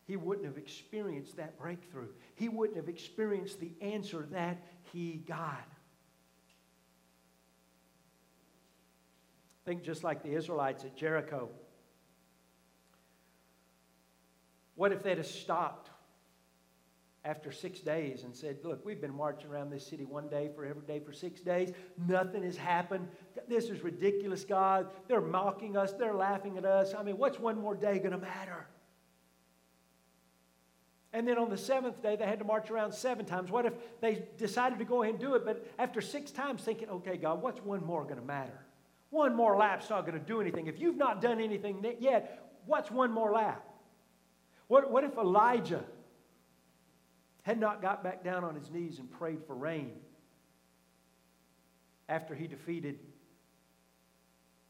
he 0.07 0.17
wouldn't 0.17 0.47
have 0.47 0.57
experienced 0.57 1.37
that 1.37 1.59
breakthrough. 1.59 2.07
He 2.33 2.49
wouldn't 2.49 2.77
have 2.77 2.89
experienced 2.89 3.59
the 3.59 3.71
answer 3.79 4.27
that 4.31 4.57
he 4.91 5.23
got. 5.27 5.67
Think 9.65 9.83
just 9.83 10.03
like 10.03 10.23
the 10.23 10.33
Israelites 10.33 10.83
at 10.83 10.95
Jericho. 10.95 11.49
What 14.73 14.91
if 14.91 15.03
they'd 15.03 15.17
have 15.17 15.27
stopped 15.27 15.91
after 17.25 17.51
six 17.51 17.79
days 17.79 18.23
and 18.23 18.35
said, 18.35 18.57
Look, 18.63 18.85
we've 18.85 19.01
been 19.01 19.15
marching 19.15 19.49
around 19.49 19.69
this 19.69 19.85
city 19.85 20.05
one 20.05 20.29
day 20.29 20.49
for 20.55 20.65
every 20.65 20.83
day 20.83 20.99
for 20.99 21.11
six 21.11 21.41
days. 21.41 21.73
Nothing 22.07 22.43
has 22.43 22.55
happened. 22.57 23.07
This 23.47 23.65
is 23.65 23.83
ridiculous, 23.83 24.45
God. 24.45 24.87
They're 25.07 25.21
mocking 25.21 25.75
us. 25.75 25.93
They're 25.93 26.13
laughing 26.13 26.57
at 26.57 26.65
us. 26.65 26.93
I 26.97 27.03
mean, 27.03 27.17
what's 27.17 27.39
one 27.39 27.59
more 27.59 27.75
day 27.75 27.99
going 27.99 28.11
to 28.11 28.17
matter? 28.17 28.67
And 31.11 31.27
then 31.27 31.37
on 31.39 31.49
the 31.49 31.57
seventh 31.57 32.01
day, 32.03 32.15
they 32.15 32.25
had 32.25 32.39
to 32.39 32.45
march 32.45 32.69
around 32.69 32.93
seven 32.93 33.25
times. 33.25 33.49
What 33.49 33.65
if 33.65 33.73
they 33.99 34.23
decided 34.37 34.77
to 34.79 34.85
go 34.85 35.01
ahead 35.01 35.15
and 35.15 35.21
do 35.21 35.33
it, 35.35 35.43
but 35.43 35.65
after 35.79 36.01
six 36.01 36.29
times 36.29 36.61
thinking, 36.61 36.89
okay, 36.89 37.17
God, 37.17 37.41
what's 37.41 37.61
one 37.61 37.83
more 37.83 38.03
going 38.03 38.19
to 38.19 38.25
matter? 38.25 38.65
One 39.09 39.35
more 39.35 39.57
lap's 39.57 39.89
not 39.89 40.05
going 40.05 40.19
to 40.19 40.25
do 40.25 40.39
anything. 40.39 40.67
If 40.67 40.79
you've 40.79 40.97
not 40.97 41.19
done 41.19 41.41
anything 41.41 41.83
yet, 41.99 42.53
what's 42.67 42.91
one 42.91 43.11
more 43.11 43.31
lap? 43.31 43.65
What, 44.67 44.91
what 44.91 45.03
if 45.03 45.17
Elijah 45.17 45.83
had 47.49 47.59
not 47.59 47.81
got 47.81 48.03
back 48.03 48.23
down 48.23 48.43
on 48.43 48.53
his 48.53 48.69
knees 48.69 48.99
and 48.99 49.09
prayed 49.09 49.39
for 49.47 49.55
rain 49.55 49.93
after 52.07 52.35
he 52.35 52.45
defeated 52.45 52.99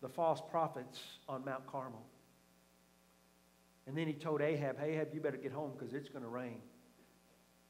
the 0.01 0.07
false 0.07 0.41
prophets 0.49 0.97
on 1.27 1.43
Mount 1.43 1.67
Carmel? 1.67 2.05
And 3.85 3.97
then 3.97 4.07
he 4.07 4.13
told 4.13 4.41
Ahab, 4.41 4.77
Ahab, 4.81 5.09
you 5.13 5.19
better 5.19 5.35
get 5.35 5.51
home 5.51 5.73
because 5.77 5.93
it's 5.93 6.07
going 6.07 6.23
to 6.23 6.29
rain. 6.29 6.61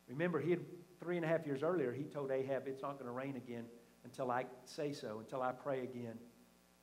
Remember, 0.07 0.39
he 0.39 0.51
had 0.51 0.59
three 1.01 1.15
and 1.15 1.25
a 1.25 1.27
half 1.27 1.43
years 1.43 1.63
earlier, 1.63 1.91
he 1.91 2.03
told 2.03 2.29
Ahab, 2.29 2.67
it's 2.67 2.83
not 2.83 2.99
going 2.99 3.07
to 3.07 3.11
rain 3.11 3.35
again 3.35 3.65
until 4.03 4.29
I 4.29 4.45
say 4.65 4.93
so, 4.93 5.17
until 5.19 5.41
I 5.41 5.53
pray 5.53 5.81
again 5.81 6.19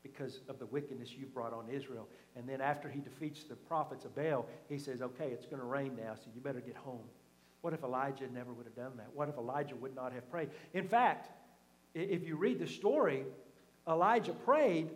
because 0.03 0.41
of 0.49 0.59
the 0.59 0.67
wickedness 0.67 1.13
you've 1.17 1.33
brought 1.33 1.53
on 1.53 1.69
Israel. 1.69 2.09
And 2.35 2.49
then 2.49 2.61
after 2.61 2.89
he 2.89 2.99
defeats 2.99 3.45
the 3.45 3.55
prophets 3.55 4.05
of 4.05 4.17
Baal, 4.17 4.49
he 4.69 4.79
says, 4.79 5.01
okay, 5.01 5.29
it's 5.29 5.47
going 5.47 5.61
to 5.61 5.67
rain 5.67 5.97
now, 5.97 6.17
so 6.17 6.29
you 6.35 6.41
better 6.41 6.61
get 6.61 6.77
home. 6.77 7.05
What 7.61 7.73
if 7.73 7.83
Elijah 7.83 8.29
never 8.33 8.53
would 8.53 8.67
have 8.67 8.77
done 8.77 8.93
that? 8.99 9.09
What 9.15 9.29
if 9.29 9.37
Elijah 9.37 9.77
would 9.77 9.95
not 9.95 10.13
have 10.13 10.31
prayed? 10.31 10.51
In 10.73 10.87
fact, 10.87 11.31
if 11.95 12.27
you 12.27 12.37
read 12.37 12.59
the 12.59 12.67
story, 12.67 13.25
Elijah 13.89 14.33
prayed 14.33 14.91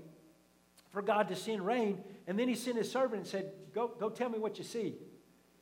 for 0.91 1.03
God 1.03 1.29
to 1.29 1.37
send 1.37 1.65
rain, 1.65 2.03
and 2.27 2.39
then 2.39 2.49
he 2.49 2.55
sent 2.55 2.77
his 2.77 2.91
servant 2.91 3.23
and 3.23 3.27
said, 3.27 3.53
Go, 3.75 3.93
go 3.99 4.09
tell 4.09 4.29
me 4.29 4.39
what 4.39 4.59
you 4.59 4.65
see. 4.65 4.95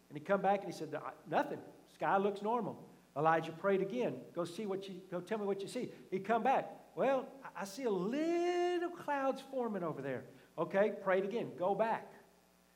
And 0.09 0.19
he 0.19 0.21
come 0.21 0.41
back 0.41 0.63
and 0.65 0.73
he 0.73 0.79
said, 0.79 0.95
Nothing. 1.31 1.59
Sky 1.95 2.17
looks 2.17 2.43
normal. 2.43 2.79
Elijah 3.17 3.53
prayed 3.53 3.83
again. 3.83 4.15
Go 4.35 4.45
see 4.45 4.65
what 4.65 4.89
you 4.89 4.95
go 5.11 5.21
tell 5.21 5.39
me 5.39 5.45
what 5.45 5.61
you 5.61 5.69
see. 5.69 5.91
He 6.11 6.21
come 6.21 6.43
back. 6.43 6.71
Well, 6.95 7.27
I 7.57 7.65
see 7.65 7.85
a 7.85 7.91
little 7.91 8.91
clouds 8.91 9.43
forming 9.51 9.83
over 9.83 10.01
there. 10.01 10.25
Okay, 10.57 10.93
prayed 11.03 11.25
again. 11.25 11.51
Go 11.59 11.75
back. 11.75 12.13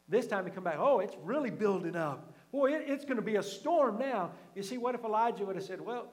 This 0.08 0.26
time 0.26 0.44
he 0.44 0.50
come 0.50 0.64
back. 0.64 0.76
Oh, 0.78 0.98
it's 0.98 1.16
really 1.22 1.50
building 1.50 1.96
up. 1.96 2.34
Boy, 2.52 2.74
it, 2.74 2.84
it's 2.86 3.04
going 3.04 3.16
to 3.16 3.22
be 3.22 3.36
a 3.36 3.42
storm 3.42 3.98
now. 3.98 4.32
You 4.54 4.62
see, 4.62 4.78
what 4.78 4.94
if 4.94 5.02
Elijah 5.02 5.44
would 5.44 5.56
have 5.56 5.64
said, 5.64 5.80
Well, 5.80 6.08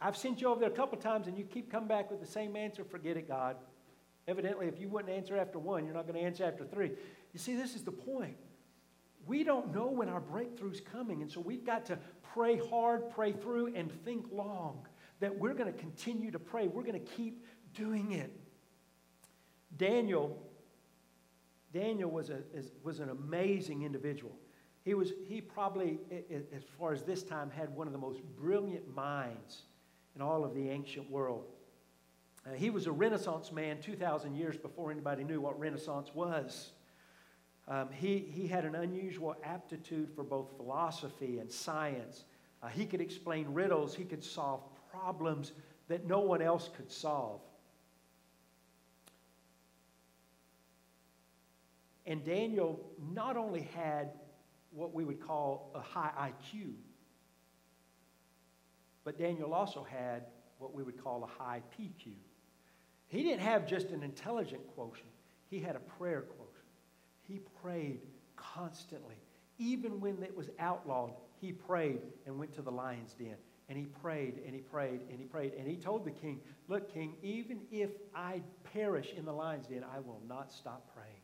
I've 0.00 0.16
sent 0.16 0.40
you 0.40 0.48
over 0.48 0.60
there 0.60 0.70
a 0.70 0.72
couple 0.72 0.96
times 0.96 1.26
and 1.26 1.36
you 1.36 1.44
keep 1.44 1.70
coming 1.70 1.88
back 1.88 2.10
with 2.10 2.20
the 2.20 2.26
same 2.26 2.56
answer. 2.56 2.84
Forget 2.84 3.16
it, 3.16 3.28
God. 3.28 3.56
Evidently, 4.28 4.66
if 4.66 4.78
you 4.78 4.88
wouldn't 4.88 5.12
answer 5.12 5.36
after 5.36 5.58
one, 5.58 5.84
you're 5.84 5.94
not 5.94 6.06
going 6.06 6.18
to 6.18 6.24
answer 6.24 6.44
after 6.44 6.64
three. 6.64 6.92
You 7.32 7.38
see, 7.38 7.56
this 7.56 7.74
is 7.74 7.82
the 7.82 7.92
point. 7.92 8.36
We 9.26 9.42
don't 9.42 9.74
know 9.74 9.88
when 9.88 10.08
our 10.08 10.20
breakthrough's 10.20 10.80
coming, 10.80 11.22
and 11.22 11.30
so 11.30 11.40
we've 11.40 11.64
got 11.64 11.84
to 11.86 11.98
pray 12.34 12.60
hard, 12.70 13.10
pray 13.10 13.32
through, 13.32 13.74
and 13.74 13.90
think 14.04 14.26
long 14.32 14.86
that 15.20 15.36
we're 15.36 15.54
going 15.54 15.72
to 15.72 15.78
continue 15.78 16.30
to 16.30 16.38
pray. 16.38 16.68
We're 16.68 16.84
going 16.84 17.02
to 17.02 17.12
keep 17.12 17.44
doing 17.74 18.12
it. 18.12 18.32
Daniel, 19.76 20.42
Daniel 21.72 22.10
was, 22.10 22.30
a, 22.30 22.40
was 22.82 23.00
an 23.00 23.10
amazing 23.10 23.82
individual. 23.82 24.32
He, 24.88 24.94
was, 24.94 25.12
he 25.26 25.42
probably, 25.42 25.98
as 26.30 26.62
far 26.78 26.94
as 26.94 27.02
this 27.02 27.22
time, 27.22 27.50
had 27.50 27.68
one 27.76 27.86
of 27.86 27.92
the 27.92 27.98
most 27.98 28.22
brilliant 28.40 28.94
minds 28.96 29.64
in 30.16 30.22
all 30.22 30.46
of 30.46 30.54
the 30.54 30.70
ancient 30.70 31.10
world. 31.10 31.44
Uh, 32.46 32.54
he 32.54 32.70
was 32.70 32.86
a 32.86 32.92
Renaissance 32.92 33.52
man 33.52 33.82
2,000 33.82 34.34
years 34.34 34.56
before 34.56 34.90
anybody 34.90 35.24
knew 35.24 35.42
what 35.42 35.60
Renaissance 35.60 36.08
was. 36.14 36.72
Um, 37.68 37.90
he, 37.92 38.30
he 38.32 38.46
had 38.46 38.64
an 38.64 38.76
unusual 38.76 39.36
aptitude 39.44 40.08
for 40.16 40.24
both 40.24 40.56
philosophy 40.56 41.38
and 41.38 41.52
science. 41.52 42.24
Uh, 42.62 42.68
he 42.68 42.86
could 42.86 43.02
explain 43.02 43.52
riddles, 43.52 43.94
he 43.94 44.04
could 44.04 44.24
solve 44.24 44.62
problems 44.90 45.52
that 45.88 46.06
no 46.06 46.20
one 46.20 46.40
else 46.40 46.70
could 46.74 46.90
solve. 46.90 47.42
And 52.06 52.24
Daniel 52.24 52.80
not 53.12 53.36
only 53.36 53.68
had 53.76 54.12
what 54.78 54.94
we 54.94 55.04
would 55.04 55.20
call 55.20 55.70
a 55.74 55.80
high 55.80 56.30
IQ, 56.30 56.72
but 59.04 59.18
Daniel 59.18 59.52
also 59.52 59.84
had 59.84 60.24
what 60.58 60.74
we 60.74 60.82
would 60.82 61.02
call 61.02 61.24
a 61.24 61.42
high 61.42 61.62
PQ. 61.78 62.12
He 63.08 63.22
didn't 63.22 63.40
have 63.40 63.66
just 63.66 63.88
an 63.88 64.02
intelligent 64.02 64.60
quotient, 64.74 65.10
he 65.50 65.58
had 65.58 65.76
a 65.76 65.80
prayer 65.80 66.22
quotient. 66.22 66.48
He 67.22 67.40
prayed 67.62 68.00
constantly. 68.36 69.16
Even 69.58 70.00
when 70.00 70.22
it 70.22 70.34
was 70.34 70.48
outlawed, 70.58 71.12
he 71.40 71.52
prayed 71.52 72.00
and 72.26 72.38
went 72.38 72.54
to 72.54 72.62
the 72.62 72.70
lion's 72.70 73.12
den. 73.14 73.36
And 73.68 73.76
he 73.76 73.84
prayed 73.84 74.40
and 74.46 74.54
he 74.54 74.62
prayed 74.62 75.00
and 75.10 75.18
he 75.18 75.26
prayed. 75.26 75.52
And 75.58 75.68
he 75.68 75.76
told 75.76 76.06
the 76.06 76.10
king, 76.10 76.40
Look, 76.68 76.92
king, 76.92 77.16
even 77.22 77.60
if 77.70 77.90
I 78.14 78.40
perish 78.72 79.12
in 79.14 79.26
the 79.26 79.32
lion's 79.32 79.66
den, 79.66 79.84
I 79.84 79.98
will 80.00 80.22
not 80.26 80.50
stop 80.50 80.90
praying. 80.94 81.17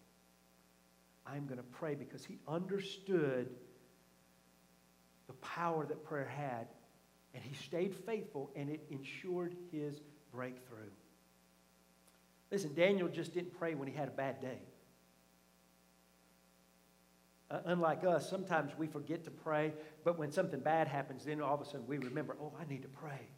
I'm 1.27 1.47
going 1.47 1.59
to 1.59 1.65
pray 1.65 1.95
because 1.95 2.25
he 2.25 2.39
understood 2.47 3.49
the 5.27 5.33
power 5.35 5.87
that 5.87 6.05
prayer 6.05 6.29
had. 6.29 6.67
And 7.35 7.43
he 7.43 7.55
stayed 7.55 7.95
faithful 7.95 8.51
and 8.55 8.71
it 8.71 8.85
ensured 8.91 9.57
his 9.73 10.01
breakthrough. 10.33 10.91
Listen, 12.51 12.75
Daniel 12.75 13.09
just 13.09 13.35
didn't 13.35 13.59
pray 13.59 13.75
when 13.75 13.89
he 13.89 13.95
had 13.95 14.09
a 14.09 14.13
bad 14.13 14.41
day. 14.41 14.59
Uh, 17.51 17.61
unlike 17.67 18.05
us, 18.05 18.29
sometimes 18.29 18.73
we 18.79 18.87
forget 18.87 19.25
to 19.25 19.31
pray, 19.31 19.73
but 20.05 20.19
when 20.19 20.33
something 20.33 20.61
bad 20.61 20.89
happens, 20.89 21.25
then 21.25 21.41
all 21.41 21.55
of 21.55 21.61
a 21.61 21.65
sudden 21.65 21.87
we 21.87 21.99
remember, 21.99 22.37
oh, 22.41 22.53
I 22.61 22.65
need 22.71 22.83
to 22.83 22.89
pray. 22.89 23.29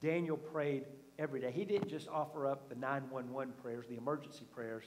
Daniel 0.00 0.36
prayed 0.36 0.84
every 1.18 1.40
day. 1.40 1.50
He 1.50 1.64
didn't 1.64 1.88
just 1.88 2.08
offer 2.08 2.46
up 2.46 2.68
the 2.68 2.74
911 2.74 3.54
prayers, 3.60 3.86
the 3.88 3.96
emergency 3.96 4.44
prayers. 4.54 4.84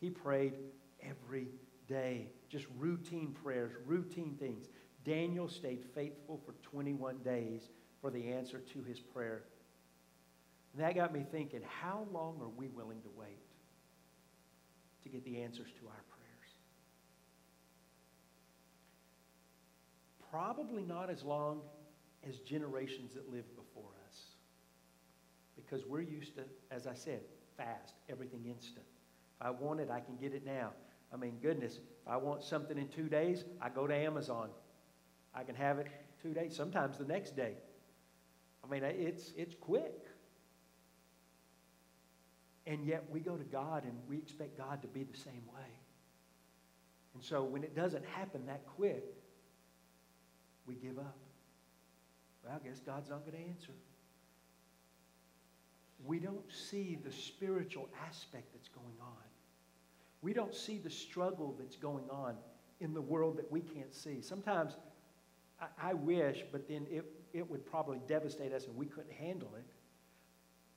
He 0.00 0.08
prayed 0.08 0.54
every 1.02 1.48
day, 1.90 2.28
just 2.48 2.66
routine 2.78 3.36
prayers, 3.42 3.72
routine 3.84 4.36
things. 4.38 4.68
Daniel 5.04 5.48
stayed 5.48 5.84
faithful 5.94 6.40
for 6.46 6.52
21 6.62 7.18
days 7.18 7.68
for 8.00 8.10
the 8.10 8.32
answer 8.32 8.60
to 8.72 8.82
his 8.82 9.00
prayer. 9.00 9.42
And 10.72 10.82
that 10.82 10.94
got 10.94 11.12
me 11.12 11.26
thinking, 11.30 11.60
how 11.68 12.06
long 12.12 12.38
are 12.40 12.48
we 12.48 12.68
willing 12.68 13.02
to 13.02 13.10
wait 13.16 13.42
to 15.02 15.08
get 15.08 15.24
the 15.24 15.42
answers 15.42 15.68
to 15.80 15.86
our 15.88 16.04
prayers? 16.08 16.54
Probably 20.30 20.84
not 20.84 21.10
as 21.10 21.24
long 21.24 21.60
as 22.28 22.38
generations 22.38 23.14
that 23.14 23.30
lived 23.30 23.56
before 23.56 23.90
us. 24.08 24.16
Because 25.56 25.84
we're 25.86 26.02
used 26.02 26.36
to, 26.36 26.42
as 26.70 26.86
I 26.86 26.94
said, 26.94 27.20
fast, 27.56 27.94
everything 28.08 28.46
instant. 28.46 28.86
If 29.40 29.46
I 29.46 29.50
want 29.50 29.80
it, 29.80 29.90
I 29.90 30.00
can 30.00 30.16
get 30.16 30.34
it 30.34 30.46
now. 30.46 30.70
I 31.12 31.16
mean, 31.16 31.38
goodness, 31.42 31.76
if 31.76 32.08
I 32.08 32.16
want 32.16 32.42
something 32.42 32.78
in 32.78 32.88
two 32.88 33.08
days, 33.08 33.44
I 33.60 33.68
go 33.68 33.86
to 33.86 33.94
Amazon. 33.94 34.50
I 35.34 35.42
can 35.42 35.54
have 35.54 35.78
it 35.78 35.88
two 36.22 36.32
days, 36.32 36.54
sometimes 36.54 36.98
the 36.98 37.04
next 37.04 37.36
day. 37.36 37.54
I 38.64 38.68
mean, 38.70 38.84
it's, 38.84 39.32
it's 39.36 39.54
quick. 39.54 40.06
And 42.66 42.84
yet 42.84 43.04
we 43.10 43.20
go 43.20 43.36
to 43.36 43.44
God 43.44 43.84
and 43.84 43.94
we 44.08 44.18
expect 44.18 44.56
God 44.56 44.82
to 44.82 44.88
be 44.88 45.02
the 45.02 45.16
same 45.16 45.42
way. 45.52 45.70
And 47.14 47.22
so 47.22 47.42
when 47.42 47.64
it 47.64 47.74
doesn't 47.74 48.04
happen 48.04 48.46
that 48.46 48.64
quick, 48.76 49.04
we 50.66 50.74
give 50.74 50.98
up. 50.98 51.18
Well, 52.44 52.54
I 52.54 52.66
guess 52.66 52.80
God's 52.80 53.10
not 53.10 53.24
going 53.24 53.42
to 53.42 53.50
answer. 53.50 53.72
We 56.04 56.18
don't 56.18 56.50
see 56.50 56.98
the 57.02 57.12
spiritual 57.12 57.88
aspect 58.06 58.52
that's 58.54 58.68
going 58.68 58.96
on. 59.00 59.29
We 60.22 60.32
don't 60.32 60.54
see 60.54 60.78
the 60.78 60.90
struggle 60.90 61.56
that's 61.58 61.76
going 61.76 62.08
on 62.10 62.36
in 62.80 62.94
the 62.94 63.00
world 63.00 63.38
that 63.38 63.50
we 63.50 63.60
can't 63.60 63.94
see. 63.94 64.20
Sometimes 64.20 64.76
I, 65.60 65.90
I 65.90 65.94
wish, 65.94 66.44
but 66.52 66.68
then 66.68 66.86
it, 66.90 67.04
it 67.32 67.48
would 67.50 67.64
probably 67.64 68.00
devastate 68.06 68.52
us 68.52 68.66
and 68.66 68.76
we 68.76 68.86
couldn't 68.86 69.12
handle 69.12 69.54
it. 69.56 69.66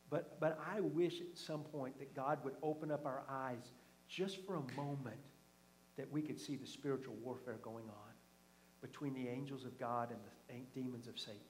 But, 0.09 0.39
but 0.39 0.59
I 0.73 0.79
wish 0.79 1.21
at 1.21 1.37
some 1.37 1.61
point 1.61 1.97
that 1.99 2.15
God 2.15 2.43
would 2.43 2.55
open 2.61 2.91
up 2.91 3.05
our 3.05 3.23
eyes 3.29 3.71
just 4.07 4.45
for 4.45 4.55
a 4.55 4.75
moment 4.75 5.17
that 5.97 6.11
we 6.11 6.21
could 6.21 6.39
see 6.39 6.55
the 6.55 6.67
spiritual 6.67 7.15
warfare 7.15 7.57
going 7.63 7.85
on 7.85 8.13
between 8.81 9.13
the 9.13 9.27
angels 9.27 9.65
of 9.65 9.79
God 9.79 10.11
and 10.11 10.19
the 10.47 10.79
demons 10.79 11.07
of 11.07 11.17
Satan. 11.17 11.41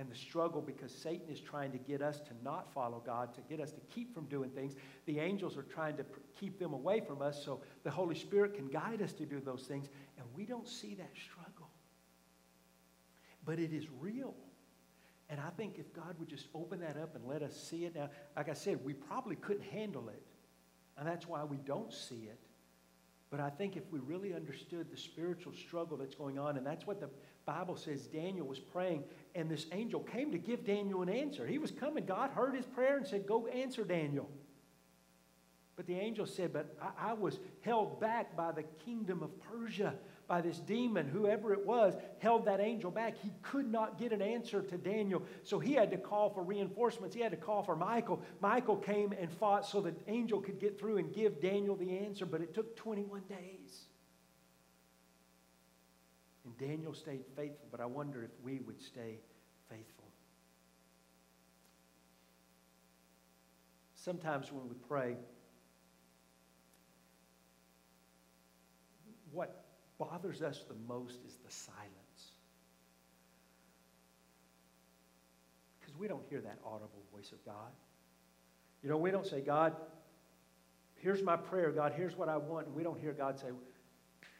And 0.00 0.10
the 0.10 0.16
struggle 0.16 0.62
because 0.62 0.90
Satan 0.90 1.28
is 1.28 1.40
trying 1.40 1.72
to 1.72 1.78
get 1.78 2.00
us 2.00 2.20
to 2.20 2.30
not 2.42 2.72
follow 2.72 3.02
God, 3.04 3.34
to 3.34 3.42
get 3.42 3.60
us 3.60 3.70
to 3.72 3.80
keep 3.94 4.14
from 4.14 4.24
doing 4.24 4.48
things. 4.48 4.74
The 5.04 5.18
angels 5.18 5.58
are 5.58 5.62
trying 5.62 5.98
to 5.98 6.06
keep 6.40 6.58
them 6.58 6.72
away 6.72 7.00
from 7.00 7.20
us 7.20 7.44
so 7.44 7.60
the 7.84 7.90
Holy 7.90 8.14
Spirit 8.14 8.54
can 8.54 8.68
guide 8.68 9.02
us 9.02 9.12
to 9.12 9.26
do 9.26 9.40
those 9.40 9.64
things. 9.64 9.90
And 10.16 10.26
we 10.34 10.46
don't 10.46 10.66
see 10.66 10.94
that 10.94 11.10
struggle. 11.22 11.68
But 13.44 13.58
it 13.58 13.74
is 13.74 13.88
real. 14.00 14.34
And 15.28 15.38
I 15.38 15.50
think 15.50 15.78
if 15.78 15.92
God 15.92 16.16
would 16.18 16.30
just 16.30 16.46
open 16.54 16.80
that 16.80 16.96
up 16.96 17.14
and 17.14 17.26
let 17.26 17.42
us 17.42 17.54
see 17.54 17.84
it 17.84 17.94
now, 17.94 18.08
like 18.38 18.48
I 18.48 18.54
said, 18.54 18.82
we 18.82 18.94
probably 18.94 19.36
couldn't 19.36 19.64
handle 19.64 20.08
it. 20.08 20.22
And 20.96 21.06
that's 21.06 21.28
why 21.28 21.44
we 21.44 21.58
don't 21.58 21.92
see 21.92 22.22
it. 22.30 22.40
But 23.30 23.40
I 23.40 23.50
think 23.50 23.76
if 23.76 23.84
we 23.92 23.98
really 24.00 24.32
understood 24.32 24.90
the 24.90 24.96
spiritual 24.96 25.52
struggle 25.52 25.98
that's 25.98 26.14
going 26.14 26.38
on, 26.38 26.56
and 26.56 26.66
that's 26.66 26.86
what 26.86 27.00
the 27.00 27.10
Bible 27.50 27.76
says 27.76 28.06
Daniel 28.06 28.46
was 28.46 28.60
praying, 28.60 29.02
and 29.34 29.50
this 29.50 29.66
angel 29.72 29.98
came 29.98 30.30
to 30.30 30.38
give 30.38 30.64
Daniel 30.64 31.02
an 31.02 31.08
answer. 31.08 31.44
He 31.44 31.58
was 31.58 31.72
coming. 31.72 32.06
God 32.06 32.30
heard 32.30 32.54
his 32.54 32.64
prayer 32.64 32.96
and 32.96 33.04
said, 33.04 33.26
Go 33.26 33.48
answer 33.48 33.82
Daniel. 33.82 34.30
But 35.74 35.88
the 35.88 35.96
angel 35.96 36.26
said, 36.26 36.52
But 36.52 36.76
I, 36.80 37.10
I 37.10 37.12
was 37.14 37.40
held 37.62 38.00
back 38.00 38.36
by 38.36 38.52
the 38.52 38.62
kingdom 38.84 39.20
of 39.24 39.30
Persia 39.40 39.94
by 40.28 40.40
this 40.40 40.60
demon, 40.60 41.08
whoever 41.08 41.52
it 41.52 41.66
was, 41.66 41.94
held 42.20 42.44
that 42.44 42.60
angel 42.60 42.92
back. 42.92 43.16
He 43.20 43.32
could 43.42 43.66
not 43.66 43.98
get 43.98 44.12
an 44.12 44.22
answer 44.22 44.62
to 44.62 44.78
Daniel. 44.78 45.24
So 45.42 45.58
he 45.58 45.72
had 45.72 45.90
to 45.90 45.96
call 45.96 46.30
for 46.30 46.44
reinforcements. 46.44 47.16
He 47.16 47.20
had 47.20 47.32
to 47.32 47.36
call 47.36 47.64
for 47.64 47.74
Michael. 47.74 48.22
Michael 48.40 48.76
came 48.76 49.12
and 49.20 49.28
fought 49.28 49.66
so 49.66 49.80
the 49.80 49.92
angel 50.06 50.40
could 50.40 50.60
get 50.60 50.78
through 50.78 50.98
and 50.98 51.12
give 51.12 51.40
Daniel 51.40 51.74
the 51.74 51.98
answer, 51.98 52.26
but 52.26 52.42
it 52.42 52.54
took 52.54 52.76
21 52.76 53.22
days. 53.28 53.86
Daniel 56.60 56.92
stayed 56.92 57.24
faithful, 57.34 57.66
but 57.70 57.80
I 57.80 57.86
wonder 57.86 58.22
if 58.22 58.30
we 58.42 58.60
would 58.60 58.80
stay 58.82 59.18
faithful. 59.70 60.04
Sometimes 63.94 64.52
when 64.52 64.68
we 64.68 64.74
pray, 64.86 65.16
what 69.32 69.64
bothers 69.98 70.42
us 70.42 70.64
the 70.68 70.74
most 70.86 71.20
is 71.26 71.38
the 71.44 71.50
silence. 71.50 72.32
Because 75.80 75.96
we 75.96 76.08
don't 76.08 76.24
hear 76.28 76.40
that 76.42 76.58
audible 76.64 77.02
voice 77.14 77.32
of 77.32 77.42
God. 77.44 77.72
You 78.82 78.90
know, 78.90 78.98
we 78.98 79.10
don't 79.10 79.26
say, 79.26 79.40
God, 79.40 79.74
here's 80.96 81.22
my 81.22 81.36
prayer, 81.36 81.70
God, 81.70 81.92
here's 81.96 82.16
what 82.16 82.28
I 82.28 82.36
want. 82.36 82.66
And 82.66 82.74
we 82.74 82.82
don't 82.82 83.00
hear 83.00 83.12
God 83.12 83.38
say, 83.38 83.48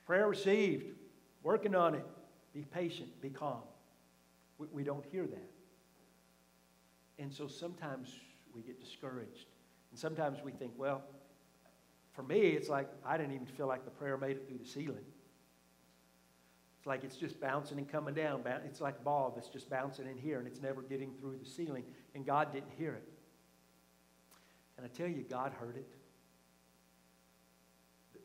prayer 0.07 0.29
received, 0.29 1.00
working 1.43 1.75
on 1.75 1.95
it, 1.95 2.05
be 2.53 2.63
patient, 2.63 3.21
be 3.21 3.31
calm. 3.31 3.63
We, 4.59 4.67
we 4.73 4.85
don't 4.85 5.05
hear 5.11 5.27
that. 5.27 5.51
And 7.19 7.33
so 7.33 7.47
sometimes 7.47 8.15
we 8.55 8.63
get 8.63 8.81
discouraged. 8.81 9.47
And 9.91 9.99
sometimes 9.99 10.39
we 10.43 10.53
think, 10.53 10.73
well, 10.77 11.03
for 12.13 12.23
me, 12.23 12.41
it's 12.41 12.69
like 12.69 12.89
I 13.05 13.17
didn't 13.17 13.35
even 13.35 13.47
feel 13.47 13.67
like 13.67 13.85
the 13.85 13.91
prayer 13.91 14.17
made 14.17 14.37
it 14.37 14.49
through 14.49 14.59
the 14.59 14.67
ceiling. 14.67 15.05
It's 16.79 16.87
like 16.87 17.05
it's 17.05 17.17
just 17.17 17.39
bouncing 17.41 17.77
and 17.77 17.87
coming 17.87 18.15
down. 18.15 18.43
It's 18.65 18.81
like 18.81 18.97
a 18.99 19.03
ball 19.03 19.33
that's 19.35 19.49
just 19.49 19.69
bouncing 19.69 20.07
in 20.07 20.17
here 20.17 20.39
and 20.39 20.47
it's 20.47 20.63
never 20.63 20.81
getting 20.81 21.13
through 21.21 21.39
the 21.43 21.49
ceiling, 21.49 21.85
and 22.15 22.25
God 22.25 22.53
didn't 22.53 22.73
hear 22.79 22.95
it. 22.95 23.07
And 24.79 24.87
I 24.87 24.89
tell 24.89 25.07
you, 25.07 25.23
God 25.29 25.53
heard 25.53 25.77
it. 25.77 25.87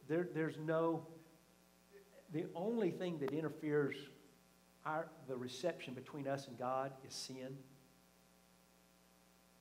There, 0.08 0.30
there's 0.34 0.58
no, 0.58 1.06
the 2.34 2.46
only 2.56 2.92
thing 2.92 3.18
that 3.20 3.32
interferes 3.32 3.96
our, 4.86 5.08
the 5.28 5.36
reception 5.36 5.94
between 5.94 6.28
us 6.28 6.48
and 6.48 6.58
God 6.58 6.92
is 7.08 7.14
sin. 7.14 7.58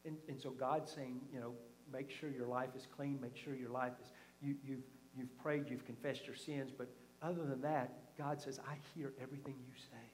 And, 0.05 0.17
and 0.29 0.41
so 0.41 0.51
God's 0.51 0.93
saying, 0.93 1.21
you 1.33 1.41
know, 1.41 1.53
make 1.93 2.11
sure 2.11 2.31
your 2.31 2.47
life 2.47 2.71
is 2.77 2.87
clean, 2.95 3.19
make 3.21 3.37
sure 3.37 3.55
your 3.55 3.71
life 3.71 3.93
is, 4.03 4.13
you, 4.43 4.57
you've, 4.67 4.85
you've 5.17 5.39
prayed, 5.39 5.65
you've 5.69 5.87
confessed 5.87 6.27
your 6.27 6.37
sins, 6.37 6.71
but 6.77 6.89
other 7.23 7.45
than 7.45 7.61
that, 7.63 8.17
God 8.19 8.41
says, 8.41 8.61
I 8.69 8.77
hear 8.95 9.13
everything 9.21 9.55
you 9.67 9.75
say. 9.77 10.11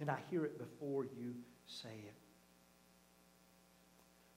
And 0.00 0.10
I 0.10 0.18
hear 0.30 0.44
it 0.44 0.58
before 0.58 1.04
you 1.04 1.34
say 1.66 2.04
it. 2.06 2.14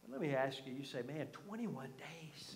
But 0.01 0.11
let 0.11 0.21
me 0.21 0.35
ask 0.35 0.59
you, 0.65 0.73
you 0.73 0.85
say, 0.85 1.01
man, 1.01 1.27
21 1.47 1.89
days. 1.97 2.55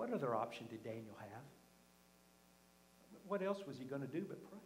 What 0.00 0.14
other 0.14 0.34
option 0.34 0.66
did 0.70 0.82
Daniel 0.82 1.14
have? 1.18 1.42
What 3.28 3.42
else 3.42 3.58
was 3.66 3.76
he 3.76 3.84
going 3.84 4.00
to 4.00 4.08
do 4.08 4.24
but 4.26 4.42
pray? 4.50 4.58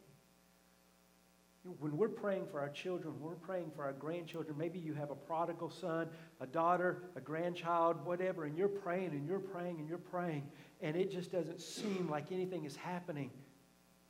When 1.81 1.97
we're 1.97 2.09
praying 2.09 2.47
for 2.53 2.61
our 2.61 2.69
children, 2.69 3.15
we're 3.19 3.35
praying 3.35 3.73
for 3.75 3.83
our 3.83 3.95
grandchildren, 3.95 4.57
maybe 4.57 4.79
you 4.79 4.95
have 4.95 5.11
a 5.11 5.17
prodigal 5.17 5.71
son, 5.71 6.07
a 6.41 6.47
daughter, 6.47 7.03
a 7.17 7.21
grandchild, 7.21 8.07
whatever, 8.07 8.45
and 8.45 8.57
you're 8.57 8.69
praying 8.69 9.09
and 9.09 9.27
you're 9.27 9.41
praying 9.41 9.81
and 9.81 9.89
you're 9.89 9.99
praying, 9.99 10.45
and 10.81 10.95
it 10.95 11.11
just 11.11 11.33
doesn't 11.33 11.61
seem 11.61 12.09
like 12.09 12.31
anything 12.31 12.65
is 12.65 12.77
happening. 12.77 13.33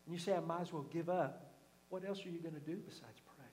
And 0.05 0.15
you 0.15 0.19
say, 0.19 0.35
I 0.35 0.41
might 0.41 0.61
as 0.61 0.75
well 0.75 0.85
give 0.93 1.09
up. 1.09 1.55
What 1.89 2.07
else 2.07 2.19
are 2.27 2.29
you 2.29 2.41
going 2.41 2.53
to 2.55 2.61
do 2.61 2.77
besides 2.77 3.23
pray? 3.25 3.47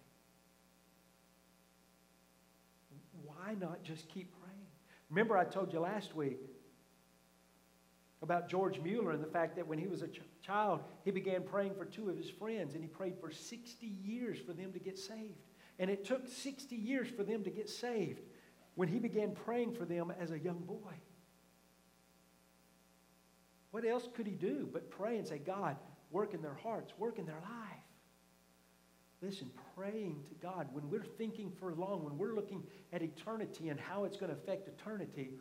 Why 3.24 3.56
not 3.58 3.82
just 3.82 4.10
keep 4.10 4.30
praying? 4.42 4.68
Remember, 5.10 5.38
I 5.38 5.46
told 5.46 5.72
you 5.72 5.80
last 5.80 6.14
week 6.18 6.38
about 8.22 8.48
George 8.48 8.80
Mueller 8.80 9.12
and 9.12 9.24
the 9.24 9.28
fact 9.28 9.56
that 9.56 9.68
when 9.68 9.80
he 9.80 9.88
was 9.88 10.02
a 10.02 10.08
ch- 10.08 10.22
child, 10.42 10.82
he 11.04 11.12
began 11.12 11.44
praying 11.44 11.74
for 11.76 11.86
two 11.86 12.10
of 12.10 12.18
his 12.18 12.30
friends, 12.30 12.76
and 12.76 12.84
he 12.84 12.88
prayed 12.88 13.16
for 13.20 13.32
60 13.32 13.86
years 13.86 14.38
for 14.40 14.54
them 14.54 14.72
to 14.74 14.80
get 14.80 14.98
saved. 14.98 15.40
And 15.80 15.90
it 15.90 16.06
took 16.06 16.28
60 16.28 16.76
years 16.76 17.08
for 17.10 17.24
them 17.24 17.44
to 17.44 17.50
get 17.50 17.70
saved 17.70 18.22
when 18.76 18.88
he 18.88 19.00
began 19.00 19.32
praying 19.32 19.74
for 19.74 19.86
them 19.86 20.14
as 20.20 20.32
a 20.32 20.40
young 20.40 20.60
boy. 20.60 20.94
What 23.72 23.86
else 23.86 24.08
could 24.14 24.28
he 24.28 24.34
do 24.34 24.70
but 24.72 24.92
pray 24.92 25.18
and 25.18 25.28
say, 25.28 25.40
God, 25.40 25.78
work 26.12 26.34
in 26.34 26.42
their 26.42 26.58
hearts, 26.62 26.94
work 26.98 27.18
in 27.18 27.26
their 27.26 27.42
life? 27.42 27.82
Listen, 29.22 29.50
praying 29.76 30.24
to 30.30 30.36
God, 30.36 30.68
when 30.74 30.90
we're 30.90 31.04
thinking 31.04 31.52
for 31.60 31.74
long, 31.74 32.04
when 32.04 32.18
we're 32.18 32.34
looking 32.34 32.64
at 32.92 33.02
eternity 33.02 33.70
and 33.70 33.80
how 33.80 34.04
it's 34.04 34.18
going 34.18 34.32
to 34.32 34.38
affect 34.38 34.68
eternity, 34.68 35.32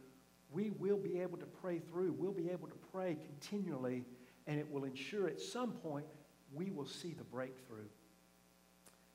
we 0.53 0.71
will 0.71 0.97
be 0.97 1.21
able 1.21 1.39
to 1.39 1.47
pray 1.47 1.79
through. 1.79 2.13
We'll 2.13 2.33
be 2.33 2.51
able 2.51 2.69
to 2.69 2.79
pray 2.93 3.17
continually, 3.25 4.05
and 4.47 4.59
it 4.59 4.71
will 4.71 4.85
ensure 4.85 5.29
at 5.29 5.41
some 5.41 5.73
point 5.73 6.07
we 6.53 6.71
will 6.71 6.87
see 6.87 7.13
the 7.13 7.25
breakthrough. 7.25 7.87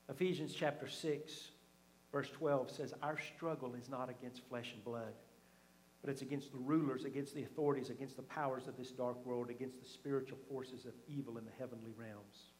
Ephesians 0.08 0.54
chapter 0.54 0.88
6, 0.88 1.50
verse 2.12 2.30
12 2.30 2.70
says, 2.70 2.94
Our 3.02 3.18
struggle 3.18 3.74
is 3.74 3.88
not 3.88 4.08
against 4.08 4.48
flesh 4.48 4.72
and 4.72 4.82
blood, 4.84 5.12
but 6.00 6.10
it's 6.10 6.22
against 6.22 6.52
the 6.52 6.58
rulers, 6.58 7.04
against 7.04 7.34
the 7.34 7.42
authorities, 7.42 7.90
against 7.90 8.16
the 8.16 8.22
powers 8.22 8.68
of 8.68 8.76
this 8.76 8.90
dark 8.90 9.24
world, 9.26 9.50
against 9.50 9.82
the 9.82 9.88
spiritual 9.88 10.38
forces 10.48 10.86
of 10.86 10.92
evil 11.08 11.36
in 11.36 11.44
the 11.44 11.50
heavenly 11.58 11.92
realms. 11.96 12.52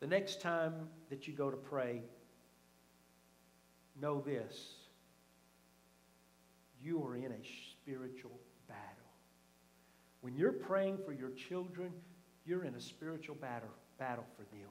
The 0.00 0.06
next 0.06 0.40
time 0.40 0.88
that 1.10 1.26
you 1.26 1.34
go 1.34 1.50
to 1.50 1.56
pray, 1.56 2.02
know 4.00 4.20
this 4.20 4.83
you 6.84 7.02
are 7.04 7.16
in 7.16 7.32
a 7.32 7.42
spiritual 7.70 8.38
battle. 8.68 8.82
When 10.20 10.36
you're 10.36 10.52
praying 10.52 10.98
for 11.04 11.12
your 11.12 11.30
children, 11.30 11.90
you're 12.44 12.64
in 12.64 12.74
a 12.74 12.80
spiritual 12.80 13.36
battle, 13.36 13.70
battle 13.98 14.24
for 14.36 14.42
them. 14.54 14.68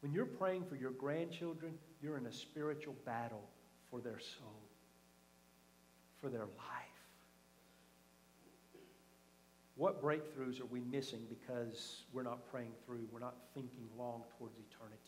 When 0.00 0.12
you're 0.12 0.26
praying 0.26 0.64
for 0.64 0.76
your 0.76 0.90
grandchildren, 0.90 1.74
you're 2.02 2.16
in 2.16 2.26
a 2.26 2.32
spiritual 2.32 2.94
battle 3.04 3.42
for 3.90 4.00
their 4.00 4.18
soul, 4.18 4.62
for 6.20 6.28
their 6.28 6.44
life. 6.44 6.84
What 9.76 10.02
breakthroughs 10.02 10.60
are 10.60 10.66
we 10.66 10.80
missing 10.80 11.20
because 11.28 12.04
we're 12.12 12.22
not 12.22 12.50
praying 12.50 12.72
through, 12.86 13.08
we're 13.12 13.18
not 13.18 13.34
thinking 13.54 13.88
long 13.98 14.22
towards 14.38 14.54
eternity? 14.56 15.00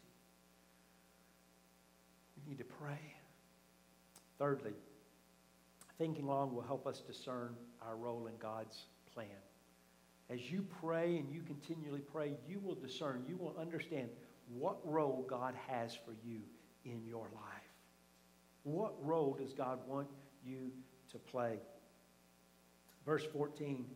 We 2.36 2.50
need 2.50 2.58
to 2.58 2.64
pray. 2.64 2.98
Thirdly, 4.38 4.72
thinking 5.98 6.26
long 6.26 6.54
will 6.54 6.62
help 6.62 6.86
us 6.86 7.00
discern 7.00 7.54
our 7.82 7.96
role 7.96 8.26
in 8.26 8.36
God's 8.38 8.86
plan. 9.12 9.26
As 10.28 10.50
you 10.50 10.64
pray 10.80 11.16
and 11.18 11.30
you 11.30 11.42
continually 11.42 12.00
pray, 12.00 12.34
you 12.48 12.58
will 12.58 12.74
discern, 12.74 13.24
you 13.28 13.36
will 13.36 13.54
understand 13.58 14.08
what 14.48 14.78
role 14.84 15.24
God 15.28 15.54
has 15.68 15.94
for 15.94 16.14
you 16.24 16.40
in 16.84 17.04
your 17.04 17.28
life. 17.34 17.62
What 18.64 18.94
role 19.04 19.36
does 19.38 19.52
God 19.52 19.78
want 19.86 20.08
you 20.44 20.72
to 21.12 21.18
play? 21.18 21.58
Verse 23.04 23.24
14, 23.32 23.86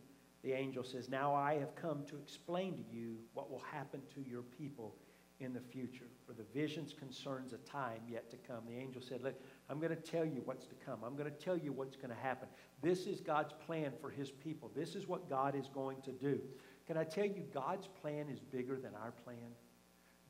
the 0.43 0.53
angel 0.53 0.83
says, 0.83 1.09
Now 1.09 1.35
I 1.35 1.55
have 1.55 1.75
come 1.75 2.05
to 2.05 2.17
explain 2.17 2.77
to 2.77 2.83
you 2.95 3.17
what 3.33 3.51
will 3.51 3.63
happen 3.71 4.01
to 4.15 4.21
your 4.21 4.43
people 4.43 4.95
in 5.41 5.53
the 5.53 5.59
future. 5.59 6.05
For 6.25 6.33
the 6.33 6.45
visions 6.53 6.93
concerns 6.97 7.53
a 7.53 7.57
time 7.57 8.01
yet 8.07 8.29
to 8.31 8.37
come. 8.37 8.63
The 8.67 8.77
angel 8.77 9.01
said, 9.01 9.21
Look, 9.21 9.35
I'm 9.69 9.79
going 9.79 9.89
to 9.89 9.95
tell 9.95 10.25
you 10.25 10.41
what's 10.45 10.65
to 10.67 10.75
come. 10.85 10.99
I'm 11.05 11.15
going 11.15 11.29
to 11.29 11.37
tell 11.37 11.57
you 11.57 11.73
what's 11.73 11.95
going 11.95 12.09
to 12.09 12.21
happen. 12.21 12.47
This 12.81 13.05
is 13.07 13.19
God's 13.19 13.53
plan 13.65 13.91
for 13.99 14.09
his 14.09 14.31
people. 14.31 14.71
This 14.75 14.95
is 14.95 15.07
what 15.07 15.29
God 15.29 15.55
is 15.55 15.67
going 15.73 16.01
to 16.03 16.11
do. 16.11 16.39
Can 16.87 16.97
I 16.97 17.03
tell 17.03 17.25
you, 17.25 17.43
God's 17.53 17.87
plan 17.87 18.27
is 18.29 18.39
bigger 18.39 18.77
than 18.77 18.91
our 18.95 19.11
plan? 19.11 19.51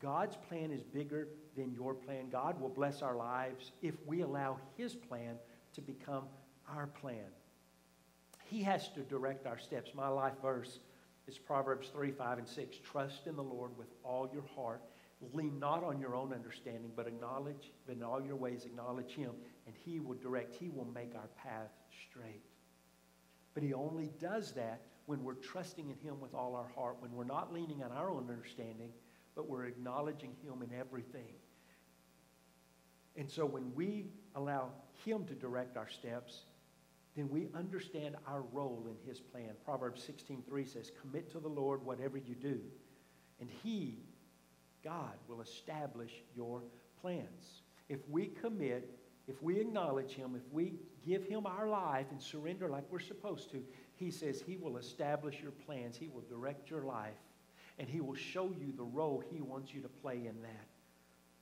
God's 0.02 0.36
plan 0.36 0.72
is 0.72 0.84
bigger 0.84 1.28
than 1.56 1.72
your 1.74 1.94
plan. 1.94 2.30
God 2.32 2.60
will 2.60 2.70
bless 2.70 3.02
our 3.02 3.16
lives 3.16 3.72
if 3.82 3.96
we 4.08 4.22
allow 4.22 4.58
his 4.76 4.96
plan 4.96 5.36
to 5.74 5.82
become 5.82 6.24
our 6.68 6.88
plan. 6.88 7.30
He 8.46 8.64
has 8.64 8.90
to 8.90 9.02
direct 9.02 9.46
our 9.46 9.60
steps. 9.60 9.92
My 9.94 10.08
life 10.08 10.34
verse 10.42 10.80
is 11.28 11.38
Proverbs 11.38 11.90
3, 11.94 12.12
5, 12.12 12.40
and 12.40 12.48
6. 12.48 12.78
Trust 12.84 13.28
in 13.28 13.36
the 13.36 13.44
Lord 13.44 13.78
with 13.78 13.88
all 14.04 14.30
your 14.34 14.44
heart 14.56 14.82
Lean 15.34 15.60
not 15.60 15.84
on 15.84 16.00
your 16.00 16.16
own 16.16 16.34
understanding, 16.34 16.92
but 16.96 17.08
acknowledge, 17.08 17.72
in 17.88 18.02
all 18.02 18.22
your 18.22 18.36
ways, 18.36 18.66
acknowledge 18.66 19.12
Him, 19.12 19.32
and 19.68 19.76
He 19.86 20.00
will 20.00 20.16
direct, 20.16 20.56
He 20.56 20.70
will 20.70 20.88
make 20.94 21.14
our 21.16 21.30
path 21.38 21.72
straight. 22.10 22.44
But 23.54 23.64
He 23.64 23.74
only 23.74 24.12
does 24.20 24.54
that 24.54 24.82
when 25.06 25.24
we're 25.24 25.36
trusting 25.36 25.90
in 25.90 25.98
Him 25.98 26.20
with 26.20 26.34
all 26.34 26.56
our 26.56 26.70
heart, 26.76 26.98
when 27.00 27.12
we're 27.12 27.24
not 27.24 27.54
leaning 27.54 27.84
on 27.84 27.92
our 27.92 28.10
own 28.10 28.30
understanding, 28.30 28.92
but 29.36 29.48
we're 29.48 29.66
acknowledging 29.66 30.32
Him 30.44 30.64
in 30.64 30.78
everything. 30.78 31.34
And 33.16 33.30
so 33.30 33.46
when 33.46 33.74
we 33.76 34.08
allow 34.36 34.70
Him 35.06 35.26
to 35.26 35.36
direct 35.36 35.78
our 35.78 35.90
steps, 35.90 36.46
then 37.16 37.30
we 37.30 37.50
understand 37.54 38.16
our 38.26 38.42
role 38.54 38.88
in 38.90 38.96
His 39.08 39.20
plan. 39.20 39.52
Proverbs 39.66 40.02
16:3 40.02 40.68
says, 40.68 40.92
Commit 41.02 41.30
to 41.32 41.40
the 41.40 41.50
Lord 41.50 41.86
whatever 41.86 42.18
you 42.18 42.36
do, 42.36 42.60
and 43.40 43.50
He 43.64 44.00
God 44.84 45.14
will 45.28 45.42
establish 45.42 46.12
your 46.36 46.62
plans. 47.02 47.62
If 47.90 48.00
we 48.10 48.28
commit, 48.28 48.98
if 49.28 49.42
we 49.42 49.60
acknowledge 49.60 50.14
Him, 50.14 50.36
if 50.36 50.52
we 50.52 50.74
give 51.06 51.26
Him 51.26 51.46
our 51.46 51.68
life 51.68 52.08
and 52.12 52.22
surrender 52.22 52.70
like 52.70 52.84
we're 52.90 53.00
supposed 53.00 53.52
to, 53.52 53.64
He 53.96 54.12
says 54.12 54.42
He 54.42 54.58
will 54.58 54.78
establish 54.78 55.42
your 55.42 55.52
plans, 55.52 55.98
He 55.98 56.08
will 56.08 56.24
direct 56.30 56.70
your 56.70 56.84
life, 56.84 57.20
and 57.80 57.88
He 57.90 58.02
will 58.02 58.16
show 58.16 58.52
you 58.60 58.74
the 58.76 58.84
role 58.84 59.24
He 59.32 59.42
wants 59.42 59.74
you 59.74 59.82
to 59.82 59.90
play 59.90 60.28
in 60.28 60.42
that. 60.42 60.68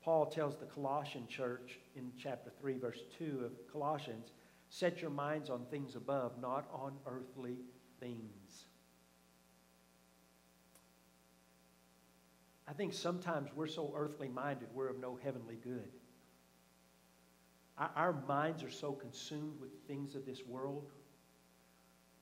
Paul 0.01 0.25
tells 0.25 0.57
the 0.57 0.65
Colossian 0.65 1.27
church 1.27 1.79
in 1.95 2.11
chapter 2.17 2.51
3, 2.59 2.77
verse 2.77 3.03
2 3.17 3.43
of 3.45 3.71
Colossians, 3.71 4.31
set 4.69 5.01
your 5.01 5.11
minds 5.11 5.49
on 5.49 5.65
things 5.65 5.95
above, 5.95 6.39
not 6.41 6.69
on 6.73 6.93
earthly 7.05 7.57
things. 7.99 8.65
I 12.69 12.73
think 12.73 12.93
sometimes 12.93 13.49
we're 13.55 13.67
so 13.67 13.91
earthly 13.95 14.27
minded, 14.27 14.67
we're 14.73 14.89
of 14.89 14.99
no 14.99 15.17
heavenly 15.23 15.57
good. 15.63 15.89
Our, 17.79 17.89
our 17.95 18.13
minds 18.27 18.63
are 18.63 18.69
so 18.69 18.91
consumed 18.91 19.59
with 19.59 19.71
things 19.87 20.13
of 20.13 20.23
this 20.25 20.45
world 20.45 20.91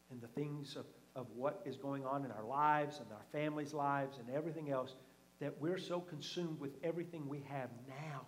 and 0.09 0.21
the 0.21 0.27
things 0.27 0.77
of, 0.77 0.85
of 1.17 1.27
what 1.35 1.61
is 1.65 1.75
going 1.75 2.05
on 2.05 2.23
in 2.23 2.31
our 2.31 2.45
lives 2.45 2.99
and 2.99 3.07
our 3.11 3.25
families' 3.33 3.73
lives 3.73 4.19
and 4.19 4.29
everything 4.33 4.71
else 4.71 4.95
that 5.41 5.53
we're 5.59 5.77
so 5.77 5.99
consumed 5.99 6.59
with 6.61 6.77
everything 6.81 7.27
we 7.27 7.43
have 7.49 7.69
now 7.87 8.21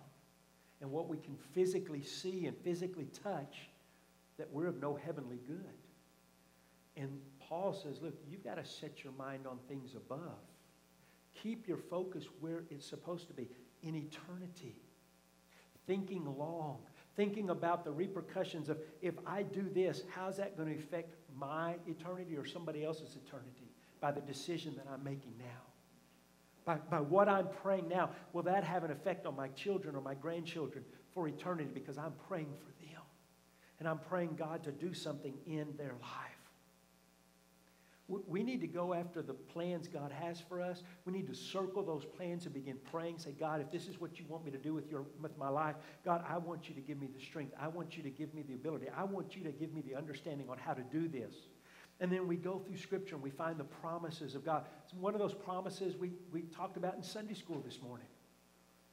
and 0.82 0.90
what 0.90 1.08
we 1.08 1.16
can 1.16 1.36
physically 1.54 2.02
see 2.02 2.46
and 2.46 2.56
physically 2.58 3.08
touch 3.24 3.68
that 4.36 4.52
we're 4.52 4.66
of 4.66 4.78
no 4.80 4.94
heavenly 4.94 5.40
good. 5.46 5.56
And 6.96 7.18
Paul 7.40 7.72
says, 7.72 8.02
look, 8.02 8.14
you've 8.28 8.44
got 8.44 8.56
to 8.56 8.64
set 8.64 9.02
your 9.02 9.14
mind 9.14 9.46
on 9.46 9.58
things 9.68 9.94
above. 9.94 10.38
Keep 11.34 11.68
your 11.68 11.76
focus 11.76 12.24
where 12.40 12.64
it's 12.70 12.86
supposed 12.86 13.26
to 13.28 13.34
be 13.34 13.48
in 13.82 13.94
eternity. 13.94 14.76
Thinking 15.86 16.24
long, 16.36 16.78
thinking 17.16 17.50
about 17.50 17.84
the 17.84 17.90
repercussions 17.90 18.68
of 18.68 18.78
if 19.02 19.14
I 19.26 19.42
do 19.42 19.68
this, 19.74 20.02
how's 20.14 20.36
that 20.36 20.56
going 20.56 20.68
to 20.68 20.78
affect 20.78 21.14
my 21.36 21.76
eternity 21.86 22.36
or 22.36 22.44
somebody 22.44 22.84
else's 22.84 23.16
eternity 23.16 23.70
by 24.00 24.12
the 24.12 24.20
decision 24.20 24.74
that 24.76 24.86
I'm 24.92 25.02
making 25.02 25.34
now? 25.38 25.44
By, 26.64 26.76
by 26.90 27.00
what 27.00 27.28
I'm 27.28 27.48
praying 27.62 27.88
now, 27.88 28.10
will 28.32 28.42
that 28.42 28.64
have 28.64 28.84
an 28.84 28.90
effect 28.90 29.26
on 29.26 29.34
my 29.34 29.48
children 29.48 29.96
or 29.96 30.00
my 30.00 30.14
grandchildren 30.14 30.84
for 31.12 31.26
eternity 31.26 31.70
because 31.72 31.98
I'm 31.98 32.14
praying 32.28 32.52
for 32.58 32.84
them? 32.84 33.02
And 33.78 33.88
I'm 33.88 33.98
praying 33.98 34.36
God 34.36 34.62
to 34.64 34.72
do 34.72 34.92
something 34.92 35.34
in 35.46 35.68
their 35.78 35.94
life. 36.00 36.39
We 38.10 38.42
need 38.42 38.60
to 38.62 38.66
go 38.66 38.92
after 38.92 39.22
the 39.22 39.34
plans 39.34 39.86
God 39.86 40.10
has 40.10 40.40
for 40.40 40.60
us. 40.60 40.82
We 41.04 41.12
need 41.12 41.28
to 41.28 41.34
circle 41.34 41.84
those 41.84 42.04
plans 42.04 42.44
and 42.44 42.52
begin 42.52 42.76
praying. 42.90 43.18
Say, 43.18 43.32
God, 43.38 43.60
if 43.60 43.70
this 43.70 43.86
is 43.86 44.00
what 44.00 44.18
you 44.18 44.24
want 44.28 44.44
me 44.44 44.50
to 44.50 44.58
do 44.58 44.74
with, 44.74 44.90
your, 44.90 45.04
with 45.20 45.38
my 45.38 45.48
life, 45.48 45.76
God, 46.04 46.24
I 46.28 46.38
want 46.38 46.68
you 46.68 46.74
to 46.74 46.80
give 46.80 47.00
me 47.00 47.06
the 47.06 47.24
strength. 47.24 47.54
I 47.60 47.68
want 47.68 47.96
you 47.96 48.02
to 48.02 48.10
give 48.10 48.34
me 48.34 48.42
the 48.42 48.54
ability. 48.54 48.88
I 48.96 49.04
want 49.04 49.36
you 49.36 49.44
to 49.44 49.52
give 49.52 49.72
me 49.72 49.82
the 49.82 49.94
understanding 49.94 50.48
on 50.50 50.58
how 50.58 50.74
to 50.74 50.82
do 50.82 51.06
this. 51.06 51.34
And 52.00 52.10
then 52.10 52.26
we 52.26 52.36
go 52.36 52.58
through 52.58 52.78
Scripture 52.78 53.14
and 53.14 53.22
we 53.22 53.30
find 53.30 53.58
the 53.58 53.64
promises 53.64 54.34
of 54.34 54.44
God. 54.44 54.64
It's 54.84 54.94
one 54.94 55.14
of 55.14 55.20
those 55.20 55.34
promises 55.34 55.96
we, 55.96 56.12
we 56.32 56.42
talked 56.42 56.76
about 56.76 56.96
in 56.96 57.02
Sunday 57.02 57.34
school 57.34 57.62
this 57.64 57.80
morning 57.80 58.06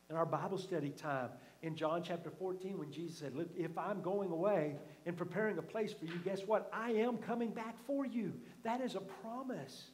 in 0.10 0.16
our 0.16 0.26
Bible 0.26 0.58
study 0.58 0.90
time 0.90 1.30
in 1.62 1.76
John 1.76 2.02
chapter 2.04 2.30
14 2.30 2.78
when 2.78 2.92
Jesus 2.92 3.18
said, 3.18 3.36
Look, 3.36 3.50
if 3.56 3.78
I'm 3.78 4.02
going 4.02 4.32
away 4.32 4.76
and 5.06 5.18
preparing 5.18 5.58
a 5.58 5.62
place 5.62 5.94
for 5.94 6.06
you, 6.06 6.18
guess 6.24 6.42
what? 6.46 6.70
I 6.72 6.92
am 6.92 7.18
coming 7.18 7.50
back 7.50 7.76
for 7.86 8.06
you. 8.06 8.34
That 8.64 8.82
is 8.82 8.96
a 8.96 9.02
promise. 9.02 9.92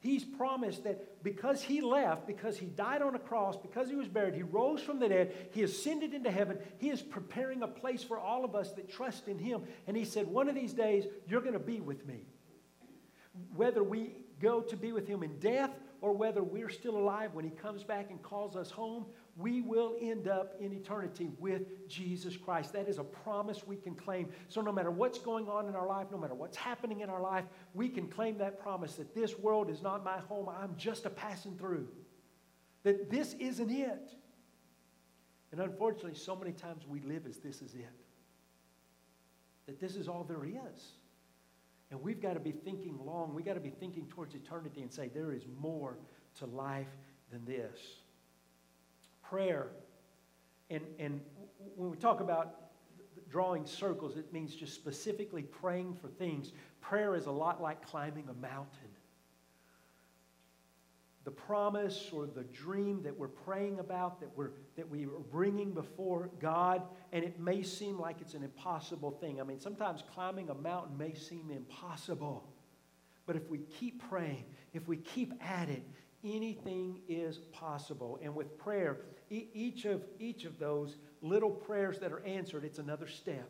He's 0.00 0.22
promised 0.22 0.84
that 0.84 1.22
because 1.24 1.62
he 1.62 1.80
left, 1.80 2.26
because 2.26 2.58
he 2.58 2.66
died 2.66 3.00
on 3.00 3.14
a 3.14 3.18
cross, 3.18 3.56
because 3.56 3.88
he 3.88 3.96
was 3.96 4.06
buried, 4.06 4.34
he 4.34 4.42
rose 4.42 4.82
from 4.82 4.98
the 4.98 5.08
dead, 5.08 5.48
he 5.52 5.62
ascended 5.62 6.12
into 6.12 6.30
heaven, 6.30 6.58
he 6.76 6.90
is 6.90 7.00
preparing 7.00 7.62
a 7.62 7.66
place 7.66 8.04
for 8.04 8.18
all 8.18 8.44
of 8.44 8.54
us 8.54 8.72
that 8.72 8.92
trust 8.92 9.28
in 9.28 9.38
him. 9.38 9.62
And 9.86 9.96
he 9.96 10.04
said, 10.04 10.26
One 10.26 10.48
of 10.48 10.54
these 10.54 10.74
days, 10.74 11.04
you're 11.26 11.40
going 11.40 11.54
to 11.54 11.58
be 11.58 11.80
with 11.80 12.06
me. 12.06 12.26
Whether 13.56 13.82
we 13.82 14.12
go 14.42 14.60
to 14.60 14.76
be 14.76 14.92
with 14.92 15.06
him 15.06 15.22
in 15.22 15.38
death 15.38 15.70
or 16.02 16.12
whether 16.12 16.42
we're 16.42 16.68
still 16.68 16.98
alive 16.98 17.32
when 17.32 17.46
he 17.46 17.50
comes 17.50 17.82
back 17.82 18.10
and 18.10 18.22
calls 18.22 18.56
us 18.56 18.70
home, 18.70 19.06
we 19.36 19.62
will 19.62 19.96
end 20.00 20.28
up 20.28 20.54
in 20.60 20.72
eternity 20.72 21.30
with 21.38 21.88
Jesus 21.88 22.36
Christ. 22.36 22.72
That 22.72 22.88
is 22.88 22.98
a 22.98 23.04
promise 23.04 23.66
we 23.66 23.76
can 23.76 23.94
claim. 23.94 24.28
So, 24.48 24.60
no 24.60 24.70
matter 24.70 24.92
what's 24.92 25.18
going 25.18 25.48
on 25.48 25.66
in 25.66 25.74
our 25.74 25.88
life, 25.88 26.06
no 26.12 26.18
matter 26.18 26.34
what's 26.34 26.56
happening 26.56 27.00
in 27.00 27.10
our 27.10 27.20
life, 27.20 27.44
we 27.72 27.88
can 27.88 28.06
claim 28.06 28.38
that 28.38 28.60
promise 28.60 28.94
that 28.94 29.14
this 29.14 29.36
world 29.38 29.70
is 29.70 29.82
not 29.82 30.04
my 30.04 30.18
home. 30.18 30.48
I'm 30.48 30.76
just 30.76 31.04
a 31.04 31.10
passing 31.10 31.56
through. 31.56 31.88
That 32.84 33.10
this 33.10 33.34
isn't 33.34 33.70
it. 33.70 34.10
And 35.50 35.60
unfortunately, 35.60 36.14
so 36.14 36.36
many 36.36 36.52
times 36.52 36.84
we 36.86 37.00
live 37.00 37.26
as 37.26 37.38
this 37.38 37.60
is 37.60 37.74
it. 37.74 37.86
That 39.66 39.80
this 39.80 39.96
is 39.96 40.06
all 40.08 40.24
there 40.24 40.44
is. 40.44 40.92
And 41.90 42.00
we've 42.02 42.20
got 42.20 42.34
to 42.34 42.40
be 42.40 42.52
thinking 42.52 42.98
long. 43.04 43.34
We've 43.34 43.44
got 43.44 43.54
to 43.54 43.60
be 43.60 43.70
thinking 43.70 44.06
towards 44.06 44.34
eternity 44.34 44.82
and 44.82 44.92
say, 44.92 45.10
there 45.12 45.32
is 45.32 45.42
more 45.60 45.98
to 46.38 46.46
life 46.46 46.88
than 47.30 47.44
this 47.44 47.78
prayer. 49.28 49.68
And, 50.70 50.82
and 50.98 51.20
when 51.76 51.90
we 51.90 51.96
talk 51.96 52.20
about 52.20 52.54
drawing 53.30 53.66
circles, 53.66 54.16
it 54.16 54.32
means 54.32 54.54
just 54.54 54.74
specifically 54.74 55.42
praying 55.42 55.94
for 56.00 56.08
things. 56.08 56.52
Prayer 56.80 57.14
is 57.16 57.26
a 57.26 57.30
lot 57.30 57.60
like 57.60 57.84
climbing 57.86 58.28
a 58.28 58.34
mountain. 58.34 58.90
The 61.24 61.30
promise 61.30 62.10
or 62.12 62.26
the 62.26 62.44
dream 62.44 63.02
that 63.02 63.18
we're 63.18 63.28
praying 63.28 63.78
about, 63.78 64.20
that, 64.20 64.28
we're, 64.36 64.50
that 64.76 64.88
we 64.88 65.06
are 65.06 65.20
bringing 65.32 65.72
before 65.72 66.28
God, 66.38 66.82
and 67.12 67.24
it 67.24 67.40
may 67.40 67.62
seem 67.62 67.98
like 67.98 68.20
it's 68.20 68.34
an 68.34 68.42
impossible 68.42 69.10
thing. 69.10 69.40
I 69.40 69.44
mean, 69.44 69.58
sometimes 69.58 70.04
climbing 70.14 70.50
a 70.50 70.54
mountain 70.54 70.98
may 70.98 71.14
seem 71.14 71.50
impossible. 71.50 72.46
But 73.26 73.36
if 73.36 73.48
we 73.48 73.58
keep 73.58 74.06
praying, 74.10 74.44
if 74.74 74.86
we 74.86 74.98
keep 74.98 75.32
at 75.42 75.70
it, 75.70 75.82
anything 76.24 77.00
is 77.08 77.38
possible. 77.52 78.18
And 78.22 78.34
with 78.34 78.56
prayer, 78.58 78.98
each 79.30 79.84
of, 79.84 80.02
each 80.18 80.44
of 80.44 80.58
those 80.58 80.96
little 81.22 81.50
prayers 81.50 81.98
that 82.00 82.12
are 82.12 82.24
answered, 82.24 82.64
it's 82.64 82.78
another 82.78 83.06
step. 83.06 83.48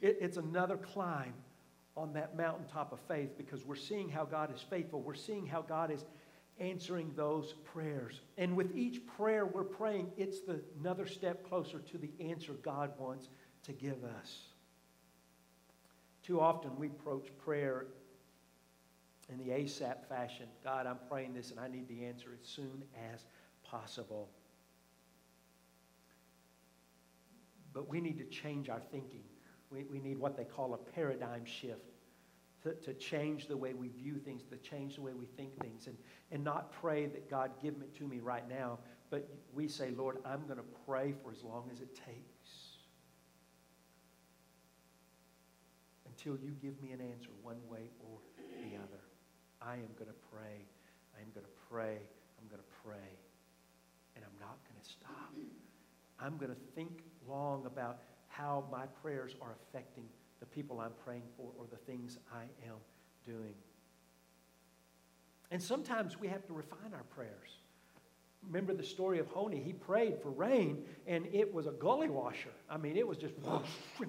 It, 0.00 0.18
it's 0.20 0.36
another 0.36 0.76
climb 0.76 1.34
on 1.96 2.12
that 2.12 2.36
mountaintop 2.36 2.92
of 2.92 3.00
faith 3.08 3.36
because 3.36 3.64
we're 3.64 3.74
seeing 3.74 4.08
how 4.08 4.24
God 4.24 4.54
is 4.54 4.62
faithful. 4.62 5.00
We're 5.00 5.14
seeing 5.14 5.46
how 5.46 5.62
God 5.62 5.90
is 5.90 6.04
answering 6.60 7.12
those 7.16 7.54
prayers. 7.72 8.20
And 8.36 8.56
with 8.56 8.76
each 8.76 9.06
prayer 9.06 9.46
we're 9.46 9.64
praying, 9.64 10.12
it's 10.16 10.40
the, 10.40 10.60
another 10.80 11.06
step 11.06 11.48
closer 11.48 11.78
to 11.78 11.98
the 11.98 12.10
answer 12.20 12.52
God 12.62 12.92
wants 12.98 13.28
to 13.64 13.72
give 13.72 14.04
us. 14.04 14.44
Too 16.22 16.40
often 16.40 16.76
we 16.76 16.88
approach 16.88 17.28
prayer 17.44 17.86
in 19.28 19.38
the 19.38 19.50
ASAP 19.52 20.08
fashion 20.08 20.46
God, 20.64 20.86
I'm 20.86 20.98
praying 21.08 21.34
this 21.34 21.50
and 21.50 21.60
I 21.60 21.68
need 21.68 21.88
the 21.88 22.04
answer 22.04 22.30
as 22.40 22.46
soon 22.46 22.82
as 23.12 23.24
possible. 23.62 24.30
But 27.72 27.88
we 27.88 28.00
need 28.00 28.18
to 28.18 28.24
change 28.24 28.68
our 28.68 28.80
thinking. 28.80 29.24
We, 29.70 29.84
we 29.84 30.00
need 30.00 30.18
what 30.18 30.36
they 30.36 30.44
call 30.44 30.74
a 30.74 30.78
paradigm 30.78 31.44
shift 31.44 31.92
to, 32.62 32.72
to 32.74 32.94
change 32.94 33.46
the 33.46 33.56
way 33.56 33.74
we 33.74 33.88
view 33.88 34.18
things, 34.18 34.42
to 34.44 34.56
change 34.56 34.96
the 34.96 35.02
way 35.02 35.12
we 35.12 35.26
think 35.26 35.60
things, 35.60 35.86
and, 35.86 35.96
and 36.32 36.42
not 36.42 36.72
pray 36.72 37.06
that 37.06 37.30
God 37.30 37.52
give 37.62 37.74
it 37.74 37.94
to 37.98 38.04
me 38.04 38.18
right 38.20 38.48
now, 38.48 38.78
but 39.10 39.28
we 39.52 39.68
say, 39.68 39.90
Lord, 39.90 40.18
I'm 40.24 40.44
going 40.44 40.58
to 40.58 40.64
pray 40.86 41.14
for 41.22 41.30
as 41.30 41.42
long 41.42 41.68
as 41.70 41.80
it 41.80 41.94
takes 41.94 42.78
until 46.06 46.36
you 46.42 46.50
give 46.60 46.80
me 46.82 46.92
an 46.92 47.00
answer 47.00 47.30
one 47.42 47.58
way 47.68 47.90
or. 48.00 48.18
I 49.68 49.74
am 49.74 49.92
going 49.98 50.08
to 50.08 50.20
pray. 50.32 50.64
I 51.14 51.20
am 51.20 51.28
going 51.34 51.44
to 51.44 51.52
pray. 51.70 51.98
I'm 52.40 52.48
going 52.48 52.62
to 52.62 52.72
pray. 52.82 53.10
And 54.16 54.24
I'm 54.24 54.40
not 54.40 54.56
going 54.64 54.80
to 54.82 54.88
stop. 54.88 55.34
I'm 56.18 56.38
going 56.38 56.50
to 56.50 56.60
think 56.74 57.02
long 57.28 57.66
about 57.66 57.98
how 58.28 58.64
my 58.72 58.86
prayers 59.02 59.36
are 59.42 59.56
affecting 59.62 60.04
the 60.40 60.46
people 60.46 60.80
I'm 60.80 60.92
praying 61.04 61.24
for 61.36 61.50
or 61.58 61.66
the 61.70 61.76
things 61.76 62.16
I 62.32 62.44
am 62.66 62.76
doing. 63.26 63.54
And 65.50 65.62
sometimes 65.62 66.18
we 66.18 66.28
have 66.28 66.46
to 66.46 66.54
refine 66.54 66.94
our 66.94 67.04
prayers. 67.14 67.58
Remember 68.46 68.72
the 68.72 68.84
story 68.84 69.18
of 69.18 69.26
Honi? 69.26 69.60
He 69.60 69.72
prayed 69.72 70.22
for 70.22 70.30
rain, 70.30 70.84
and 71.06 71.26
it 71.32 71.52
was 71.52 71.66
a 71.66 71.72
gully 71.72 72.08
washer. 72.08 72.52
I 72.70 72.78
mean, 72.78 72.96
it 72.96 73.06
was 73.06 73.18
just, 73.18 73.34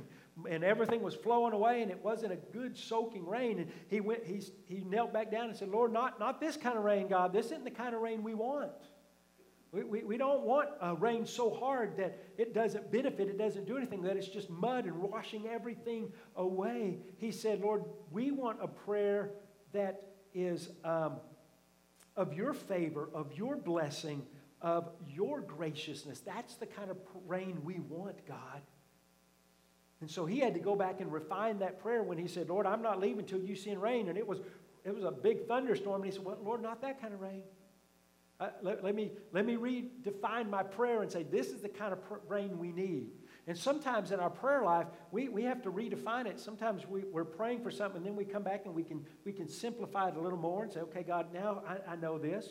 and 0.50 0.64
everything 0.64 1.02
was 1.02 1.16
flowing 1.16 1.54
away, 1.54 1.82
and 1.82 1.90
it 1.90 2.04
wasn't 2.04 2.34
a 2.34 2.38
good 2.54 2.78
soaking 2.78 3.28
rain. 3.28 3.60
And 3.60 3.72
he 3.88 4.00
went, 4.00 4.26
he, 4.26 4.42
he 4.68 4.82
knelt 4.82 5.12
back 5.12 5.32
down 5.32 5.50
and 5.50 5.58
said, 5.58 5.70
Lord, 5.70 5.92
not, 5.92 6.20
not 6.20 6.40
this 6.40 6.58
kind 6.58 6.78
of 6.78 6.84
rain, 6.84 7.08
God. 7.08 7.34
This 7.34 7.48
isn't 7.48 7.64
the 7.64 7.72
kind 7.72 7.96
of 7.96 8.02
rain 8.02 8.24
we 8.24 8.34
want. 8.34 8.72
We, 9.72 9.84
we, 9.84 10.04
we 10.04 10.18
don't 10.18 10.42
want 10.42 10.70
uh, 10.82 10.96
rain 10.96 11.26
so 11.26 11.54
hard 11.54 11.98
that 11.98 12.18
it 12.38 12.54
doesn't 12.54 12.92
benefit, 12.92 13.28
it 13.28 13.38
doesn't 13.38 13.68
do 13.68 13.78
anything, 13.78 14.02
that 14.04 14.18
it's 14.18 14.28
just 14.28 14.50
mud 14.50 14.86
and 14.86 14.96
washing 14.98 15.48
everything 15.48 16.12
away. 16.36 16.98
He 17.18 17.32
said, 17.32 17.62
Lord, 17.62 17.84
we 18.12 18.32
want 18.32 18.58
a 18.62 18.68
prayer 18.68 19.32
that 19.74 20.02
is 20.34 20.70
um, 20.84 21.18
of 22.16 22.34
your 22.34 22.54
favor, 22.54 23.10
of 23.14 23.32
your 23.34 23.58
blessing, 23.58 24.26
of 24.62 24.90
your 25.08 25.42
graciousness. 25.42 26.20
That's 26.20 26.56
the 26.56 26.66
kind 26.66 26.90
of 26.90 26.98
rain 27.28 27.62
we 27.64 27.80
want, 27.80 28.26
God. 28.28 28.62
And 30.02 30.10
so 30.10 30.26
he 30.26 30.40
had 30.40 30.54
to 30.54 30.60
go 30.60 30.76
back 30.76 31.02
and 31.02 31.12
refine 31.12 31.60
that 31.60 31.82
prayer 31.82 32.04
when 32.04 32.18
he 32.18 32.28
said, 32.28 32.50
Lord, 32.50 32.66
I'm 32.66 32.82
not 32.82 33.00
leaving 33.00 33.20
until 33.20 33.40
you 33.40 33.56
send 33.56 33.82
rain. 33.82 34.08
And 34.08 34.18
it 34.18 34.26
was, 34.26 34.40
it 34.86 34.96
was 34.96 35.04
a 35.04 35.12
big 35.12 35.48
thunderstorm. 35.48 36.02
And 36.02 36.06
he 36.06 36.12
said, 36.12 36.26
well, 36.26 36.38
Lord, 36.42 36.62
not 36.62 36.82
that 36.82 37.02
kind 37.02 37.14
of 37.14 37.20
rain. 37.20 37.44
Uh, 38.40 38.50
let, 38.62 38.82
let, 38.82 38.96
me, 38.96 39.12
let 39.34 39.46
me 39.46 39.58
redefine 39.58 40.50
my 40.50 40.64
prayer 40.64 41.02
and 41.02 41.12
say, 41.12 41.24
this 41.24 41.48
is 41.48 41.62
the 41.62 41.68
kind 41.68 41.92
of 41.92 42.02
pr- 42.08 42.16
rain 42.30 42.58
we 42.58 42.72
need. 42.72 43.08
And 43.48 43.58
sometimes 43.58 44.12
in 44.12 44.20
our 44.22 44.30
prayer 44.30 44.64
life, 44.64 44.88
we, 45.12 45.28
we 45.28 45.44
have 45.44 45.62
to 45.64 45.72
redefine 45.72 46.26
it. 46.26 46.40
Sometimes 46.40 46.88
we, 46.88 47.04
we're 47.12 47.26
praying 47.26 47.62
for 47.64 47.72
something, 47.72 47.98
and 47.98 48.06
then 48.06 48.16
we 48.16 48.24
come 48.24 48.44
back 48.44 48.62
and 48.66 48.74
we 48.74 48.84
can, 48.84 49.06
we 49.26 49.34
can 49.34 49.50
simplify 49.50 50.08
it 50.08 50.16
a 50.16 50.22
little 50.22 50.38
more 50.38 50.64
and 50.64 50.72
say, 50.72 50.80
okay, 50.82 51.04
God, 51.04 51.34
now 51.34 51.64
I, 51.68 51.94
I 51.94 51.96
know 51.98 52.18
this. 52.18 52.48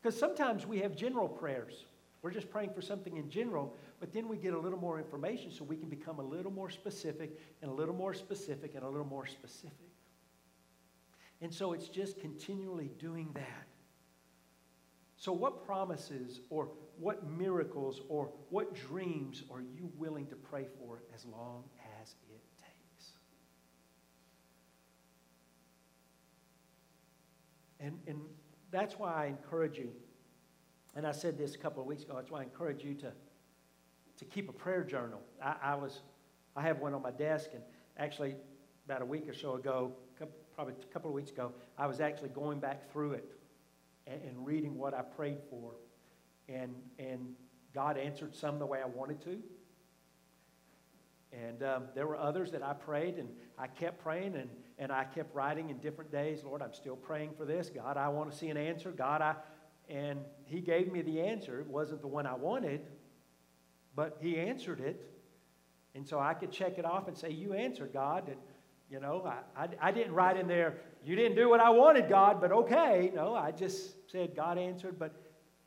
Because 0.00 0.16
sometimes 0.16 0.64
we 0.64 0.78
have 0.80 0.94
general 0.94 1.26
prayers. 1.26 1.86
We're 2.22 2.30
just 2.30 2.50
praying 2.50 2.70
for 2.74 2.82
something 2.82 3.16
in 3.16 3.30
general, 3.30 3.74
but 4.00 4.12
then 4.12 4.28
we 4.28 4.36
get 4.36 4.54
a 4.54 4.58
little 4.58 4.78
more 4.78 4.98
information 4.98 5.50
so 5.50 5.64
we 5.64 5.76
can 5.76 5.88
become 5.88 6.18
a 6.18 6.22
little 6.22 6.52
more 6.52 6.70
specific 6.70 7.38
and 7.62 7.70
a 7.70 7.74
little 7.74 7.94
more 7.94 8.14
specific 8.14 8.74
and 8.74 8.84
a 8.84 8.88
little 8.88 9.06
more 9.06 9.26
specific. 9.26 9.72
And 11.40 11.52
so 11.52 11.72
it's 11.72 11.88
just 11.88 12.20
continually 12.20 12.90
doing 12.98 13.30
that. 13.34 13.66
So, 15.16 15.32
what 15.32 15.66
promises 15.66 16.40
or 16.48 16.70
what 16.98 17.28
miracles 17.28 18.02
or 18.08 18.30
what 18.50 18.74
dreams 18.74 19.42
are 19.50 19.60
you 19.60 19.90
willing 19.96 20.26
to 20.28 20.36
pray 20.36 20.66
for 20.78 21.02
as 21.14 21.24
long 21.24 21.64
as 22.00 22.14
it 22.30 22.40
takes? 22.56 23.12
And, 27.80 27.98
and 28.06 28.20
that's 28.70 28.96
why 28.96 29.12
I 29.12 29.26
encourage 29.26 29.76
you, 29.76 29.90
and 30.94 31.04
I 31.04 31.12
said 31.12 31.36
this 31.36 31.56
a 31.56 31.58
couple 31.58 31.82
of 31.82 31.88
weeks 31.88 32.04
ago, 32.04 32.14
that's 32.14 32.30
why 32.30 32.40
I 32.40 32.44
encourage 32.44 32.84
you 32.84 32.94
to, 32.94 33.12
to 34.18 34.24
keep 34.24 34.48
a 34.48 34.52
prayer 34.52 34.84
journal. 34.84 35.20
I, 35.42 35.54
I 35.62 35.74
was, 35.74 36.00
I 36.54 36.62
have 36.62 36.78
one 36.78 36.94
on 36.94 37.02
my 37.02 37.10
desk, 37.10 37.50
and 37.54 37.62
actually, 37.96 38.36
about 38.86 39.02
a 39.02 39.06
week 39.06 39.28
or 39.28 39.34
so 39.34 39.54
ago, 39.54 39.92
probably 40.58 40.74
a 40.82 40.92
couple 40.92 41.08
of 41.08 41.14
weeks 41.14 41.30
ago, 41.30 41.52
I 41.78 41.86
was 41.86 42.00
actually 42.00 42.30
going 42.30 42.58
back 42.58 42.90
through 42.90 43.12
it 43.12 43.30
and, 44.08 44.20
and 44.22 44.44
reading 44.44 44.76
what 44.76 44.92
I 44.92 45.02
prayed 45.02 45.38
for. 45.48 45.70
And, 46.48 46.74
and 46.98 47.34
God 47.72 47.96
answered 47.96 48.34
some 48.34 48.58
the 48.58 48.66
way 48.66 48.80
I 48.82 48.86
wanted 48.86 49.20
to. 49.22 49.38
And 51.30 51.62
um, 51.62 51.84
there 51.94 52.08
were 52.08 52.16
others 52.16 52.50
that 52.50 52.64
I 52.64 52.72
prayed, 52.72 53.18
and 53.18 53.28
I 53.56 53.68
kept 53.68 54.02
praying, 54.02 54.34
and, 54.34 54.50
and 54.80 54.90
I 54.90 55.04
kept 55.04 55.32
writing 55.32 55.70
in 55.70 55.78
different 55.78 56.10
days, 56.10 56.42
Lord, 56.42 56.60
I'm 56.60 56.74
still 56.74 56.96
praying 56.96 57.34
for 57.38 57.44
this. 57.44 57.70
God, 57.70 57.96
I 57.96 58.08
want 58.08 58.32
to 58.32 58.36
see 58.36 58.48
an 58.48 58.56
answer. 58.56 58.90
God, 58.90 59.22
I. 59.22 59.36
And 59.88 60.18
He 60.44 60.60
gave 60.60 60.90
me 60.90 61.02
the 61.02 61.20
answer. 61.20 61.60
It 61.60 61.68
wasn't 61.68 62.00
the 62.00 62.08
one 62.08 62.26
I 62.26 62.34
wanted, 62.34 62.80
but 63.98 64.16
He 64.20 64.38
answered 64.38 64.78
it. 64.78 65.04
And 65.96 66.06
so 66.06 66.20
I 66.20 66.32
could 66.32 66.52
check 66.52 66.78
it 66.78 66.84
off 66.84 67.08
and 67.08 67.18
say, 67.18 67.30
You 67.30 67.52
answered, 67.52 67.92
God. 67.92 68.28
And, 68.28 68.36
you 68.88 69.00
know, 69.00 69.26
I, 69.26 69.64
I, 69.64 69.68
I 69.82 69.90
didn't 69.90 70.14
write 70.14 70.36
in 70.36 70.46
there, 70.46 70.76
You 71.04 71.16
didn't 71.16 71.34
do 71.34 71.48
what 71.48 71.58
I 71.58 71.70
wanted, 71.70 72.08
God, 72.08 72.40
but 72.40 72.52
okay. 72.52 73.10
No, 73.12 73.34
I 73.34 73.50
just 73.50 74.08
said 74.08 74.36
God 74.36 74.56
answered, 74.56 75.00
but 75.00 75.20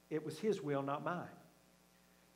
it 0.10 0.24
was 0.24 0.40
His 0.40 0.62
will, 0.62 0.82
not 0.82 1.04
mine. 1.04 1.28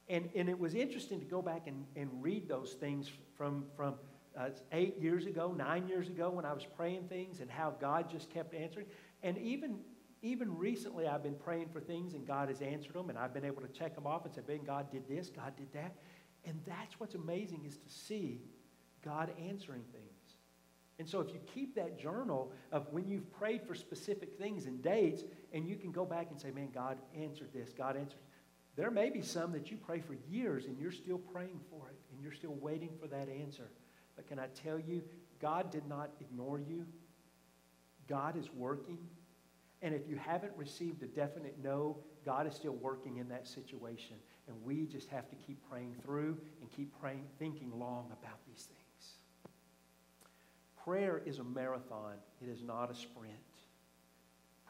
And, 0.10 0.30
and 0.36 0.50
it 0.50 0.60
was 0.60 0.76
interesting 0.76 1.22
to 1.22 1.26
go 1.26 1.42
back 1.42 1.66
and, 1.66 1.86
and 1.96 2.10
read 2.22 2.50
those 2.50 2.74
things 2.74 3.10
from, 3.38 3.64
from 3.78 3.96
uh, 4.38 4.50
eight 4.74 5.00
years 5.00 5.28
ago, 5.28 5.56
nine 5.58 5.88
years 5.88 6.10
ago, 6.10 6.30
when 6.30 6.44
I 6.44 6.52
was 6.52 6.66
praying 6.76 7.08
things 7.08 7.40
and 7.40 7.50
how 7.50 7.74
God 7.80 8.10
just 8.12 8.30
kept 8.30 8.54
answering. 8.54 8.88
And 9.24 9.38
even, 9.38 9.78
even 10.22 10.58
recently, 10.58 11.08
I've 11.08 11.24
been 11.24 11.36
praying 11.36 11.70
for 11.72 11.80
things 11.80 12.14
and 12.14 12.26
God 12.26 12.50
has 12.50 12.62
answered 12.62 12.94
them, 12.94 13.10
and 13.10 13.18
I've 13.18 13.34
been 13.34 13.46
able 13.46 13.62
to 13.62 13.68
check 13.68 13.96
them 13.96 14.08
off 14.08 14.26
and 14.26 14.34
say, 14.34 14.42
Ben, 14.46 14.64
God 14.66 14.92
did 14.92 15.08
this, 15.08 15.30
God 15.30 15.54
did 15.58 15.72
that. 15.74 15.96
And 16.46 16.60
that's 16.66 17.00
what's 17.00 17.16
amazing 17.16 17.64
is 17.66 17.78
to 17.78 17.90
see 17.90 18.42
God 19.04 19.32
answering 19.40 19.84
things. 19.92 20.06
And 20.98 21.08
so 21.08 21.20
if 21.20 21.30
you 21.30 21.40
keep 21.54 21.76
that 21.76 22.00
journal 22.00 22.52
of 22.72 22.88
when 22.92 23.08
you've 23.08 23.32
prayed 23.34 23.64
for 23.68 23.76
specific 23.76 24.38
things 24.38 24.66
and 24.66 24.82
dates, 24.82 25.24
and 25.54 25.68
you 25.68 25.76
can 25.76 25.92
go 25.92 26.06
back 26.06 26.28
and 26.32 26.40
say, 26.40 26.52
man, 26.52 26.70
God 26.74 26.98
answered 27.18 27.50
this, 27.54 27.74
God 27.74 27.98
answered. 27.98 28.20
There 28.76 28.92
may 28.92 29.10
be 29.10 29.22
some 29.22 29.52
that 29.54 29.72
you 29.72 29.78
pray 29.78 30.00
for 30.00 30.16
years 30.30 30.66
and 30.66 30.78
you're 30.80 30.92
still 30.92 31.18
praying 31.18 31.60
for 31.70 31.90
it 31.90 31.98
and 32.12 32.22
you're 32.22 32.34
still 32.34 32.56
waiting 32.56 32.92
for 33.00 33.08
that 33.08 33.30
answer. 33.30 33.70
But 34.16 34.28
can 34.28 34.40
I 34.40 34.48
tell 34.48 34.80
you, 34.80 35.02
God 35.42 35.72
did 35.72 35.88
not 35.88 36.12
ignore 36.20 36.60
you. 36.60 36.86
God 38.08 38.38
is 38.38 38.50
working. 38.54 38.98
And 39.82 39.94
if 39.94 40.08
you 40.08 40.16
haven't 40.16 40.54
received 40.56 41.04
a 41.04 41.08
definite 41.08 41.58
no, 41.64 41.98
God 42.26 42.48
is 42.48 42.56
still 42.56 42.76
working 42.76 43.18
in 43.18 43.28
that 43.30 43.48
situation. 43.48 44.16
And 44.48 44.56
we 44.64 44.86
just 44.86 45.10
have 45.10 45.30
to 45.30 45.36
keep 45.36 45.58
praying 45.70 45.96
through 46.04 46.38
and 46.62 46.72
keep 46.72 46.98
praying, 47.00 47.26
thinking 47.40 47.72
long 47.78 48.06
about 48.06 48.40
these 48.48 48.68
things. 48.68 49.14
Prayer 50.84 51.22
is 51.26 51.40
a 51.40 51.44
marathon, 51.44 52.14
it 52.42 52.50
is 52.50 52.62
not 52.62 52.92
a 52.92 52.96
sprint. 52.96 53.34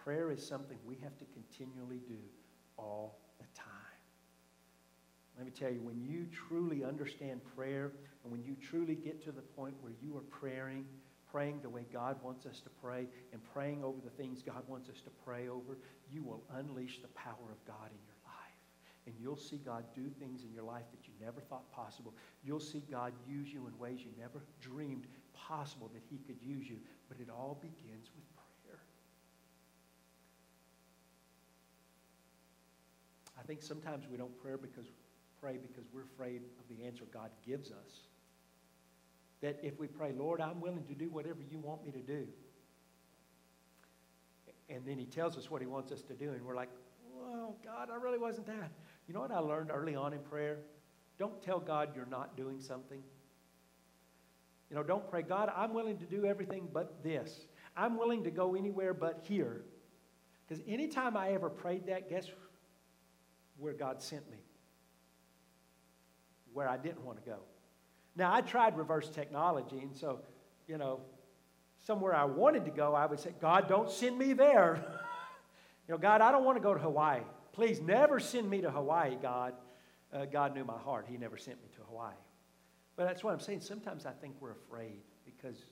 Prayer 0.03 0.31
is 0.31 0.45
something 0.45 0.77
we 0.85 0.95
have 1.03 1.17
to 1.17 1.25
continually 1.33 1.99
do 2.07 2.19
all 2.77 3.17
the 3.39 3.45
time. 3.59 3.65
Let 5.37 5.45
me 5.45 5.51
tell 5.51 5.71
you, 5.71 5.81
when 5.81 6.01
you 6.01 6.27
truly 6.31 6.83
understand 6.83 7.41
prayer 7.55 7.91
and 8.23 8.31
when 8.31 8.43
you 8.43 8.55
truly 8.55 8.95
get 8.95 9.21
to 9.25 9.31
the 9.31 9.41
point 9.41 9.75
where 9.81 9.91
you 10.01 10.15
are 10.15 10.21
praying, 10.21 10.85
praying 11.35 11.59
the 11.61 11.69
way 11.69 11.85
God 11.91 12.15
wants 12.23 12.45
us 12.45 12.61
to 12.61 12.69
pray, 12.81 13.07
and 13.33 13.41
praying 13.53 13.83
over 13.83 13.99
the 14.01 14.09
things 14.09 14.41
God 14.41 14.63
wants 14.69 14.87
us 14.87 15.01
to 15.01 15.09
pray 15.25 15.49
over, 15.49 15.77
you 16.09 16.23
will 16.23 16.41
unleash 16.55 17.01
the 17.01 17.09
power 17.09 17.51
of 17.51 17.59
God 17.67 17.91
in 17.91 17.99
your 18.07 18.15
life. 18.23 18.55
And 19.05 19.13
you'll 19.19 19.35
see 19.35 19.57
God 19.57 19.83
do 19.93 20.07
things 20.17 20.45
in 20.45 20.53
your 20.53 20.63
life 20.63 20.85
that 20.91 21.05
you 21.05 21.13
never 21.19 21.41
thought 21.41 21.69
possible. 21.73 22.13
You'll 22.45 22.61
see 22.61 22.81
God 22.89 23.11
use 23.27 23.51
you 23.51 23.67
in 23.67 23.77
ways 23.77 23.99
you 23.99 24.11
never 24.17 24.45
dreamed 24.61 25.07
possible 25.33 25.91
that 25.93 26.03
he 26.09 26.19
could 26.19 26.41
use 26.41 26.69
you, 26.69 26.77
but 27.09 27.19
it 27.19 27.27
all 27.29 27.59
begins 27.61 28.07
with 28.15 28.23
prayer. 28.63 28.79
I 33.37 33.43
think 33.43 33.61
sometimes 33.61 34.05
we 34.09 34.15
don't 34.15 34.41
pray 34.41 34.53
because 34.53 34.87
pray 35.41 35.57
because 35.57 35.83
we're 35.93 36.07
afraid 36.15 36.43
of 36.61 36.77
the 36.77 36.85
answer 36.85 37.03
God 37.11 37.29
gives 37.45 37.71
us. 37.71 38.07
That 39.41 39.59
if 39.61 39.79
we 39.79 39.87
pray, 39.87 40.11
Lord, 40.11 40.41
I'm 40.41 40.61
willing 40.61 40.85
to 40.85 40.95
do 40.95 41.09
whatever 41.09 41.39
you 41.49 41.59
want 41.59 41.83
me 41.85 41.91
to 41.91 41.99
do. 41.99 42.27
And 44.69 44.85
then 44.85 44.97
he 44.97 45.05
tells 45.05 45.37
us 45.37 45.51
what 45.51 45.61
he 45.61 45.67
wants 45.67 45.91
us 45.91 46.01
to 46.03 46.13
do, 46.13 46.31
and 46.31 46.41
we're 46.43 46.55
like, 46.55 46.69
well, 47.15 47.55
God, 47.63 47.89
I 47.91 47.97
really 47.97 48.17
wasn't 48.17 48.47
that. 48.47 48.71
You 49.07 49.13
know 49.13 49.19
what 49.19 49.31
I 49.31 49.39
learned 49.39 49.69
early 49.71 49.95
on 49.95 50.13
in 50.13 50.19
prayer? 50.19 50.59
Don't 51.17 51.41
tell 51.41 51.59
God 51.59 51.89
you're 51.95 52.07
not 52.07 52.35
doing 52.35 52.59
something. 52.59 53.01
You 54.69 54.75
know, 54.75 54.83
don't 54.83 55.07
pray, 55.09 55.21
God, 55.21 55.51
I'm 55.55 55.73
willing 55.73 55.97
to 55.99 56.05
do 56.05 56.25
everything 56.25 56.67
but 56.73 57.03
this. 57.03 57.45
I'm 57.77 57.97
willing 57.97 58.23
to 58.23 58.31
go 58.31 58.55
anywhere 58.55 58.93
but 58.93 59.23
here. 59.27 59.61
Because 60.47 60.63
anytime 60.67 61.15
I 61.15 61.31
ever 61.31 61.49
prayed 61.49 61.87
that, 61.87 62.09
guess 62.09 62.27
where 63.57 63.73
God 63.73 64.01
sent 64.01 64.29
me? 64.31 64.37
Where 66.53 66.67
I 66.67 66.77
didn't 66.77 67.03
want 67.03 67.23
to 67.23 67.29
go. 67.29 67.37
Now, 68.15 68.33
I 68.33 68.41
tried 68.41 68.77
reverse 68.77 69.09
technology, 69.09 69.79
and 69.79 69.95
so, 69.95 70.19
you 70.67 70.77
know, 70.77 71.01
somewhere 71.85 72.15
I 72.15 72.25
wanted 72.25 72.65
to 72.65 72.71
go, 72.71 72.95
I 72.95 73.05
would 73.05 73.19
say, 73.19 73.33
God, 73.41 73.67
don't 73.67 73.89
send 73.89 74.17
me 74.17 74.33
there. 74.33 74.77
you 75.87 75.93
know, 75.93 75.97
God, 75.97 76.21
I 76.21 76.31
don't 76.31 76.45
want 76.45 76.57
to 76.57 76.63
go 76.63 76.73
to 76.73 76.79
Hawaii. 76.79 77.21
Please 77.51 77.81
never 77.81 78.19
send 78.19 78.49
me 78.49 78.61
to 78.61 78.71
Hawaii, 78.71 79.17
God. 79.21 79.53
Uh, 80.13 80.25
God 80.25 80.55
knew 80.55 80.63
my 80.63 80.77
heart. 80.77 81.05
He 81.09 81.17
never 81.17 81.37
sent 81.37 81.61
me 81.61 81.69
to 81.75 81.81
Hawaii. 81.89 82.13
But 82.95 83.05
that's 83.05 83.23
what 83.23 83.33
I'm 83.33 83.39
saying. 83.39 83.61
Sometimes 83.61 84.05
I 84.05 84.11
think 84.11 84.35
we're 84.39 84.53
afraid 84.53 85.01
because 85.25 85.65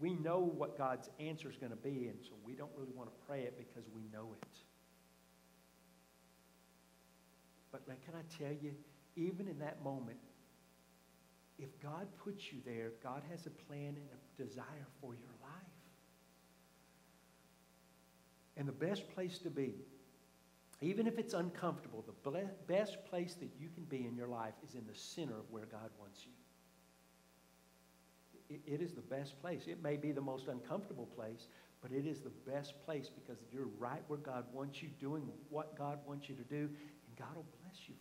we 0.00 0.14
know 0.14 0.38
what 0.38 0.78
God's 0.78 1.10
answer 1.18 1.50
is 1.50 1.56
going 1.56 1.70
to 1.70 1.76
be, 1.76 2.06
and 2.08 2.18
so 2.22 2.32
we 2.44 2.54
don't 2.54 2.70
really 2.76 2.92
want 2.94 3.10
to 3.10 3.26
pray 3.26 3.42
it 3.42 3.58
because 3.58 3.88
we 3.94 4.02
know 4.12 4.34
it. 4.40 4.48
But 7.72 7.86
can 7.86 8.14
I 8.14 8.42
tell 8.42 8.56
you, 8.60 8.72
even 9.16 9.46
in 9.46 9.58
that 9.58 9.82
moment, 9.82 10.18
if 11.60 11.80
God 11.80 12.06
puts 12.24 12.52
you 12.52 12.58
there, 12.64 12.92
God 13.02 13.22
has 13.30 13.46
a 13.46 13.50
plan 13.50 13.96
and 13.96 14.08
a 14.12 14.42
desire 14.42 14.86
for 15.00 15.14
your 15.14 15.34
life. 15.42 15.50
And 18.56 18.66
the 18.66 18.72
best 18.72 19.08
place 19.14 19.38
to 19.38 19.50
be, 19.50 19.74
even 20.80 21.06
if 21.06 21.18
it's 21.18 21.34
uncomfortable, 21.34 22.04
the 22.06 22.48
best 22.66 23.04
place 23.04 23.34
that 23.34 23.50
you 23.58 23.68
can 23.74 23.84
be 23.84 24.06
in 24.06 24.16
your 24.16 24.28
life 24.28 24.54
is 24.66 24.74
in 24.74 24.86
the 24.86 24.94
center 24.94 25.34
of 25.34 25.50
where 25.50 25.66
God 25.66 25.90
wants 25.98 26.24
you. 26.24 26.32
it 28.66 28.80
is 28.80 28.92
the 28.92 29.00
best 29.00 29.40
place. 29.40 29.62
It 29.68 29.82
may 29.82 29.96
be 29.96 30.10
the 30.12 30.20
most 30.20 30.48
uncomfortable 30.48 31.06
place, 31.06 31.46
but 31.82 31.92
it 31.92 32.06
is 32.06 32.20
the 32.20 32.32
best 32.50 32.74
place 32.84 33.08
because 33.08 33.38
you're 33.52 33.68
right 33.78 34.02
where 34.08 34.18
God 34.18 34.44
wants 34.52 34.82
you, 34.82 34.88
doing 34.98 35.28
what 35.48 35.78
God 35.78 35.98
wants 36.06 36.28
you 36.28 36.34
to 36.34 36.42
do, 36.42 36.68
and 36.68 37.16
God 37.16 37.34
will 37.36 37.46
bless 37.62 37.88
you. 37.88 37.94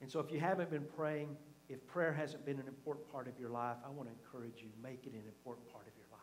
And 0.00 0.10
so 0.10 0.20
if 0.20 0.30
you 0.30 0.40
haven't 0.40 0.70
been 0.70 0.86
praying, 0.96 1.36
if 1.68 1.86
prayer 1.86 2.12
hasn't 2.12 2.46
been 2.46 2.58
an 2.58 2.68
important 2.68 3.10
part 3.12 3.28
of 3.28 3.38
your 3.38 3.50
life, 3.50 3.76
I 3.84 3.90
want 3.90 4.08
to 4.08 4.14
encourage 4.14 4.62
you, 4.62 4.68
make 4.82 5.06
it 5.06 5.12
an 5.12 5.26
important 5.26 5.70
part 5.70 5.86
of 5.86 5.92
your 5.96 6.06
life. 6.10 6.18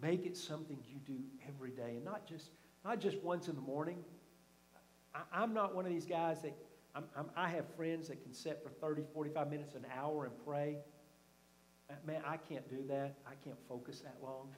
Make 0.00 0.26
it 0.26 0.36
something 0.36 0.78
you 0.86 0.98
do 1.06 1.20
every 1.46 1.70
day 1.70 1.96
and 1.96 2.04
not 2.04 2.26
just, 2.26 2.50
not 2.84 3.00
just 3.00 3.18
once 3.22 3.48
in 3.48 3.54
the 3.54 3.60
morning. 3.60 3.98
I, 5.32 5.42
am 5.42 5.52
not 5.52 5.74
one 5.74 5.84
of 5.84 5.90
these 5.90 6.06
guys 6.06 6.42
that, 6.42 6.56
I'm, 6.94 7.04
I'm, 7.16 7.26
i 7.36 7.48
have 7.48 7.64
friends 7.76 8.08
that 8.08 8.22
can 8.22 8.32
sit 8.32 8.62
for 8.62 8.70
30, 8.70 9.02
45 9.12 9.50
minutes, 9.50 9.74
an 9.74 9.86
hour 9.94 10.24
and 10.24 10.34
pray. 10.44 10.78
Uh, 11.90 11.94
man, 12.06 12.22
I 12.26 12.36
can't 12.36 12.68
do 12.68 12.84
that. 12.88 13.16
I 13.26 13.32
can't 13.44 13.58
focus 13.68 14.00
that 14.00 14.16
long. 14.22 14.48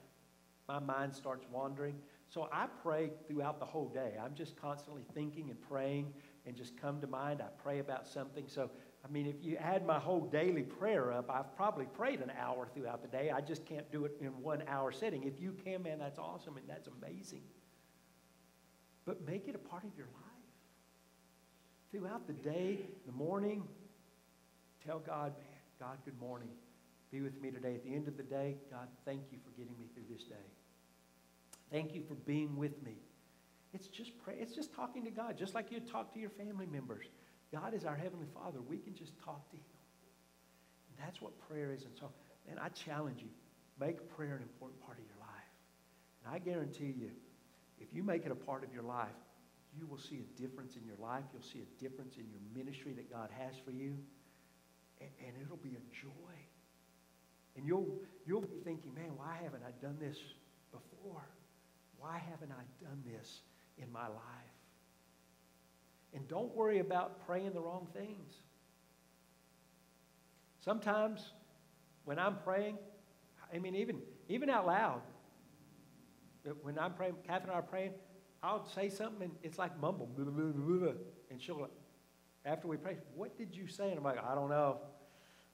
My 0.67 0.79
mind 0.79 1.13
starts 1.13 1.45
wandering. 1.51 1.95
So 2.29 2.47
I 2.53 2.67
pray 2.83 3.11
throughout 3.27 3.59
the 3.59 3.65
whole 3.65 3.89
day. 3.89 4.13
I'm 4.23 4.35
just 4.35 4.55
constantly 4.55 5.03
thinking 5.13 5.49
and 5.49 5.59
praying 5.61 6.13
and 6.45 6.55
just 6.55 6.79
come 6.79 7.01
to 7.01 7.07
mind. 7.07 7.41
I 7.41 7.47
pray 7.61 7.79
about 7.79 8.07
something. 8.07 8.45
So 8.47 8.69
I 9.03 9.07
mean, 9.07 9.25
if 9.25 9.35
you 9.41 9.55
add 9.57 9.85
my 9.85 9.99
whole 9.99 10.21
daily 10.21 10.63
prayer 10.63 11.13
up, 11.13 11.29
I've 11.29 11.55
probably 11.55 11.85
prayed 11.85 12.19
an 12.21 12.31
hour 12.39 12.67
throughout 12.73 13.01
the 13.01 13.07
day. 13.07 13.31
I 13.31 13.41
just 13.41 13.65
can't 13.65 13.89
do 13.91 14.05
it 14.05 14.11
in 14.19 14.29
one 14.41 14.63
hour 14.67 14.91
setting. 14.91 15.23
If 15.23 15.39
you 15.39 15.55
can, 15.63 15.83
man, 15.83 15.99
that's 15.99 16.19
awesome 16.19 16.57
and 16.57 16.67
that's 16.67 16.89
amazing. 17.01 17.41
But 19.05 19.25
make 19.25 19.47
it 19.47 19.55
a 19.55 19.59
part 19.59 19.83
of 19.85 19.91
your 19.97 20.07
life. 20.07 20.25
Throughout 21.91 22.27
the 22.27 22.33
day, 22.33 22.79
the 23.05 23.11
morning, 23.13 23.63
tell 24.85 24.99
God, 24.99 25.33
man, 25.37 25.47
God, 25.79 25.97
good 26.03 26.19
morning. 26.19 26.49
Be 27.09 27.21
with 27.21 27.41
me 27.41 27.49
today. 27.49 27.75
At 27.75 27.83
the 27.83 27.95
end 27.95 28.07
of 28.07 28.17
the 28.17 28.23
day, 28.23 28.57
God, 28.69 28.87
thank 29.05 29.21
you 29.31 29.39
for 29.43 29.49
getting 29.57 29.73
me 29.79 29.87
through 29.93 30.03
this 30.13 30.25
day. 30.25 30.35
Thank 31.71 31.95
you 31.95 32.03
for 32.07 32.15
being 32.15 32.57
with 32.57 32.83
me. 32.83 32.97
It's 33.73 33.87
just 33.87 34.11
pray. 34.23 34.35
It's 34.39 34.55
just 34.55 34.73
talking 34.73 35.03
to 35.05 35.11
God, 35.11 35.37
just 35.37 35.53
like 35.53 35.71
you 35.71 35.79
talk 35.79 36.13
to 36.13 36.19
your 36.19 36.31
family 36.31 36.65
members. 36.65 37.05
God 37.51 37.73
is 37.73 37.85
our 37.85 37.95
Heavenly 37.95 38.27
Father. 38.33 38.59
We 38.61 38.77
can 38.77 38.95
just 38.95 39.13
talk 39.23 39.49
to 39.51 39.55
Him. 39.55 39.63
And 40.89 41.05
that's 41.05 41.21
what 41.21 41.33
prayer 41.47 41.71
is. 41.73 41.83
And 41.83 41.93
so, 41.99 42.09
man, 42.47 42.57
I 42.61 42.69
challenge 42.69 43.21
you 43.21 43.29
make 43.79 44.09
prayer 44.15 44.35
an 44.35 44.41
important 44.41 44.81
part 44.81 44.97
of 44.97 45.05
your 45.05 45.19
life. 45.19 45.51
And 46.25 46.35
I 46.35 46.39
guarantee 46.39 46.93
you, 46.97 47.11
if 47.79 47.93
you 47.93 48.03
make 48.03 48.25
it 48.25 48.31
a 48.31 48.35
part 48.35 48.63
of 48.63 48.73
your 48.73 48.83
life, 48.83 49.15
you 49.77 49.87
will 49.87 49.97
see 49.97 50.19
a 50.19 50.41
difference 50.41 50.75
in 50.75 50.85
your 50.85 50.97
life. 50.99 51.23
You'll 51.31 51.43
see 51.43 51.61
a 51.61 51.81
difference 51.81 52.17
in 52.17 52.25
your 52.29 52.41
ministry 52.53 52.93
that 52.93 53.09
God 53.09 53.29
has 53.37 53.53
for 53.63 53.71
you. 53.71 53.95
And, 54.99 55.09
and 55.25 55.33
it'll 55.41 55.57
be 55.57 55.77
a 55.77 55.85
joy. 55.95 56.35
And 57.55 57.65
you'll, 57.65 57.87
you'll 58.25 58.41
be 58.41 58.57
thinking, 58.63 58.93
man, 58.93 59.11
why 59.15 59.37
haven't 59.41 59.63
I 59.63 59.71
done 59.81 59.97
this 59.99 60.17
before? 60.71 61.23
Why 61.97 62.21
haven't 62.29 62.51
I 62.51 62.83
done 62.83 63.03
this 63.05 63.41
in 63.81 63.91
my 63.91 64.07
life? 64.07 64.19
And 66.13 66.27
don't 66.27 66.55
worry 66.55 66.79
about 66.79 67.25
praying 67.25 67.53
the 67.53 67.61
wrong 67.61 67.87
things. 67.93 68.33
Sometimes 70.59 71.33
when 72.05 72.19
I'm 72.19 72.37
praying, 72.43 72.77
I 73.53 73.59
mean, 73.59 73.75
even, 73.75 74.01
even 74.27 74.49
out 74.49 74.65
loud, 74.67 75.01
when 76.61 76.79
I'm 76.79 76.93
praying, 76.93 77.15
Catherine 77.25 77.49
and 77.49 77.51
I 77.51 77.59
are 77.59 77.61
praying, 77.61 77.91
I'll 78.41 78.67
say 78.67 78.89
something 78.89 79.23
and 79.23 79.31
it's 79.43 79.57
like 79.57 79.79
mumble. 79.79 80.09
And 80.17 81.41
she'll, 81.41 81.67
after 82.45 82.67
we 82.67 82.77
pray, 82.77 82.97
what 83.15 83.37
did 83.37 83.55
you 83.55 83.67
say? 83.67 83.89
And 83.89 83.97
I'm 83.97 84.03
like, 84.03 84.23
I 84.23 84.33
don't 84.35 84.49
know. 84.49 84.77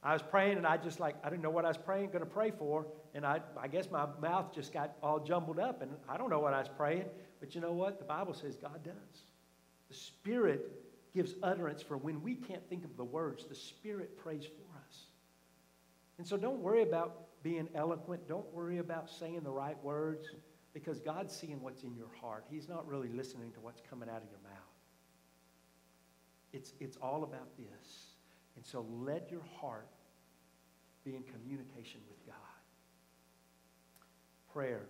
I 0.03 0.13
was 0.13 0.21
praying 0.21 0.57
and 0.57 0.67
I 0.67 0.77
just 0.77 0.99
like, 0.99 1.15
I 1.23 1.29
didn't 1.29 1.41
know 1.41 1.49
what 1.49 1.65
I 1.65 1.69
was 1.69 1.77
praying, 1.77 2.07
going 2.07 2.19
to 2.19 2.25
pray 2.27 2.51
for. 2.51 2.85
And 3.15 3.25
I, 3.25 3.41
I 3.59 3.67
guess 3.67 3.89
my 3.89 4.05
mouth 4.21 4.53
just 4.53 4.71
got 4.71 4.93
all 5.01 5.19
jumbled 5.19 5.59
up 5.59 5.81
and 5.81 5.91
I 6.07 6.17
don't 6.17 6.29
know 6.29 6.39
what 6.39 6.53
I 6.53 6.59
was 6.59 6.69
praying. 6.69 7.05
But 7.39 7.55
you 7.55 7.61
know 7.61 7.73
what? 7.73 7.99
The 7.99 8.05
Bible 8.05 8.33
says 8.33 8.55
God 8.55 8.83
does. 8.83 9.23
The 9.89 9.95
Spirit 9.95 10.71
gives 11.13 11.35
utterance 11.43 11.81
for 11.81 11.97
when 11.97 12.21
we 12.21 12.35
can't 12.35 12.67
think 12.69 12.83
of 12.83 12.97
the 12.97 13.03
words. 13.03 13.45
The 13.45 13.55
Spirit 13.55 14.17
prays 14.17 14.45
for 14.45 14.77
us. 14.79 15.05
And 16.17 16.27
so 16.27 16.37
don't 16.37 16.59
worry 16.59 16.81
about 16.81 17.27
being 17.43 17.67
eloquent. 17.75 18.27
Don't 18.27 18.51
worry 18.53 18.79
about 18.79 19.09
saying 19.09 19.41
the 19.43 19.51
right 19.51 19.81
words 19.83 20.27
because 20.73 20.99
God's 20.99 21.33
seeing 21.33 21.61
what's 21.61 21.83
in 21.83 21.95
your 21.95 22.09
heart. 22.19 22.45
He's 22.49 22.67
not 22.67 22.87
really 22.87 23.09
listening 23.09 23.51
to 23.53 23.59
what's 23.59 23.81
coming 23.89 24.09
out 24.09 24.21
of 24.21 24.29
your 24.29 24.41
mouth. 24.43 24.75
It's, 26.51 26.73
it's 26.79 26.97
all 26.97 27.23
about 27.23 27.55
this. 27.57 28.07
And 28.55 28.65
so 28.65 28.85
let 29.01 29.29
your 29.29 29.43
heart 29.59 29.87
be 31.03 31.15
in 31.15 31.23
communication 31.23 32.01
with 32.09 32.25
God. 32.25 32.35
Prayer, 34.51 34.87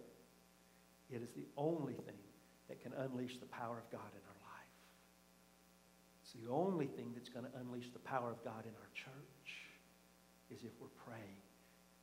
it 1.12 1.22
is 1.22 1.32
the 1.32 1.46
only 1.58 1.94
thing 1.94 2.16
that 2.68 2.82
can 2.82 2.94
unleash 2.94 3.38
the 3.38 3.46
power 3.46 3.78
of 3.78 3.90
God 3.92 4.10
in 4.14 4.24
our 4.26 4.40
life. 4.42 4.74
It's 6.24 6.34
the 6.34 6.50
only 6.52 6.88
thing 6.88 7.12
that's 7.14 7.30
going 7.30 7.46
to 7.46 7.52
unleash 7.60 7.92
the 7.94 8.00
power 8.00 8.32
of 8.32 8.44
God 8.44 8.66
in 8.66 8.74
our 8.76 8.90
church 8.94 9.50
is 10.50 10.64
if 10.64 10.72
we're 10.80 10.96
praying 11.06 11.40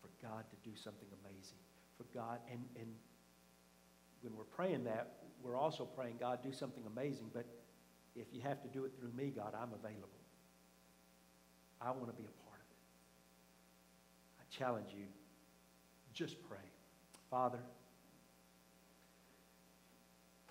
for 0.00 0.08
God 0.24 0.44
to 0.50 0.56
do 0.68 0.76
something 0.76 1.08
amazing. 1.24 1.58
For 1.96 2.04
God, 2.14 2.38
and, 2.50 2.60
and 2.76 2.88
when 4.22 4.36
we're 4.36 4.44
praying 4.44 4.84
that, 4.84 5.14
we're 5.42 5.56
also 5.56 5.84
praying, 5.84 6.16
God, 6.20 6.42
do 6.42 6.52
something 6.52 6.84
amazing, 6.86 7.30
but 7.34 7.46
if 8.14 8.26
you 8.32 8.40
have 8.42 8.62
to 8.62 8.68
do 8.68 8.84
it 8.84 8.92
through 8.98 9.12
me, 9.12 9.32
God, 9.34 9.54
I'm 9.54 9.72
available. 9.72 10.08
I 11.80 11.90
want 11.90 12.06
to 12.06 12.16
be 12.16 12.24
a 12.24 12.46
part 12.46 12.60
of 12.60 12.68
it. 12.70 12.82
I 14.40 14.44
challenge 14.56 14.90
you, 14.96 15.06
just 16.14 16.36
pray. 16.48 16.58
Father, 17.30 17.58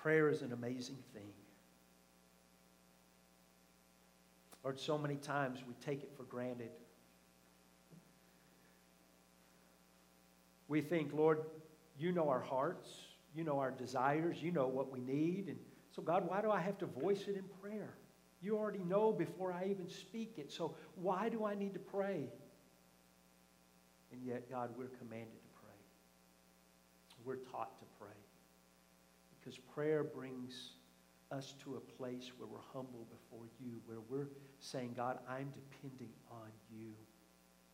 prayer 0.01 0.29
is 0.29 0.41
an 0.41 0.51
amazing 0.51 0.97
thing. 1.13 1.29
Lord, 4.63 4.79
so 4.79 4.97
many 4.97 5.15
times 5.15 5.59
we 5.67 5.73
take 5.85 6.03
it 6.03 6.11
for 6.15 6.23
granted. 6.23 6.69
We 10.67 10.81
think, 10.81 11.13
Lord, 11.13 11.41
you 11.97 12.11
know 12.11 12.29
our 12.29 12.41
hearts, 12.41 12.89
you 13.35 13.43
know 13.43 13.59
our 13.59 13.71
desires, 13.71 14.37
you 14.41 14.51
know 14.51 14.67
what 14.67 14.91
we 14.91 14.99
need. 14.99 15.47
And 15.47 15.57
so, 15.95 16.01
God, 16.01 16.27
why 16.27 16.41
do 16.41 16.51
I 16.51 16.61
have 16.61 16.77
to 16.79 16.85
voice 16.85 17.23
it 17.27 17.35
in 17.35 17.43
prayer? 17.61 17.93
You 18.41 18.57
already 18.57 18.83
know 18.83 19.11
before 19.11 19.51
I 19.51 19.67
even 19.69 19.87
speak 19.89 20.35
it. 20.37 20.51
So, 20.51 20.75
why 20.95 21.29
do 21.29 21.45
I 21.45 21.53
need 21.53 21.73
to 21.73 21.79
pray? 21.79 22.29
And 24.11 24.23
yet, 24.23 24.49
God, 24.49 24.71
we're 24.77 24.87
commanded 24.87 25.41
to 25.41 25.49
pray. 25.61 25.75
We're 27.25 27.35
taught 27.51 27.79
to 27.79 27.85
pray. 27.99 28.20
Because 29.41 29.57
prayer 29.57 30.03
brings 30.03 30.73
us 31.31 31.55
to 31.63 31.75
a 31.75 31.79
place 31.79 32.31
where 32.37 32.47
we're 32.47 32.59
humble 32.73 33.07
before 33.09 33.47
you, 33.59 33.81
where 33.87 34.01
we're 34.07 34.29
saying, 34.59 34.93
God, 34.95 35.17
I'm 35.27 35.51
depending 35.51 36.13
on 36.29 36.51
you, 36.69 36.93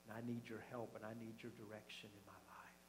and 0.08 0.18
I 0.18 0.26
need 0.26 0.48
your 0.48 0.64
help, 0.72 0.96
and 0.96 1.04
I 1.04 1.12
need 1.20 1.36
your 1.44 1.52
direction 1.52 2.10
in 2.14 2.24
my 2.26 2.32
life. 2.32 2.80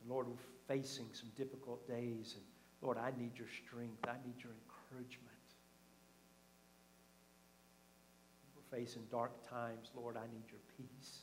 And 0.00 0.10
Lord, 0.10 0.26
we're 0.26 0.34
facing 0.66 1.06
some 1.12 1.30
difficult 1.36 1.86
days. 1.86 2.34
And 2.34 2.44
Lord, 2.82 2.98
I 2.98 3.12
need 3.16 3.38
your 3.38 3.48
strength. 3.64 4.04
I 4.08 4.16
need 4.26 4.42
your 4.42 4.52
encouragement. 4.52 5.30
We're 8.56 8.78
facing 8.78 9.02
dark 9.12 9.48
times. 9.48 9.90
Lord, 9.94 10.16
I 10.16 10.26
need 10.32 10.44
your 10.50 10.60
peace. 10.76 11.20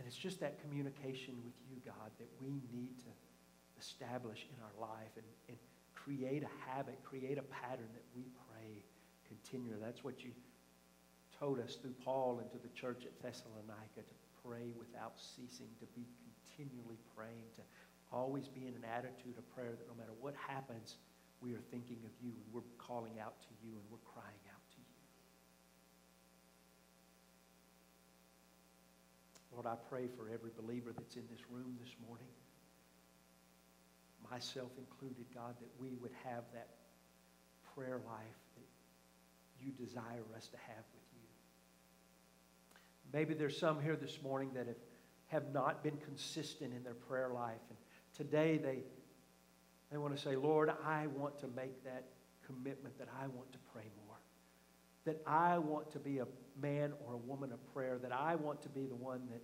And 0.00 0.08
it's 0.08 0.16
just 0.16 0.40
that 0.40 0.56
communication 0.64 1.36
with 1.44 1.52
you, 1.68 1.76
God, 1.84 2.08
that 2.16 2.32
we 2.40 2.64
need 2.72 2.96
to 3.04 3.12
establish 3.76 4.48
in 4.48 4.56
our 4.64 4.88
life 4.88 5.12
and, 5.12 5.28
and 5.52 5.58
create 5.92 6.40
a 6.40 6.48
habit, 6.64 6.96
create 7.04 7.36
a 7.36 7.44
pattern 7.52 7.92
that 7.92 8.08
we 8.16 8.24
pray 8.48 8.80
continually. 9.28 9.76
That's 9.76 10.02
what 10.02 10.24
you 10.24 10.32
told 11.38 11.60
us 11.60 11.76
through 11.76 11.92
Paul 12.02 12.40
and 12.40 12.50
to 12.50 12.56
the 12.56 12.72
church 12.72 13.04
at 13.04 13.12
Thessalonica 13.20 14.00
to 14.00 14.16
pray 14.40 14.72
without 14.72 15.20
ceasing, 15.20 15.68
to 15.80 15.86
be 15.92 16.08
continually 16.24 16.96
praying, 17.14 17.52
to 17.56 17.62
always 18.10 18.48
be 18.48 18.64
in 18.64 18.72
an 18.72 18.88
attitude 18.88 19.36
of 19.36 19.44
prayer 19.52 19.76
that 19.76 19.84
no 19.84 19.94
matter 20.00 20.16
what 20.18 20.32
happens, 20.32 20.96
we 21.44 21.52
are 21.52 21.60
thinking 21.70 22.00
of 22.08 22.12
you 22.24 22.32
and 22.32 22.48
we're 22.56 22.64
calling 22.80 23.20
out 23.20 23.36
to 23.44 23.52
you 23.60 23.76
and 23.76 23.84
we're 23.92 24.00
crying 24.08 24.44
out 24.48 24.64
to 24.72 24.80
you. 24.80 24.80
Lord, 29.52 29.66
I 29.66 29.74
pray 29.88 30.06
for 30.16 30.28
every 30.32 30.50
believer 30.56 30.92
that's 30.96 31.16
in 31.16 31.24
this 31.30 31.40
room 31.50 31.76
this 31.82 31.94
morning, 32.06 32.28
myself 34.30 34.70
included, 34.78 35.24
God, 35.34 35.54
that 35.60 35.70
we 35.80 35.96
would 36.00 36.12
have 36.24 36.44
that 36.54 36.68
prayer 37.74 38.00
life 38.06 38.40
that 38.56 38.66
you 39.64 39.72
desire 39.72 40.24
us 40.36 40.48
to 40.48 40.56
have 40.56 40.84
with 40.94 41.04
you. 41.12 41.28
Maybe 43.12 43.34
there's 43.34 43.58
some 43.58 43.82
here 43.82 43.96
this 43.96 44.22
morning 44.22 44.50
that 44.54 44.66
have, 44.66 44.76
have 45.26 45.52
not 45.52 45.82
been 45.82 45.96
consistent 45.96 46.72
in 46.72 46.84
their 46.84 46.94
prayer 46.94 47.30
life. 47.34 47.60
And 47.68 47.78
today 48.16 48.56
they, 48.56 48.78
they 49.90 49.98
want 49.98 50.16
to 50.16 50.22
say, 50.22 50.36
Lord, 50.36 50.70
I 50.84 51.08
want 51.08 51.38
to 51.40 51.48
make 51.48 51.82
that 51.84 52.04
commitment 52.46 52.96
that 52.98 53.08
I 53.20 53.26
want 53.26 53.50
to 53.52 53.58
pray 53.72 53.90
more. 54.06 54.16
That 55.04 55.20
I 55.26 55.58
want 55.58 55.90
to 55.92 55.98
be 55.98 56.18
a 56.18 56.26
man 56.60 56.92
or 57.04 57.14
a 57.14 57.18
woman 57.18 57.52
of 57.52 57.74
prayer. 57.74 57.98
That 57.98 58.12
I 58.12 58.34
want 58.34 58.62
to 58.62 58.68
be 58.68 58.86
the 58.86 58.94
one 58.94 59.22
that 59.30 59.42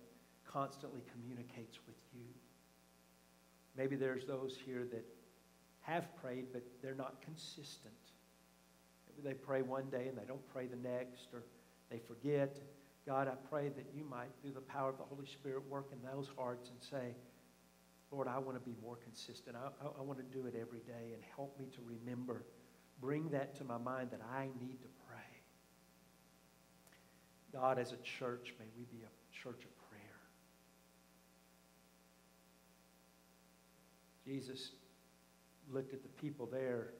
constantly 0.51 1.01
communicates 1.11 1.79
with 1.87 1.97
you. 2.13 2.25
Maybe 3.75 3.95
there's 3.95 4.25
those 4.25 4.57
here 4.65 4.87
that 4.91 5.05
have 5.81 6.15
prayed, 6.17 6.45
but 6.51 6.63
they're 6.81 6.95
not 6.95 7.21
consistent. 7.21 7.93
Maybe 9.07 9.27
they 9.27 9.35
pray 9.35 9.61
one 9.61 9.89
day 9.89 10.07
and 10.07 10.17
they 10.17 10.25
don't 10.27 10.45
pray 10.51 10.67
the 10.67 10.75
next, 10.75 11.27
or 11.33 11.43
they 11.89 11.99
forget. 11.99 12.59
God, 13.05 13.27
I 13.27 13.35
pray 13.49 13.69
that 13.69 13.85
you 13.95 14.03
might, 14.03 14.29
through 14.41 14.51
the 14.51 14.61
power 14.61 14.89
of 14.89 14.97
the 14.97 15.03
Holy 15.03 15.25
Spirit, 15.25 15.63
work 15.69 15.91
in 15.93 15.99
those 16.11 16.29
hearts 16.37 16.69
and 16.69 16.77
say, 16.81 17.15
Lord, 18.11 18.27
I 18.27 18.37
want 18.37 18.57
to 18.57 18.69
be 18.69 18.75
more 18.81 18.97
consistent. 18.97 19.55
I, 19.55 19.67
I, 19.85 19.89
I 19.99 20.01
want 20.01 20.19
to 20.19 20.37
do 20.37 20.45
it 20.47 20.55
every 20.59 20.79
day 20.79 21.13
and 21.13 21.21
help 21.35 21.57
me 21.59 21.67
to 21.75 21.79
remember. 21.85 22.43
Bring 22.99 23.29
that 23.29 23.55
to 23.57 23.63
my 23.63 23.77
mind 23.77 24.09
that 24.11 24.21
I 24.33 24.49
need 24.59 24.81
to. 24.81 24.87
God, 27.59 27.79
as 27.79 27.91
a 27.91 27.97
church, 27.97 28.53
may 28.59 28.67
we 28.77 28.83
be 28.85 29.03
a 29.03 29.33
church 29.33 29.63
of 29.65 29.89
prayer. 29.89 30.19
Jesus 34.23 34.73
looked 35.71 35.91
at 35.91 36.03
the 36.03 36.09
people 36.21 36.45
there 36.45 36.93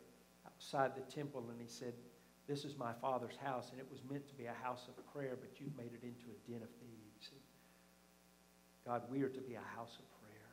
outside 0.48 0.94
the 0.96 1.14
temple 1.14 1.46
and 1.52 1.62
he 1.62 1.68
said, 1.68 1.94
This 2.48 2.66
is 2.66 2.76
my 2.76 2.92
Father's 3.00 3.38
house, 3.38 3.70
and 3.70 3.80
it 3.80 3.86
was 3.92 4.00
meant 4.10 4.28
to 4.30 4.34
be 4.34 4.46
a 4.46 4.56
house 4.64 4.88
of 4.88 5.14
prayer, 5.14 5.38
but 5.40 5.60
you've 5.60 5.78
made 5.78 5.94
it 5.94 6.04
into 6.04 6.26
a 6.34 6.52
den 6.52 6.64
of 6.64 6.70
thieves. 6.82 7.30
And 7.32 7.42
God, 8.84 9.04
we 9.12 9.22
are 9.22 9.30
to 9.30 9.42
be 9.42 9.54
a 9.54 9.76
house 9.78 10.00
of 10.00 10.06
prayer. 10.26 10.50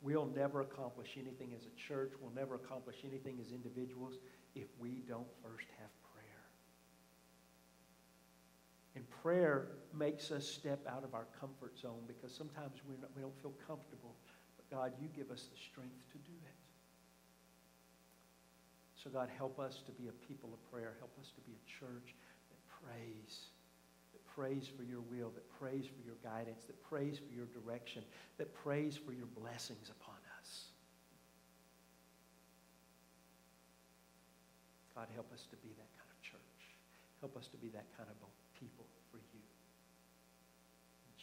We'll 0.00 0.26
never 0.34 0.62
accomplish 0.62 1.10
anything 1.16 1.54
as 1.54 1.66
a 1.66 1.88
church, 1.88 2.14
we'll 2.20 2.34
never 2.34 2.56
accomplish 2.56 2.96
anything 3.08 3.38
as 3.40 3.52
individuals 3.52 4.14
if 4.56 4.66
we 4.80 5.04
don't 5.06 5.28
first 5.44 5.68
have 5.78 6.01
prayer. 9.22 9.68
Makes 9.94 10.30
us 10.30 10.48
step 10.48 10.80
out 10.88 11.04
of 11.04 11.14
our 11.14 11.26
comfort 11.38 11.78
zone 11.78 12.02
because 12.08 12.34
sometimes 12.34 12.80
we're 12.88 12.98
not, 13.00 13.10
we 13.14 13.22
don't 13.22 13.36
feel 13.40 13.54
comfortable 13.66 14.16
But 14.56 14.66
God, 14.74 14.92
you 15.00 15.08
give 15.14 15.30
us 15.30 15.46
the 15.52 15.56
strength 15.56 16.00
to 16.12 16.18
do 16.18 16.32
it. 16.32 16.58
So, 18.96 19.10
God, 19.10 19.28
help 19.36 19.58
us 19.58 19.82
to 19.86 19.92
be 19.92 20.08
a 20.08 20.16
people 20.26 20.50
of 20.54 20.60
prayer. 20.70 20.94
Help 20.98 21.12
us 21.20 21.30
to 21.34 21.40
be 21.42 21.52
a 21.52 21.64
church 21.68 22.14
that 22.48 22.62
prays, 22.70 23.50
that 24.14 24.24
prays 24.30 24.70
for 24.70 24.82
your 24.82 25.02
will, 25.10 25.30
that 25.34 25.44
prays 25.58 25.84
for 25.84 26.00
your 26.06 26.16
guidance, 26.22 26.64
that 26.66 26.80
prays 26.82 27.18
for 27.18 27.34
your 27.34 27.46
direction, 27.50 28.02
that 28.38 28.54
prays 28.54 28.96
for 28.96 29.12
your 29.12 29.26
blessings 29.26 29.90
upon 29.90 30.16
us. 30.38 30.70
God, 34.94 35.08
help 35.14 35.32
us 35.32 35.50
to 35.50 35.56
be 35.56 35.74
that 35.74 35.90
kind 35.98 36.10
of 36.10 36.18
church. 36.22 36.62
Help 37.20 37.36
us 37.36 37.48
to 37.48 37.56
be 37.56 37.68
that 37.74 37.90
kind 37.98 38.08
of 38.08 38.16
people 38.54 38.86